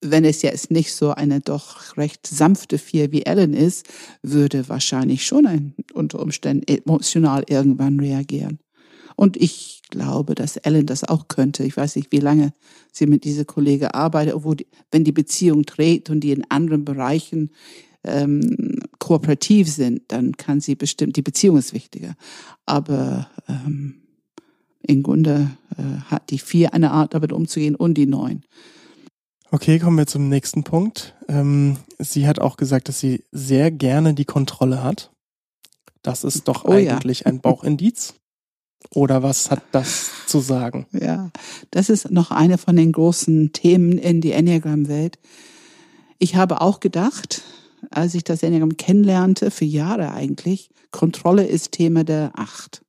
[0.00, 3.86] wenn es jetzt nicht so eine doch recht sanfte Vier wie Ellen ist,
[4.22, 8.60] würde wahrscheinlich schon ein, unter Umständen emotional irgendwann reagieren.
[9.16, 11.64] Und ich glaube, dass Ellen das auch könnte.
[11.64, 12.52] Ich weiß nicht, wie lange
[12.92, 16.84] sie mit dieser Kollege arbeitet, obwohl die, wenn die Beziehung trägt und die in anderen
[16.84, 17.50] Bereichen
[18.04, 22.14] ähm, kooperativ sind, dann kann sie bestimmt, die Beziehung ist wichtiger.
[22.64, 24.02] Aber ähm,
[24.82, 28.44] im Grunde äh, hat die vier eine Art, damit umzugehen und die neun.
[29.50, 31.14] Okay, kommen wir zum nächsten Punkt.
[31.26, 35.10] Ähm, sie hat auch gesagt, dass sie sehr gerne die Kontrolle hat.
[36.02, 37.26] Das ist doch oh, eigentlich ja.
[37.26, 38.14] ein Bauchindiz.
[38.90, 40.86] Oder was hat das zu sagen?
[40.92, 41.30] Ja,
[41.70, 45.18] das ist noch eine von den großen Themen in die Enneagram-Welt.
[46.18, 47.42] Ich habe auch gedacht,
[47.90, 52.82] als ich das Enneagram kennenlernte, für Jahre eigentlich, Kontrolle ist Thema der Acht.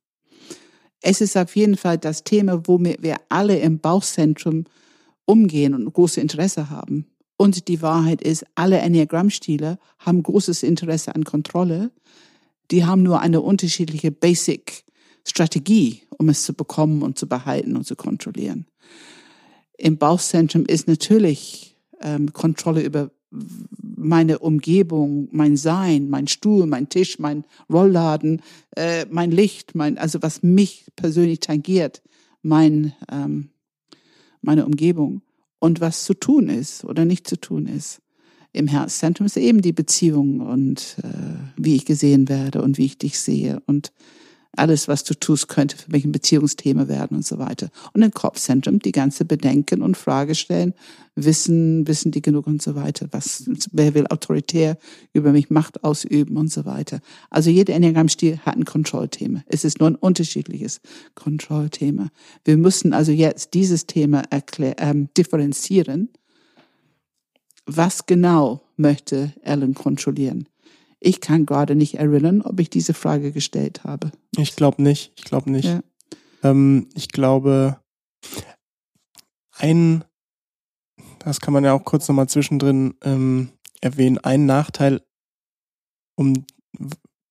[1.00, 4.66] Es ist auf jeden Fall das Thema, wo wir alle im Bauchzentrum
[5.30, 7.06] umgehen und große Interesse haben.
[7.36, 11.92] Und die Wahrheit ist, alle Enneagramm-Stile haben großes Interesse an Kontrolle.
[12.70, 17.94] Die haben nur eine unterschiedliche Basic-Strategie, um es zu bekommen und zu behalten und zu
[17.94, 18.66] kontrollieren.
[19.78, 27.20] Im Bauchzentrum ist natürlich ähm, Kontrolle über meine Umgebung, mein Sein, mein Stuhl, mein Tisch,
[27.20, 28.42] mein Rollladen,
[28.76, 32.02] äh, mein Licht, mein, also was mich persönlich tangiert,
[32.42, 33.50] mein, ähm,
[34.42, 35.22] meine Umgebung
[35.58, 38.00] und was zu tun ist oder nicht zu tun ist.
[38.52, 42.98] Im Herzzentrum ist eben die Beziehung und äh, wie ich gesehen werde und wie ich
[42.98, 43.92] dich sehe und
[44.56, 47.70] alles, was du tust, könnte für mich ein Beziehungsthema werden und so weiter.
[47.92, 50.74] Und im Kopfzentrum die ganze Bedenken und Frage stellen,
[51.14, 53.06] wissen, wissen die genug und so weiter.
[53.12, 54.76] Was, wer will autoritär
[55.12, 57.00] über mich Macht ausüben und so weiter.
[57.30, 59.42] Also jeder Enneagramm-Stil hat ein Kontrollthema.
[59.46, 60.80] Es ist nur ein unterschiedliches
[61.14, 62.08] Kontrollthema.
[62.44, 66.10] Wir müssen also jetzt dieses Thema erklär, ähm, differenzieren.
[67.66, 70.49] Was genau möchte Ellen kontrollieren?
[71.00, 74.12] Ich kann gerade nicht erinnern, ob ich diese Frage gestellt habe.
[74.36, 75.12] Ich glaube nicht.
[75.16, 75.64] Ich glaube nicht.
[75.64, 75.80] Ja.
[76.42, 77.80] Ähm, ich glaube,
[79.56, 80.04] ein,
[81.18, 83.50] das kann man ja auch kurz nochmal zwischendrin ähm,
[83.80, 85.02] erwähnen, ein Nachteil,
[86.16, 86.44] um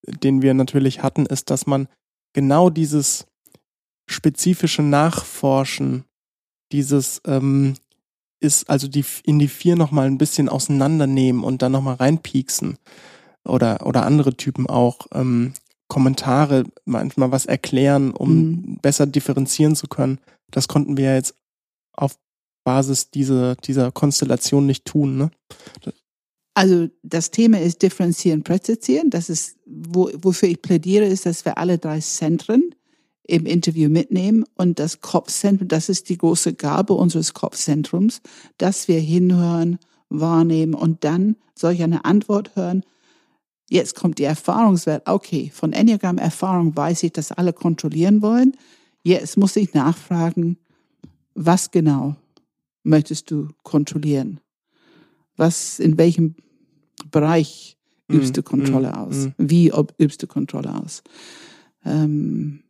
[0.03, 1.87] den wir natürlich hatten, ist, dass man
[2.33, 3.27] genau dieses
[4.07, 6.05] spezifische Nachforschen,
[6.71, 7.75] dieses ähm,
[8.39, 12.77] ist also die in die vier nochmal ein bisschen auseinandernehmen und dann nochmal reinpieksen
[13.49, 15.53] oder, oder andere Typen auch ähm,
[15.87, 18.77] Kommentare, manchmal was erklären, um mhm.
[18.81, 20.19] besser differenzieren zu können.
[20.51, 21.35] Das konnten wir ja jetzt
[21.93, 22.17] auf
[22.63, 25.17] Basis dieser, dieser Konstellation nicht tun.
[25.17, 25.31] Ne?
[26.53, 29.09] Also das Thema ist differenzieren, präzisieren.
[29.09, 32.75] Das ist, wo, wofür ich plädiere, ist, dass wir alle drei Zentren
[33.23, 38.21] im Interview mitnehmen und das Kopfzentrum, das ist die große Gabe unseres Kopfzentrums,
[38.57, 42.83] dass wir hinhören, wahrnehmen und dann solch eine Antwort hören.
[43.69, 45.07] Jetzt kommt die Erfahrungswert.
[45.07, 48.57] Okay, von Enneagram Erfahrung weiß ich, dass alle kontrollieren wollen.
[49.03, 50.57] Jetzt muss ich nachfragen,
[51.35, 52.15] was genau
[52.83, 54.39] möchtest du kontrollieren?
[55.37, 56.35] Was, in welchem
[57.11, 57.77] Bereich
[58.11, 59.15] übst du mm, Kontrolle mm, aus?
[59.15, 59.29] Mm.
[59.37, 61.03] Wie ob, übst du Kontrolle aus?
[61.85, 62.63] Ähm,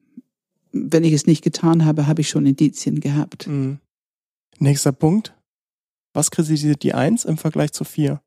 [0.72, 3.48] wenn ich es nicht getan habe, habe ich schon Indizien gehabt.
[4.60, 5.34] Nächster Punkt.
[6.14, 8.22] Was kritisiert die Eins im Vergleich zur Vier?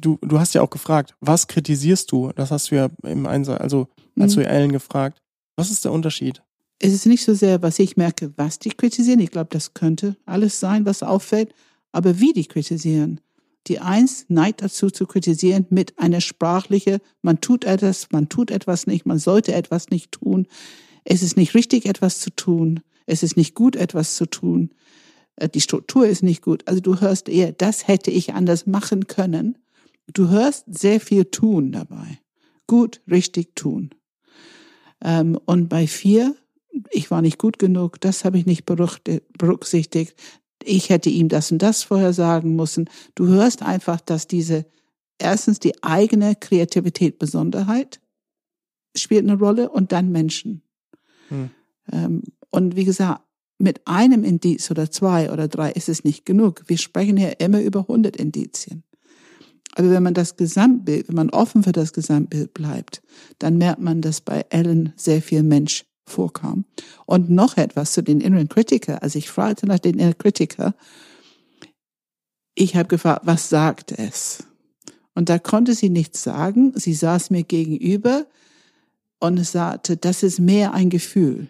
[0.00, 2.32] Du, du hast ja auch gefragt, was kritisierst du?
[2.34, 3.88] Das hast du ja im Einsatz, also
[4.18, 4.40] als mhm.
[4.40, 5.22] du Ellen gefragt.
[5.56, 6.42] Was ist der Unterschied?
[6.80, 9.20] Es ist nicht so sehr, was ich merke, was die kritisieren.
[9.20, 11.54] Ich glaube, das könnte alles sein, was auffällt.
[11.92, 13.20] Aber wie die kritisieren.
[13.66, 18.86] Die Eins neigt dazu zu kritisieren mit einer sprachliche, man tut etwas, man tut etwas
[18.86, 20.46] nicht, man sollte etwas nicht tun.
[21.04, 22.80] Es ist nicht richtig, etwas zu tun.
[23.06, 24.70] Es ist nicht gut, etwas zu tun.
[25.36, 26.66] Äh, die Struktur ist nicht gut.
[26.66, 29.58] Also du hörst eher, das hätte ich anders machen können.
[30.12, 32.18] Du hörst sehr viel tun dabei.
[32.66, 33.90] Gut, richtig tun.
[35.02, 36.34] Ähm, und bei vier,
[36.90, 40.14] ich war nicht gut genug, das habe ich nicht berücksichtigt.
[40.62, 42.88] Ich hätte ihm das und das vorher sagen müssen.
[43.14, 44.66] Du hörst einfach, dass diese,
[45.18, 48.00] erstens die eigene Kreativität, Besonderheit
[48.96, 50.62] spielt eine Rolle und dann Menschen.
[51.28, 51.50] Hm.
[51.92, 53.22] Ähm, und wie gesagt,
[53.58, 56.64] mit einem Indiz oder zwei oder drei ist es nicht genug.
[56.66, 58.84] Wir sprechen ja immer über 100 Indizien.
[59.76, 63.02] Aber wenn man das Gesamtbild, wenn man offen für das Gesamtbild bleibt,
[63.38, 66.64] dann merkt man, dass bei Ellen sehr viel Mensch vorkam.
[67.06, 69.02] Und noch etwas zu den inneren Kritiker.
[69.02, 70.74] Also ich fragte nach den inneren Kritiker.
[72.54, 74.44] Ich habe gefragt, was sagt es?
[75.14, 76.72] Und da konnte sie nichts sagen.
[76.76, 78.26] Sie saß mir gegenüber
[79.18, 81.48] und sagte, das ist mehr ein Gefühl.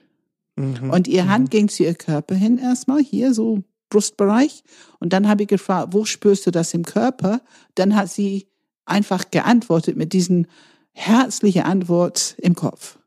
[0.56, 0.90] Mhm.
[0.90, 1.50] Und ihr Hand mhm.
[1.50, 3.64] ging zu ihr Körper hin erstmal, hier so
[3.94, 4.64] Brustbereich.
[4.98, 7.40] Und dann habe ich gefragt, wo spürst du das im Körper?
[7.76, 8.48] Dann hat sie
[8.86, 10.48] einfach geantwortet mit diesen
[10.92, 12.98] herzlichen Antwort im Kopf.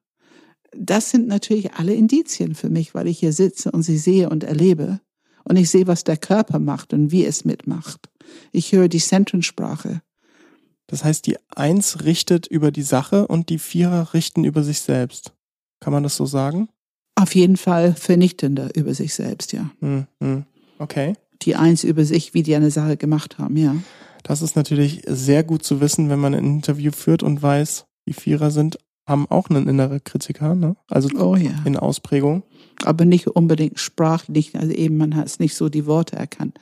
[0.73, 4.45] Das sind natürlich alle Indizien für mich, weil ich hier sitze und sie sehe und
[4.45, 5.01] erlebe.
[5.43, 8.09] Und ich sehe, was der Körper macht und wie es mitmacht.
[8.51, 10.01] Ich höre die Zentrenssprache.
[10.87, 15.33] Das heißt, die Eins richtet über die Sache und die Vierer richten über sich selbst.
[15.81, 16.69] Kann man das so sagen?
[17.15, 19.71] Auf jeden Fall vernichtender über sich selbst, ja.
[19.79, 20.45] Hm, hm.
[20.79, 21.13] Okay.
[21.43, 23.75] Die Eins über sich, wie die eine Sache gemacht haben, ja.
[24.23, 28.13] Das ist natürlich sehr gut zu wissen, wenn man ein Interview führt und weiß, die
[28.13, 28.77] Vierer sind,
[29.07, 30.75] haben auch einen inneren Kritiker, ne?
[30.87, 31.51] Also oh, ja.
[31.63, 32.43] in Ausprägung.
[32.83, 36.59] Aber nicht unbedingt sprachlich, also eben man hat es nicht so die Worte erkannt.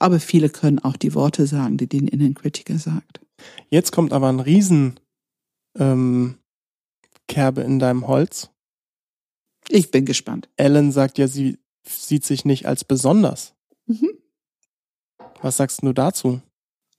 [0.00, 3.20] Aber viele können auch die Worte sagen, die den Innenkritiker sagt.
[3.70, 4.98] Jetzt kommt aber ein Riesen
[5.78, 6.38] ähm,
[7.28, 8.50] Kerbe in deinem Holz.
[9.68, 10.48] Ich bin gespannt.
[10.56, 13.54] Ellen sagt ja, sie sieht sich nicht als besonders.
[13.86, 14.10] Mhm.
[15.40, 16.40] Was sagst du dazu?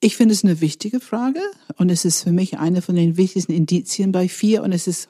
[0.01, 1.41] Ich finde es eine wichtige Frage
[1.75, 5.09] und es ist für mich eine von den wichtigsten Indizien bei vier und es ist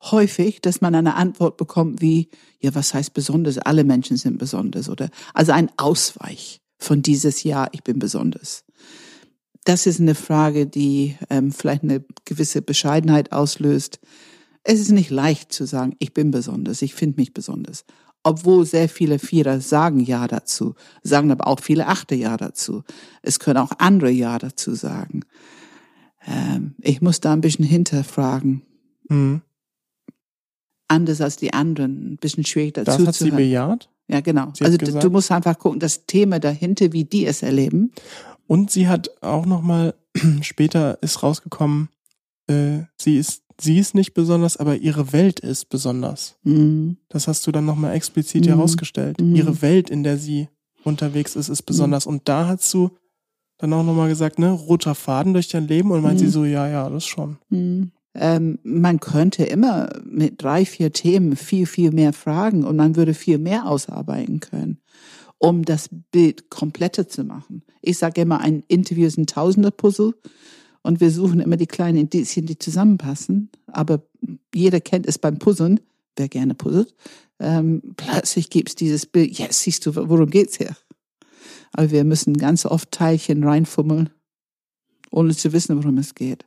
[0.00, 2.28] häufig, dass man eine Antwort bekommt wie,
[2.60, 3.58] ja, was heißt besonders?
[3.58, 8.64] Alle Menschen sind besonders oder also ein Ausweich von dieses Jahr, ich bin besonders
[9.68, 14.00] das ist eine Frage, die ähm, vielleicht eine gewisse Bescheidenheit auslöst.
[14.62, 17.84] Es ist nicht leicht zu sagen, ich bin besonders, ich finde mich besonders.
[18.28, 22.82] Obwohl sehr viele Vierer sagen Ja dazu, sagen aber auch viele Achte Ja dazu.
[23.22, 25.22] Es können auch andere Ja dazu sagen.
[26.26, 28.60] Ähm, ich muss da ein bisschen hinterfragen.
[29.08, 29.40] Mhm.
[30.88, 33.88] Anders als die anderen, ein bisschen schwierig dazu das hat sie bejaht?
[34.08, 34.52] Ja, genau.
[34.60, 37.92] also du, du musst einfach gucken, das Thema dahinter, wie die es erleben.
[38.46, 39.94] Und sie hat auch nochmal,
[40.42, 41.88] später ist rausgekommen,
[42.46, 46.36] äh, sie ist, sie ist nicht besonders, aber ihre Welt ist besonders.
[46.42, 46.98] Mhm.
[47.08, 48.50] Das hast du dann nochmal explizit mhm.
[48.50, 49.20] herausgestellt.
[49.20, 49.34] Mhm.
[49.34, 50.48] Ihre Welt, in der sie
[50.84, 52.06] unterwegs ist, ist besonders.
[52.06, 52.12] Mhm.
[52.12, 52.90] Und da hast du
[53.58, 56.30] dann auch nochmal gesagt, ne, roter Faden durch dein Leben und meint sie mhm.
[56.30, 57.38] so, ja, ja, das schon.
[57.48, 57.90] Mhm.
[58.14, 63.14] Ähm, man könnte immer mit drei, vier Themen viel, viel mehr fragen und man würde
[63.14, 64.80] viel mehr ausarbeiten können
[65.38, 67.62] um das Bild kompletter zu machen.
[67.80, 70.14] Ich sage immer, ein Interview ist ein Tausender-Puzzle
[70.82, 73.50] und wir suchen immer die kleinen Indizien, die zusammenpassen.
[73.66, 74.02] Aber
[74.54, 75.80] jeder kennt es beim Puzzeln,
[76.16, 76.94] wer gerne puzzelt.
[77.40, 80.76] Ähm, plötzlich gibt es dieses Bild, jetzt siehst du, worum geht's hier?
[81.72, 84.10] Aber wir müssen ganz oft Teilchen reinfummeln,
[85.10, 86.46] ohne zu wissen, worum es geht.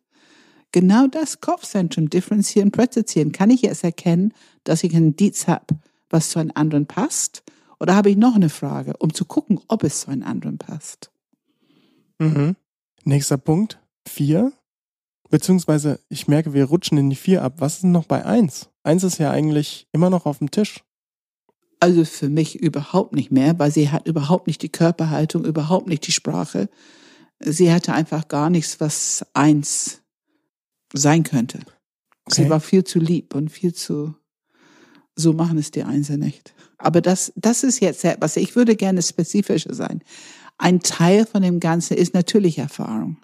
[0.71, 4.33] Genau das Kopfzentrum, differenzieren, präzisieren, kann ich jetzt erkennen,
[4.63, 5.65] dass ich ein Indiz habe,
[6.09, 7.43] was zu einem anderen passt
[7.81, 11.11] oder habe ich noch eine Frage, um zu gucken, ob es zu einem anderen passt?
[12.19, 12.55] Mhm.
[13.03, 14.51] Nächster Punkt, vier.
[15.29, 17.55] Beziehungsweise, ich merke, wir rutschen in die vier ab.
[17.57, 18.69] Was ist denn noch bei eins?
[18.83, 20.83] Eins ist ja eigentlich immer noch auf dem Tisch.
[21.79, 26.05] Also für mich überhaupt nicht mehr, weil sie hat überhaupt nicht die Körperhaltung, überhaupt nicht
[26.05, 26.69] die Sprache.
[27.39, 30.01] Sie hatte einfach gar nichts, was eins
[30.93, 31.59] sein könnte.
[32.25, 32.43] Okay.
[32.43, 34.13] Sie war viel zu lieb und viel zu,
[35.15, 36.53] so machen es die Einser nicht.
[36.77, 40.03] Aber das, das ist jetzt etwas, ich würde gerne spezifischer sein.
[40.57, 43.17] Ein Teil von dem Ganzen ist natürlich Erfahrung.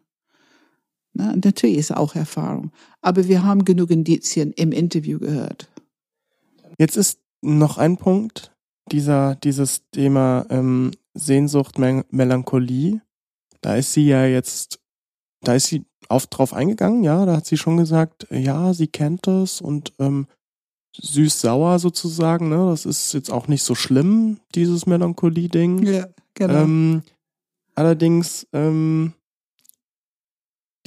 [1.18, 2.72] Na, natürlich ist auch Erfahrung.
[3.02, 5.68] Aber wir haben genug Indizien im Interview gehört.
[6.78, 8.56] Jetzt ist noch ein Punkt,
[8.92, 13.02] dieser, dieses Thema ähm, Sehnsucht, Mel Melancholie.
[13.62, 14.80] Da ist sie ja jetzt,
[15.42, 19.26] da ist sie auf drauf eingegangen, ja, da hat sie schon gesagt, ja, sie kennt
[19.26, 20.28] das und ähm,
[20.96, 22.68] süß-sauer sozusagen, ne?
[22.70, 25.84] Das ist jetzt auch nicht so schlimm, dieses Melancholie-Ding.
[25.84, 26.64] Ja, genau.
[26.64, 27.02] Ähm,
[27.74, 29.14] allerdings ähm,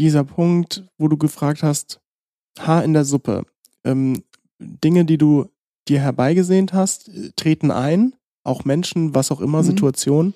[0.00, 2.00] dieser Punkt, wo du gefragt hast,
[2.58, 3.44] Haar in der Suppe.
[3.84, 4.24] Ähm,
[4.58, 5.46] Dinge, die du
[5.88, 8.14] dir herbeigesehnt hast, äh, treten ein.
[8.42, 9.66] Auch Menschen, was auch immer, Mhm.
[9.66, 10.34] Situation,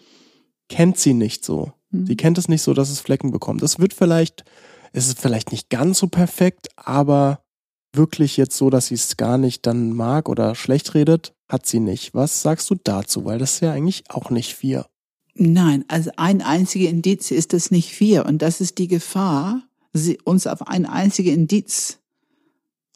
[0.69, 1.73] kennt sie nicht so.
[1.91, 2.07] Hm.
[2.07, 3.63] Sie kennt es nicht so, dass es Flecken bekommt.
[3.63, 4.45] Es wird vielleicht,
[4.93, 7.41] es ist vielleicht nicht ganz so perfekt, aber
[7.95, 11.81] wirklich jetzt so, dass sie es gar nicht dann mag oder schlecht redet, hat sie
[11.81, 12.15] nicht.
[12.15, 13.25] Was sagst du dazu?
[13.25, 14.87] Weil das ist ja eigentlich auch nicht vier.
[15.35, 18.25] Nein, also ein einziger Indiz ist es nicht vier.
[18.27, 19.63] Und das ist die Gefahr,
[20.25, 21.99] uns auf ein einziges Indiz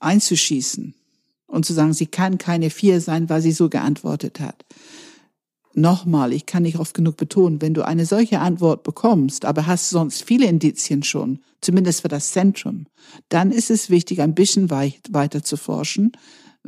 [0.00, 0.94] einzuschießen
[1.46, 4.64] und zu sagen, sie kann keine vier sein, weil sie so geantwortet hat.
[5.74, 9.90] Nochmal, ich kann nicht oft genug betonen, wenn du eine solche Antwort bekommst, aber hast
[9.90, 12.86] sonst viele Indizien schon, zumindest für das Zentrum,
[13.28, 16.12] dann ist es wichtig, ein bisschen weit, weiter zu forschen.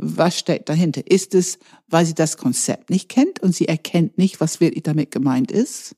[0.02, 1.02] Was steckt dahinter?
[1.06, 5.10] Ist es, weil sie das Konzept nicht kennt und sie erkennt nicht, was wirklich damit
[5.10, 5.94] gemeint ist?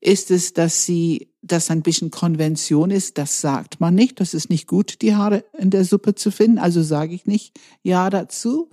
[0.00, 3.16] Ist es, dass sie, das ein bisschen Konvention ist?
[3.16, 4.18] Das sagt man nicht.
[4.18, 6.58] Das ist nicht gut, die Haare in der Suppe zu finden.
[6.58, 8.70] Also sage ich nicht Ja dazu.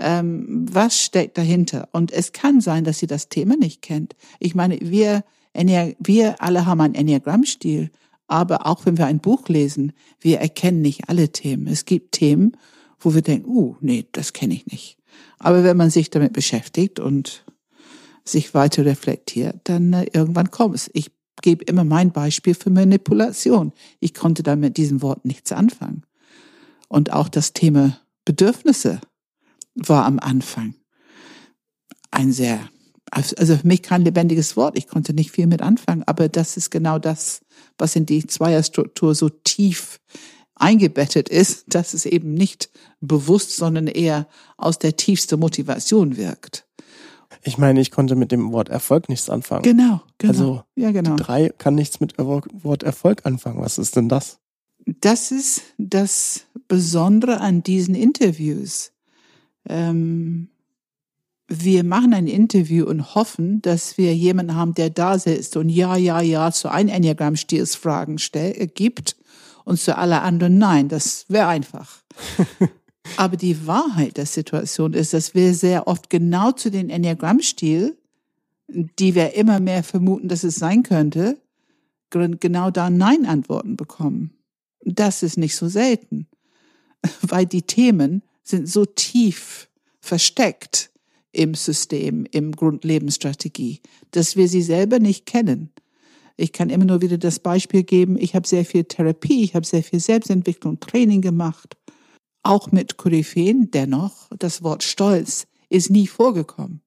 [0.00, 1.88] Ähm, was steckt dahinter?
[1.92, 4.16] Und es kann sein, dass sie das Thema nicht kennt.
[4.40, 7.90] Ich meine, wir, wir alle haben einen Enneagrammstil.
[8.26, 11.66] Aber auch wenn wir ein Buch lesen, wir erkennen nicht alle Themen.
[11.66, 12.56] Es gibt Themen,
[13.04, 14.98] wo wir denken, uh, nee, das kenne ich nicht.
[15.38, 17.44] Aber wenn man sich damit beschäftigt und
[18.24, 20.90] sich weiter reflektiert, dann äh, irgendwann kommt es.
[20.94, 21.10] Ich
[21.42, 23.72] gebe immer mein Beispiel für Manipulation.
[24.00, 26.04] Ich konnte da mit diesem Wort nichts anfangen.
[26.88, 29.00] Und auch das Thema Bedürfnisse
[29.74, 30.74] war am Anfang
[32.10, 32.60] ein sehr,
[33.10, 34.78] also für mich kein lebendiges Wort.
[34.78, 37.40] Ich konnte nicht viel mit anfangen, aber das ist genau das,
[37.76, 40.00] was in die Zweierstruktur so tief
[40.54, 42.70] eingebettet ist, dass es eben nicht
[43.00, 44.26] bewusst, sondern eher
[44.56, 46.66] aus der tiefsten Motivation wirkt.
[47.42, 49.62] Ich meine, ich konnte mit dem Wort Erfolg nichts anfangen.
[49.62, 50.32] Genau, genau.
[50.32, 51.16] Also, ja, genau.
[51.16, 53.60] Drei kann nichts mit Wort Erfolg anfangen.
[53.60, 54.38] Was ist denn das?
[54.86, 58.92] Das ist das Besondere an diesen Interviews.
[59.68, 60.48] Ähm,
[61.48, 65.96] wir machen ein Interview und hoffen, dass wir jemanden haben, der da sitzt und ja,
[65.96, 69.16] ja, ja zu einem Enneagramm-Stils Fragen stell, äh, gibt
[69.64, 70.88] und zu alle anderen nein.
[70.88, 72.02] Das wäre einfach.
[73.16, 77.96] Aber die Wahrheit der Situation ist, dass wir sehr oft genau zu den Enneagramm-Stil,
[78.68, 81.38] die wir immer mehr vermuten, dass es sein könnte,
[82.10, 84.34] genau da Nein-Antworten bekommen.
[84.84, 86.28] Das ist nicht so selten,
[87.22, 89.68] weil die Themen sind so tief
[90.00, 90.90] versteckt
[91.32, 93.80] im System, im Grundlebensstrategie,
[94.12, 95.70] dass wir sie selber nicht kennen.
[96.36, 99.64] Ich kann immer nur wieder das Beispiel geben, ich habe sehr viel Therapie, ich habe
[99.64, 101.76] sehr viel Selbstentwicklung, Training gemacht,
[102.42, 103.70] auch mit Koryphäen.
[103.70, 106.82] Dennoch, das Wort Stolz ist nie vorgekommen.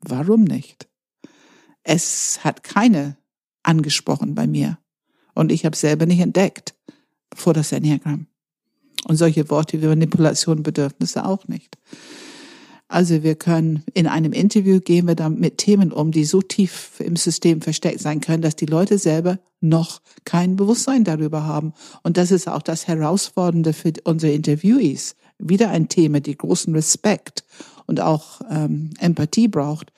[0.00, 0.88] Warum nicht?
[1.82, 3.16] Es hat keine
[3.62, 4.78] angesprochen bei mir.
[5.34, 6.74] Und ich habe selber nicht entdeckt
[7.34, 8.26] vor das Enneagramm.
[9.08, 11.76] Und solche Worte wie Manipulation, Bedürfnisse auch nicht.
[12.92, 17.00] Also wir können in einem Interview gehen wir dann mit Themen um, die so tief
[17.00, 21.72] im System versteckt sein können, dass die Leute selber noch kein Bewusstsein darüber haben.
[22.02, 25.16] Und das ist auch das Herausfordernde für unsere Interviewees.
[25.38, 27.44] Wieder ein Thema, die großen Respekt
[27.86, 29.90] und auch ähm, Empathie braucht.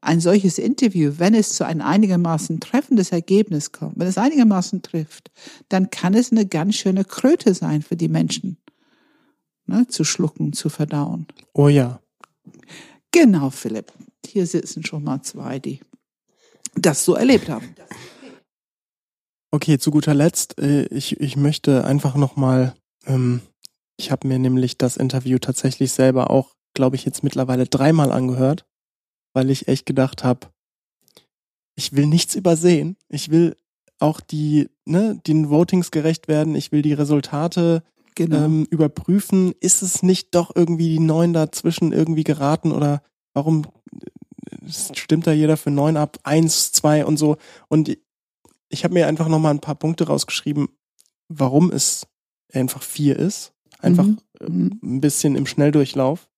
[0.00, 5.32] Ein solches Interview, wenn es zu einem einigermaßen treffendes Ergebnis kommt, wenn es einigermaßen trifft,
[5.68, 8.56] dann kann es eine ganz schöne Kröte sein für die Menschen,
[9.66, 11.26] ne, zu schlucken, zu verdauen.
[11.52, 11.98] Oh ja.
[13.12, 13.92] Genau, Philipp.
[14.26, 15.80] Hier sitzen schon mal zwei, die
[16.74, 17.74] das so erlebt haben.
[19.50, 22.74] Okay, zu guter Letzt, äh, ich, ich möchte einfach nochmal,
[23.06, 23.40] ähm,
[23.96, 28.66] ich habe mir nämlich das Interview tatsächlich selber auch, glaube ich, jetzt mittlerweile dreimal angehört,
[29.32, 30.48] weil ich echt gedacht habe,
[31.76, 32.96] ich will nichts übersehen.
[33.08, 33.56] Ich will
[33.98, 36.54] auch die, ne, den Votings gerecht werden.
[36.54, 37.82] Ich will die Resultate
[38.16, 38.44] Genau.
[38.44, 39.52] ähm, überprüfen.
[39.60, 43.02] Ist es nicht doch irgendwie die neun dazwischen irgendwie geraten oder
[43.34, 46.18] warum äh, stimmt da jeder für neun ab?
[46.24, 47.36] Eins, zwei und so.
[47.68, 47.96] Und
[48.68, 50.68] ich habe mir einfach nochmal ein paar Punkte rausgeschrieben,
[51.28, 52.06] warum es
[52.52, 53.52] einfach vier ist.
[53.78, 54.18] Einfach Mhm.
[54.40, 54.80] äh, Mhm.
[54.82, 56.28] ein bisschen im Schnelldurchlauf.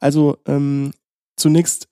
[0.00, 0.92] Also ähm,
[1.36, 1.88] zunächst,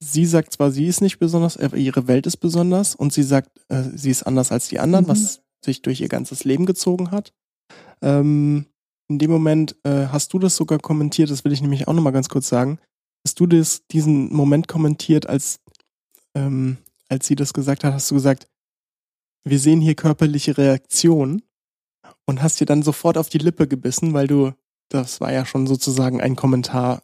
[0.00, 3.50] sie sagt zwar, sie ist nicht besonders, aber ihre Welt ist besonders und sie sagt,
[3.68, 5.08] äh, sie ist anders als die anderen, Mhm.
[5.10, 7.32] was sich durch ihr ganzes Leben gezogen hat.
[8.04, 8.66] Ähm,
[9.08, 12.12] in dem Moment äh, hast du das sogar kommentiert, das will ich nämlich auch nochmal
[12.12, 12.78] ganz kurz sagen,
[13.26, 15.60] hast du das, diesen Moment kommentiert, als,
[16.34, 16.76] ähm,
[17.08, 18.46] als sie das gesagt hat, hast du gesagt,
[19.44, 21.42] wir sehen hier körperliche Reaktionen
[22.26, 24.52] und hast dir dann sofort auf die Lippe gebissen, weil du,
[24.90, 27.02] das war ja schon sozusagen ein Kommentar,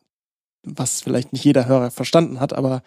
[0.62, 2.82] was vielleicht nicht jeder Hörer verstanden hat, aber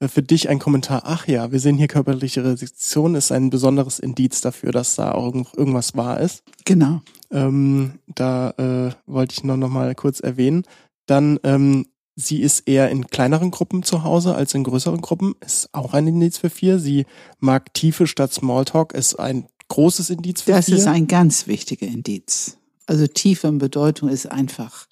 [0.00, 3.98] äh, für dich ein Kommentar, ach ja, wir sehen hier körperliche Reaktion, ist ein besonderes
[3.98, 6.42] Indiz dafür, dass da irgendwas wahr ist.
[6.64, 7.00] Genau.
[7.30, 10.64] Ähm, da äh, wollte ich noch, noch mal kurz erwähnen.
[11.06, 15.34] Dann, ähm, sie ist eher in kleineren Gruppen zu Hause als in größeren Gruppen.
[15.44, 16.78] Ist auch ein Indiz für vier.
[16.78, 17.06] Sie
[17.38, 18.92] mag Tiefe statt Smalltalk.
[18.94, 20.76] Ist ein großes Indiz für Das vier.
[20.76, 22.56] ist ein ganz wichtiger Indiz.
[22.86, 24.86] Also tiefe in Bedeutung ist einfach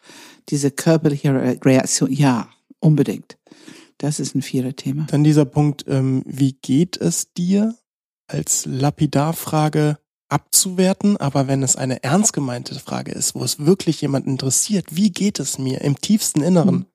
[0.48, 2.12] diese körperliche Re- Reaktion.
[2.12, 2.48] Ja,
[2.80, 3.38] unbedingt.
[3.98, 5.06] Das ist ein Vierer-Thema.
[5.08, 7.76] Dann dieser Punkt, ähm, wie geht es dir
[8.26, 9.98] als Lapidarfrage
[10.34, 15.12] abzuwerten, aber wenn es eine ernst gemeinte Frage ist, wo es wirklich jemand interessiert, wie
[15.12, 16.74] geht es mir im tiefsten Inneren?
[16.74, 16.86] Mhm.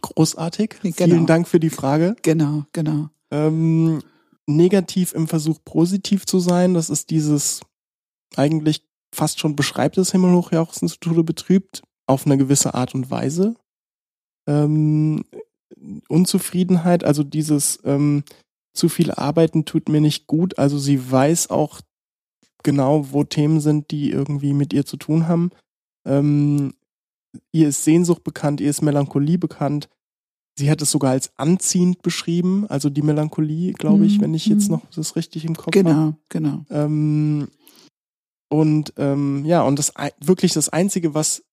[0.00, 0.76] Großartig.
[0.82, 0.94] Genau.
[0.96, 2.16] Vielen Dank für die Frage.
[2.22, 3.10] Genau, genau.
[3.30, 4.00] Ähm,
[4.46, 7.60] negativ im Versuch positiv zu sein, das ist dieses
[8.36, 13.54] eigentlich fast schon beschreibt es Himmelhochjauchzen zu Tode betrübt, auf eine gewisse Art und Weise.
[14.46, 15.24] Ähm,
[16.08, 18.24] Unzufriedenheit, also dieses ähm,
[18.72, 20.58] zu viel Arbeiten tut mir nicht gut.
[20.58, 21.80] Also sie weiß auch
[22.66, 25.50] genau, wo Themen sind, die irgendwie mit ihr zu tun haben.
[26.04, 26.74] Ähm,
[27.52, 29.88] ihr ist Sehnsucht bekannt, ihr ist Melancholie bekannt.
[30.58, 34.46] Sie hat es sogar als anziehend beschrieben, also die Melancholie, glaube ich, Mhm, wenn ich
[34.46, 34.76] jetzt mhm.
[34.76, 35.84] noch das richtig im Kopf habe.
[35.84, 36.64] Genau, genau.
[36.70, 37.48] Ähm,
[38.48, 41.44] und ähm, ja, und das wirklich das Einzige, was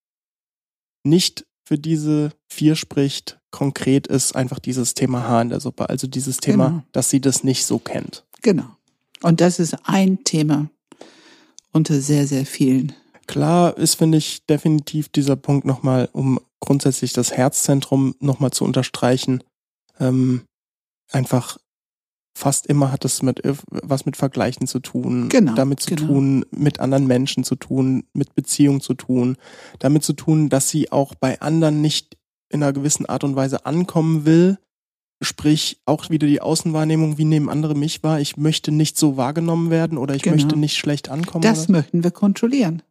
[1.04, 5.88] nicht für diese vier spricht, konkret ist einfach dieses Thema Haar in der Suppe.
[5.88, 6.82] Also dieses Thema, Genau.
[6.92, 8.24] dass sie das nicht so kennt.
[8.42, 8.66] Genau.
[9.22, 10.70] Und das ist ein Thema
[11.74, 12.92] unter sehr, sehr vielen.
[13.26, 19.42] Klar ist, finde ich, definitiv dieser Punkt nochmal, um grundsätzlich das Herzzentrum nochmal zu unterstreichen.
[19.98, 20.42] Ähm,
[21.10, 21.58] einfach
[22.36, 26.06] fast immer hat es mit was mit Vergleichen zu tun, Genau, damit zu genau.
[26.06, 29.36] tun, mit anderen Menschen zu tun, mit Beziehungen zu tun,
[29.78, 32.16] damit zu tun, dass sie auch bei anderen nicht
[32.48, 34.58] in einer gewissen Art und Weise ankommen will.
[35.22, 38.20] Sprich, auch wieder die Außenwahrnehmung, wie nehmen andere mich wahr?
[38.20, 40.36] Ich möchte nicht so wahrgenommen werden oder ich Genau.
[40.36, 41.42] möchte nicht schlecht ankommen.
[41.42, 41.78] Das oder?
[41.78, 42.82] möchten wir kontrollieren.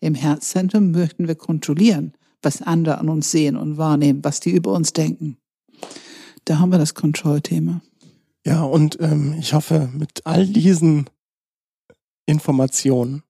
[0.00, 4.72] Im Herzzentrum möchten wir kontrollieren, was andere an uns sehen und wahrnehmen, was die über
[4.72, 5.36] uns denken.
[6.46, 7.82] Da haben wir das Kontrollthema.
[8.46, 11.10] Ja, und ähm, ich hoffe, mit all diesen
[12.24, 13.22] Informationen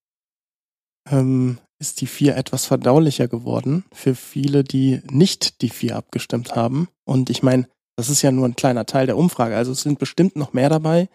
[1.11, 6.89] ähm, ist die vier etwas verdaulicher geworden für viele, die nicht die vier abgestimmt haben.
[7.05, 7.67] Und ich meine,
[8.01, 9.57] das ist ja nur ein kleiner Teil der Umfrage.
[9.57, 11.09] Also es sind bestimmt noch mehr dabei,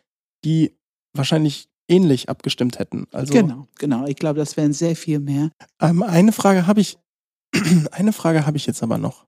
[0.44, 0.78] die
[1.14, 3.08] wahrscheinlich ähnlich abgestimmt hätten.
[3.12, 4.06] Also genau, genau.
[4.06, 5.52] Ich glaube, das wären sehr viel mehr.
[5.82, 6.98] ähm, eine Frage habe ich,
[7.92, 9.26] eine Frage habe ich jetzt aber noch.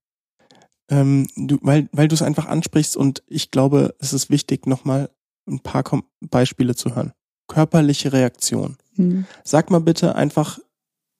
[0.89, 5.09] Ähm, du, weil, weil du es einfach ansprichst und ich glaube, es ist wichtig, nochmal
[5.47, 7.13] ein paar Kom Beispiele zu hören.
[7.47, 8.77] Körperliche Reaktion.
[8.95, 9.25] Hm.
[9.43, 10.59] Sag mal bitte einfach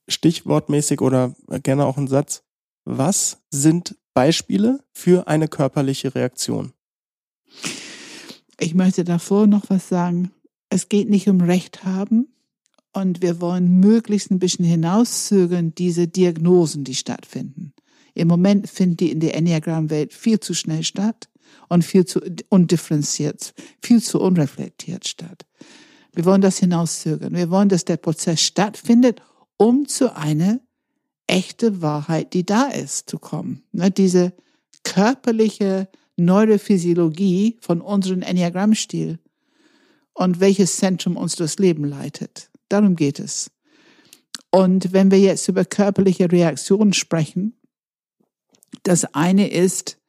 [0.09, 1.33] stichwortmäßig oder
[1.63, 2.43] gerne auch einen Satz.
[2.85, 6.73] Was sind Beispiele für eine körperliche Reaktion?
[8.59, 10.31] Ich möchte davor noch was sagen.
[10.69, 12.27] Es geht nicht um Recht haben
[12.93, 17.73] und wir wollen möglichst ein bisschen hinauszögern diese Diagnosen, die stattfinden.
[18.15, 21.29] Im Moment finden die in der Enneagram-Welt viel zu schnell statt
[21.69, 22.19] und viel zu
[22.49, 23.53] undifferenziert,
[23.83, 25.45] viel zu unreflektiert statt.
[26.13, 27.35] Wir wollen das hinauszögern.
[27.35, 29.21] Wir wollen, dass der Prozess stattfindet,
[29.57, 30.59] um zu einer
[31.27, 33.63] echte Wahrheit, die da ist, zu kommen.
[33.71, 34.33] Ne, diese
[34.83, 39.19] körperliche Neurophysiologie von unserem Enneagrammstil
[40.13, 42.49] und welches Zentrum uns durchs Leben leitet.
[42.69, 43.51] Darum geht es.
[44.49, 47.53] Und wenn wir jetzt über körperliche Reaktionen sprechen,
[48.83, 49.99] das eine ist,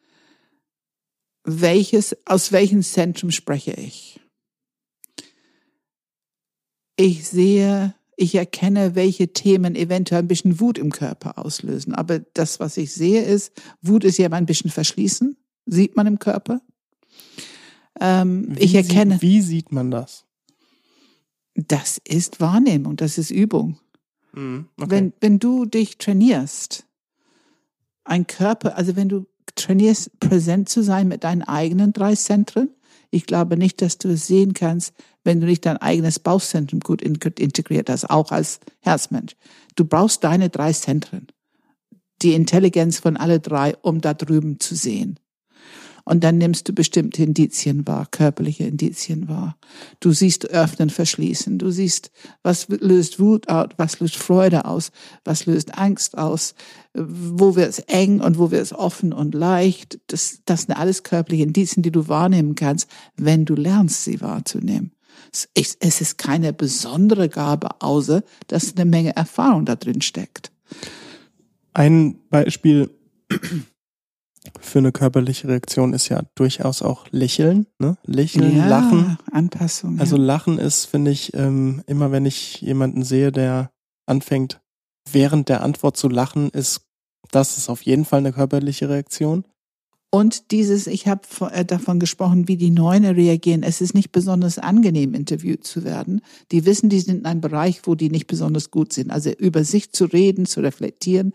[1.44, 4.20] welches, aus welchem Zentrum spreche ich?
[6.96, 11.94] Ich sehe, ich erkenne, welche Themen eventuell ein bisschen Wut im Körper auslösen.
[11.94, 15.36] Aber das, was ich sehe, ist, Wut ist ja ein bisschen verschließen,
[15.66, 16.60] sieht man im Körper.
[18.00, 20.24] Ähm, Wie ich sieht- erkenne, Wie sieht man das?
[21.54, 23.78] Das ist Wahrnehmung, das ist Übung.
[24.32, 24.66] Mhm.
[24.76, 24.90] Okay.
[24.90, 26.86] Wenn, wenn du dich trainierst,
[28.04, 32.70] ein Körper, also wenn du trainierst, präsent zu sein mit deinen eigenen drei Zentren,
[33.10, 34.92] ich glaube nicht, dass du es sehen kannst,
[35.24, 39.34] wenn du nicht dein eigenes Bauchzentrum gut integriert hast, auch als Herzmensch.
[39.76, 41.26] Du brauchst deine drei Zentren,
[42.22, 45.18] die Intelligenz von alle drei, um da drüben zu sehen.
[46.08, 49.58] Und dann nimmst du bestimmte Indizien wahr, körperliche Indizien wahr.
[50.00, 51.58] Du siehst öffnen, verschließen.
[51.58, 52.10] Du siehst,
[52.42, 54.90] was löst Wut aus, was löst Freude aus,
[55.26, 56.54] was löst Angst aus,
[56.94, 60.00] wo wird es eng und wo wird es offen und leicht.
[60.06, 64.92] Das, das sind alles körperliche Indizien, die du wahrnehmen kannst, wenn du lernst, sie wahrzunehmen.
[65.52, 70.52] Es ist keine besondere Gabe, außer dass eine Menge Erfahrung da drin steckt.
[71.74, 72.88] Ein Beispiel
[74.60, 77.96] für eine körperliche Reaktion ist ja durchaus auch Lächeln, ne?
[78.04, 79.18] Lächeln, ja, Lachen.
[79.30, 79.98] Anpassung.
[79.98, 80.22] Also ja.
[80.22, 83.70] Lachen ist, finde ich, ähm, immer wenn ich jemanden sehe, der
[84.06, 84.60] anfängt,
[85.10, 86.82] während der Antwort zu lachen, ist
[87.30, 89.44] das ist auf jeden Fall eine körperliche Reaktion.
[90.10, 91.20] Und dieses, ich habe
[91.52, 93.62] äh, davon gesprochen, wie die Neune reagieren.
[93.62, 96.22] Es ist nicht besonders angenehm, interviewt zu werden.
[96.50, 99.10] Die wissen, die sind in einem Bereich, wo die nicht besonders gut sind.
[99.10, 101.34] Also über sich zu reden, zu reflektieren,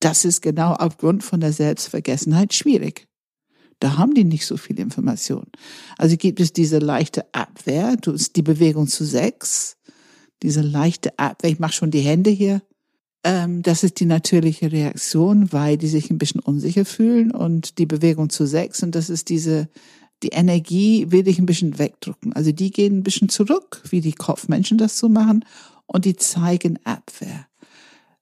[0.00, 3.06] das ist genau aufgrund von der Selbstvergessenheit schwierig.
[3.80, 5.46] Da haben die nicht so viel Information.
[5.96, 9.76] Also gibt es diese leichte Abwehr, du ist die Bewegung zu sechs,
[10.42, 12.62] diese leichte Abwehr, ich mache schon die Hände hier.
[13.24, 17.86] Ähm, das ist die natürliche Reaktion, weil die sich ein bisschen unsicher fühlen und die
[17.86, 19.68] Bewegung zu sechs und das ist diese,
[20.22, 22.34] die Energie will dich ein bisschen wegdrücken.
[22.34, 25.44] Also die gehen ein bisschen zurück, wie die Kopfmenschen das so machen
[25.86, 27.46] und die zeigen Abwehr.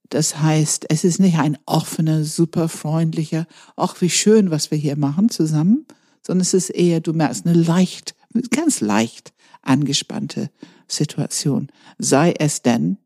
[0.08, 4.96] Das heißt, es ist nicht ein offener, super freundlicher, ach wie schön, was wir hier
[4.96, 5.86] machen zusammen,
[6.26, 8.14] sondern es ist eher, du merkst, eine leicht,
[8.50, 9.32] ganz leicht
[9.62, 10.50] angespannte
[10.86, 11.68] Situation.
[11.98, 12.98] Sei es denn,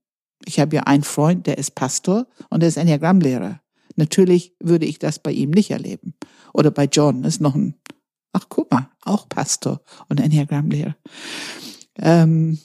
[0.44, 3.60] ich habe ja einen Freund, der ist Pastor und der ist Enneagrammlehrer.
[3.96, 6.14] Natürlich würde ich das bei ihm nicht erleben.
[6.52, 7.74] Oder bei John ist noch ein,
[8.32, 10.96] ach guck mal, auch Pastor und Enneagrammlehrer.
[11.98, 12.58] Ähm,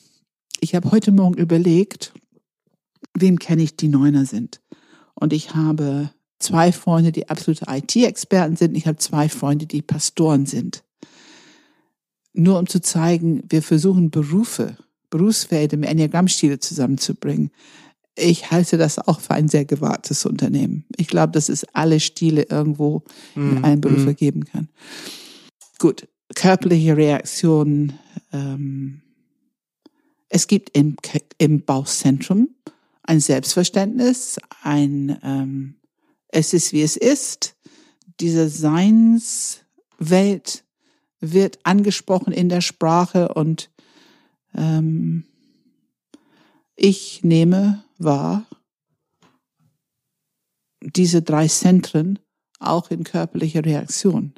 [0.59, 2.13] ich habe heute Morgen überlegt,
[3.21, 4.61] wem kenne ich, die Neuner sind.
[5.13, 8.75] Und ich habe zwei Freunde, die absolute IT-Experten sind.
[8.77, 10.83] Ich habe zwei Freunde, die Pastoren sind.
[12.33, 14.77] Nur um zu zeigen, wir versuchen Berufe,
[15.09, 17.49] Berufsfelder im Enneagrammstile zusammenzubringen.
[18.15, 20.85] Ich halte das auch für ein sehr gewahrtes Unternehmen.
[20.97, 23.03] Ich glaube, dass es alle Stile irgendwo
[23.35, 24.07] in einem Beruf mm.
[24.07, 24.69] ergeben kann.
[25.77, 27.93] Gut, körperliche Reaktionen.
[28.31, 29.01] Ähm,
[30.29, 30.97] es gibt im,
[31.37, 32.49] im Bauchzentrum
[33.07, 35.75] ein Selbstverständnis, ein ähm,
[36.27, 37.55] es ist wie es ist.
[38.19, 39.63] Diese Seinswelt
[41.19, 43.71] wird angesprochen in der Sprache und
[44.53, 45.25] ähm,
[46.75, 48.45] ich nehme wahr
[50.81, 52.19] diese drei Zentren
[52.59, 54.33] auch in körperlicher Reaktion.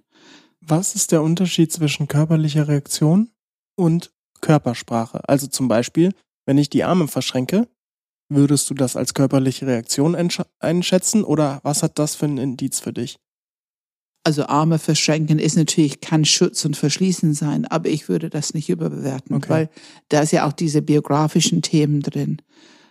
[0.61, 3.29] Was ist der Unterschied zwischen körperlicher Reaktion
[3.75, 5.27] und Körpersprache?
[5.27, 6.13] Also zum Beispiel,
[6.45, 7.67] wenn ich die Arme verschränke,
[8.29, 10.15] würdest du das als körperliche Reaktion
[10.59, 13.17] einschätzen oder was hat das für ein Indiz für dich?
[14.23, 18.69] Also Arme verschränken ist natürlich, kann Schutz und Verschließen sein, aber ich würde das nicht
[18.69, 19.49] überbewerten, Okay.
[19.49, 19.69] weil
[20.09, 22.41] da ist ja auch diese biografischen Themen drin.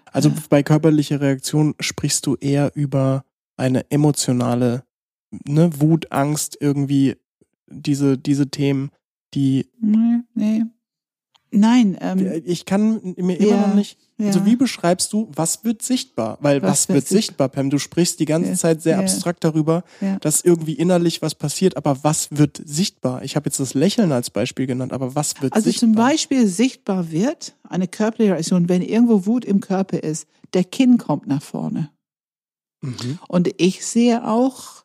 [0.06, 0.34] Also Ja.
[0.48, 3.24] bei körperlicher Reaktion sprichst du eher über
[3.56, 4.84] eine emotionale,
[5.46, 7.16] ne, Wut, Angst, irgendwie
[7.66, 8.90] diese, diese Themen,
[9.34, 10.64] die Nee, nee.
[11.50, 13.98] Nein, ähm, ich kann mir immer ja, noch nicht.
[14.18, 14.26] Ja.
[14.26, 16.38] Also wie beschreibst du, was wird sichtbar?
[16.40, 17.70] Weil was, Was wird wird sicht- sichtbar, Pam?
[17.70, 19.00] Du sprichst die ganze Ja, Zeit sehr ja.
[19.00, 19.84] abstrakt darüber,
[20.20, 23.22] dass irgendwie innerlich was passiert, aber was wird sichtbar?
[23.22, 25.86] Ich habe jetzt das Lächeln als Beispiel genannt, aber was wird Also sichtbar?
[25.88, 30.98] zum Beispiel sichtbar wird eine körperliche Reaktion, wenn irgendwo Wut im Körper ist, der Kinn
[30.98, 31.90] kommt nach vorne.
[32.80, 33.18] Mhm.
[33.28, 34.84] Und ich sehe auch,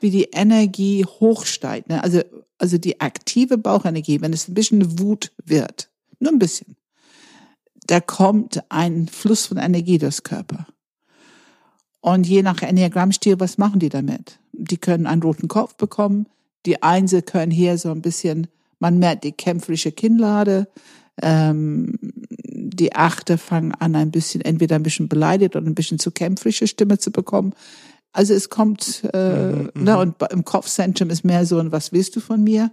[0.00, 1.88] wie die Energie hochsteigt.
[1.88, 2.02] Ne?
[2.02, 2.20] Also,
[2.58, 5.90] also die aktive Bauchenergie, wenn es ein bisschen Wut wird,
[6.20, 6.75] nur ein bisschen,
[7.86, 10.66] da kommt ein Fluss von Energie durchs Körper.
[12.00, 14.38] Und je nach Enneagrammstil, was machen die damit?
[14.52, 16.26] Die können einen roten Kopf bekommen.
[16.64, 18.46] Die Einse können hier so ein bisschen,
[18.78, 20.68] man merkt die kämpferische Kinnlade.
[21.22, 21.94] Ähm,
[22.32, 26.66] die Achte fangen an, ein bisschen, entweder ein bisschen beleidigt oder ein bisschen zu kämpferische
[26.66, 27.54] Stimme zu bekommen.
[28.12, 29.84] Also es kommt, äh, Mhm, mhm.
[29.84, 32.70] ne, und im Kopfzentrum ist mehr so ein, was willst du von mir?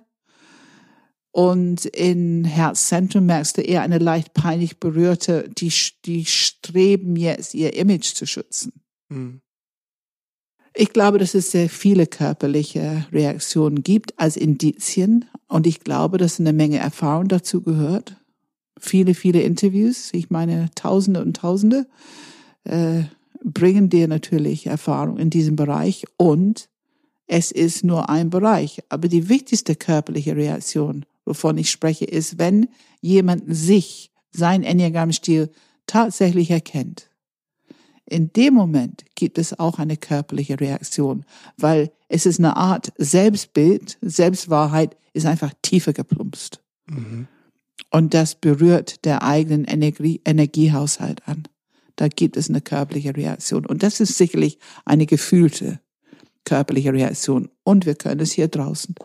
[1.34, 5.74] Und in Herzzentrum merkst du eher eine leicht peinlich berührte, die,
[6.06, 8.72] die streben jetzt ihr Image zu schützen.
[9.10, 9.42] Mhm.
[10.76, 16.40] Ich glaube, dass es sehr viele körperliche Reaktionen gibt als Indizien und ich glaube, dass
[16.40, 18.16] eine Menge Erfahrung dazu gehört.
[18.80, 21.88] viele, viele Interviews, ich meine Tausende und Tausende,
[22.64, 23.04] äh,
[23.44, 26.70] bringen dir natürlich Erfahrung in diesem Bereich und
[27.26, 28.84] es ist nur ein Bereich.
[28.90, 32.68] Aber die wichtigste körperliche Reaktion, wovon ich spreche, ist, wenn
[33.02, 35.52] jemand sich, sein Enneagramm-Stil
[35.86, 37.10] tatsächlich erkennt.
[38.06, 41.24] In dem Moment gibt es auch eine körperliche Reaktion,
[41.58, 46.62] weil es ist eine Art Selbstbild, Selbstwahrheit ist einfach tiefer geplumpst.
[46.88, 47.28] Mhm.
[47.92, 51.44] Und das berührt der eigenen Energie, Energiehaushalt an.
[51.96, 53.66] Da gibt es eine körperliche Reaktion.
[53.66, 55.80] Und das ist sicherlich eine gefühlte
[56.44, 57.50] körperliche Reaktion.
[57.64, 58.96] Und wir können es hier draußen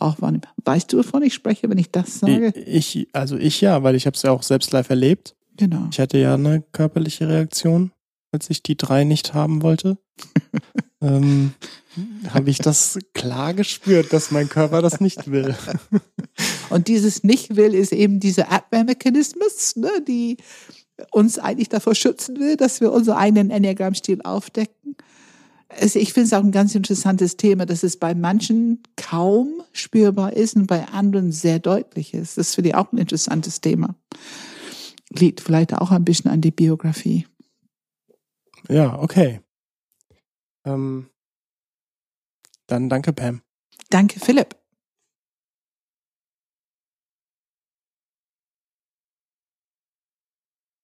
[0.00, 0.42] auch wahrnehmen.
[0.64, 2.52] Weißt du, wovon ich spreche, wenn ich das sage?
[2.54, 5.34] Ich, also ich ja, weil ich habe es ja auch selbst live erlebt.
[5.56, 5.88] Genau.
[5.90, 7.92] Ich hatte ja eine körperliche Reaktion,
[8.32, 9.98] als ich die drei nicht haben wollte.
[11.00, 11.52] ähm,
[12.30, 15.56] habe ich das klar gespürt, dass mein Körper das nicht will.
[16.70, 20.36] Und dieses nicht will ist eben dieser Abwehrmechanismus, ne, die
[21.12, 24.96] uns eigentlich davor schützen will, dass wir unseren eigenen Enneagramm-Stil aufdecken.
[25.68, 30.32] Also ich finde es auch ein ganz interessantes Thema, dass es bei manchen kaum spürbar
[30.32, 32.38] ist und bei anderen sehr deutlich ist.
[32.38, 33.94] Das finde ich auch ein interessantes Thema.
[35.10, 37.26] Liegt vielleicht auch ein bisschen an die Biografie.
[38.68, 39.40] Ja, okay.
[40.64, 41.08] Ähm,
[42.66, 43.42] dann danke, Pam.
[43.90, 44.57] Danke, Philipp.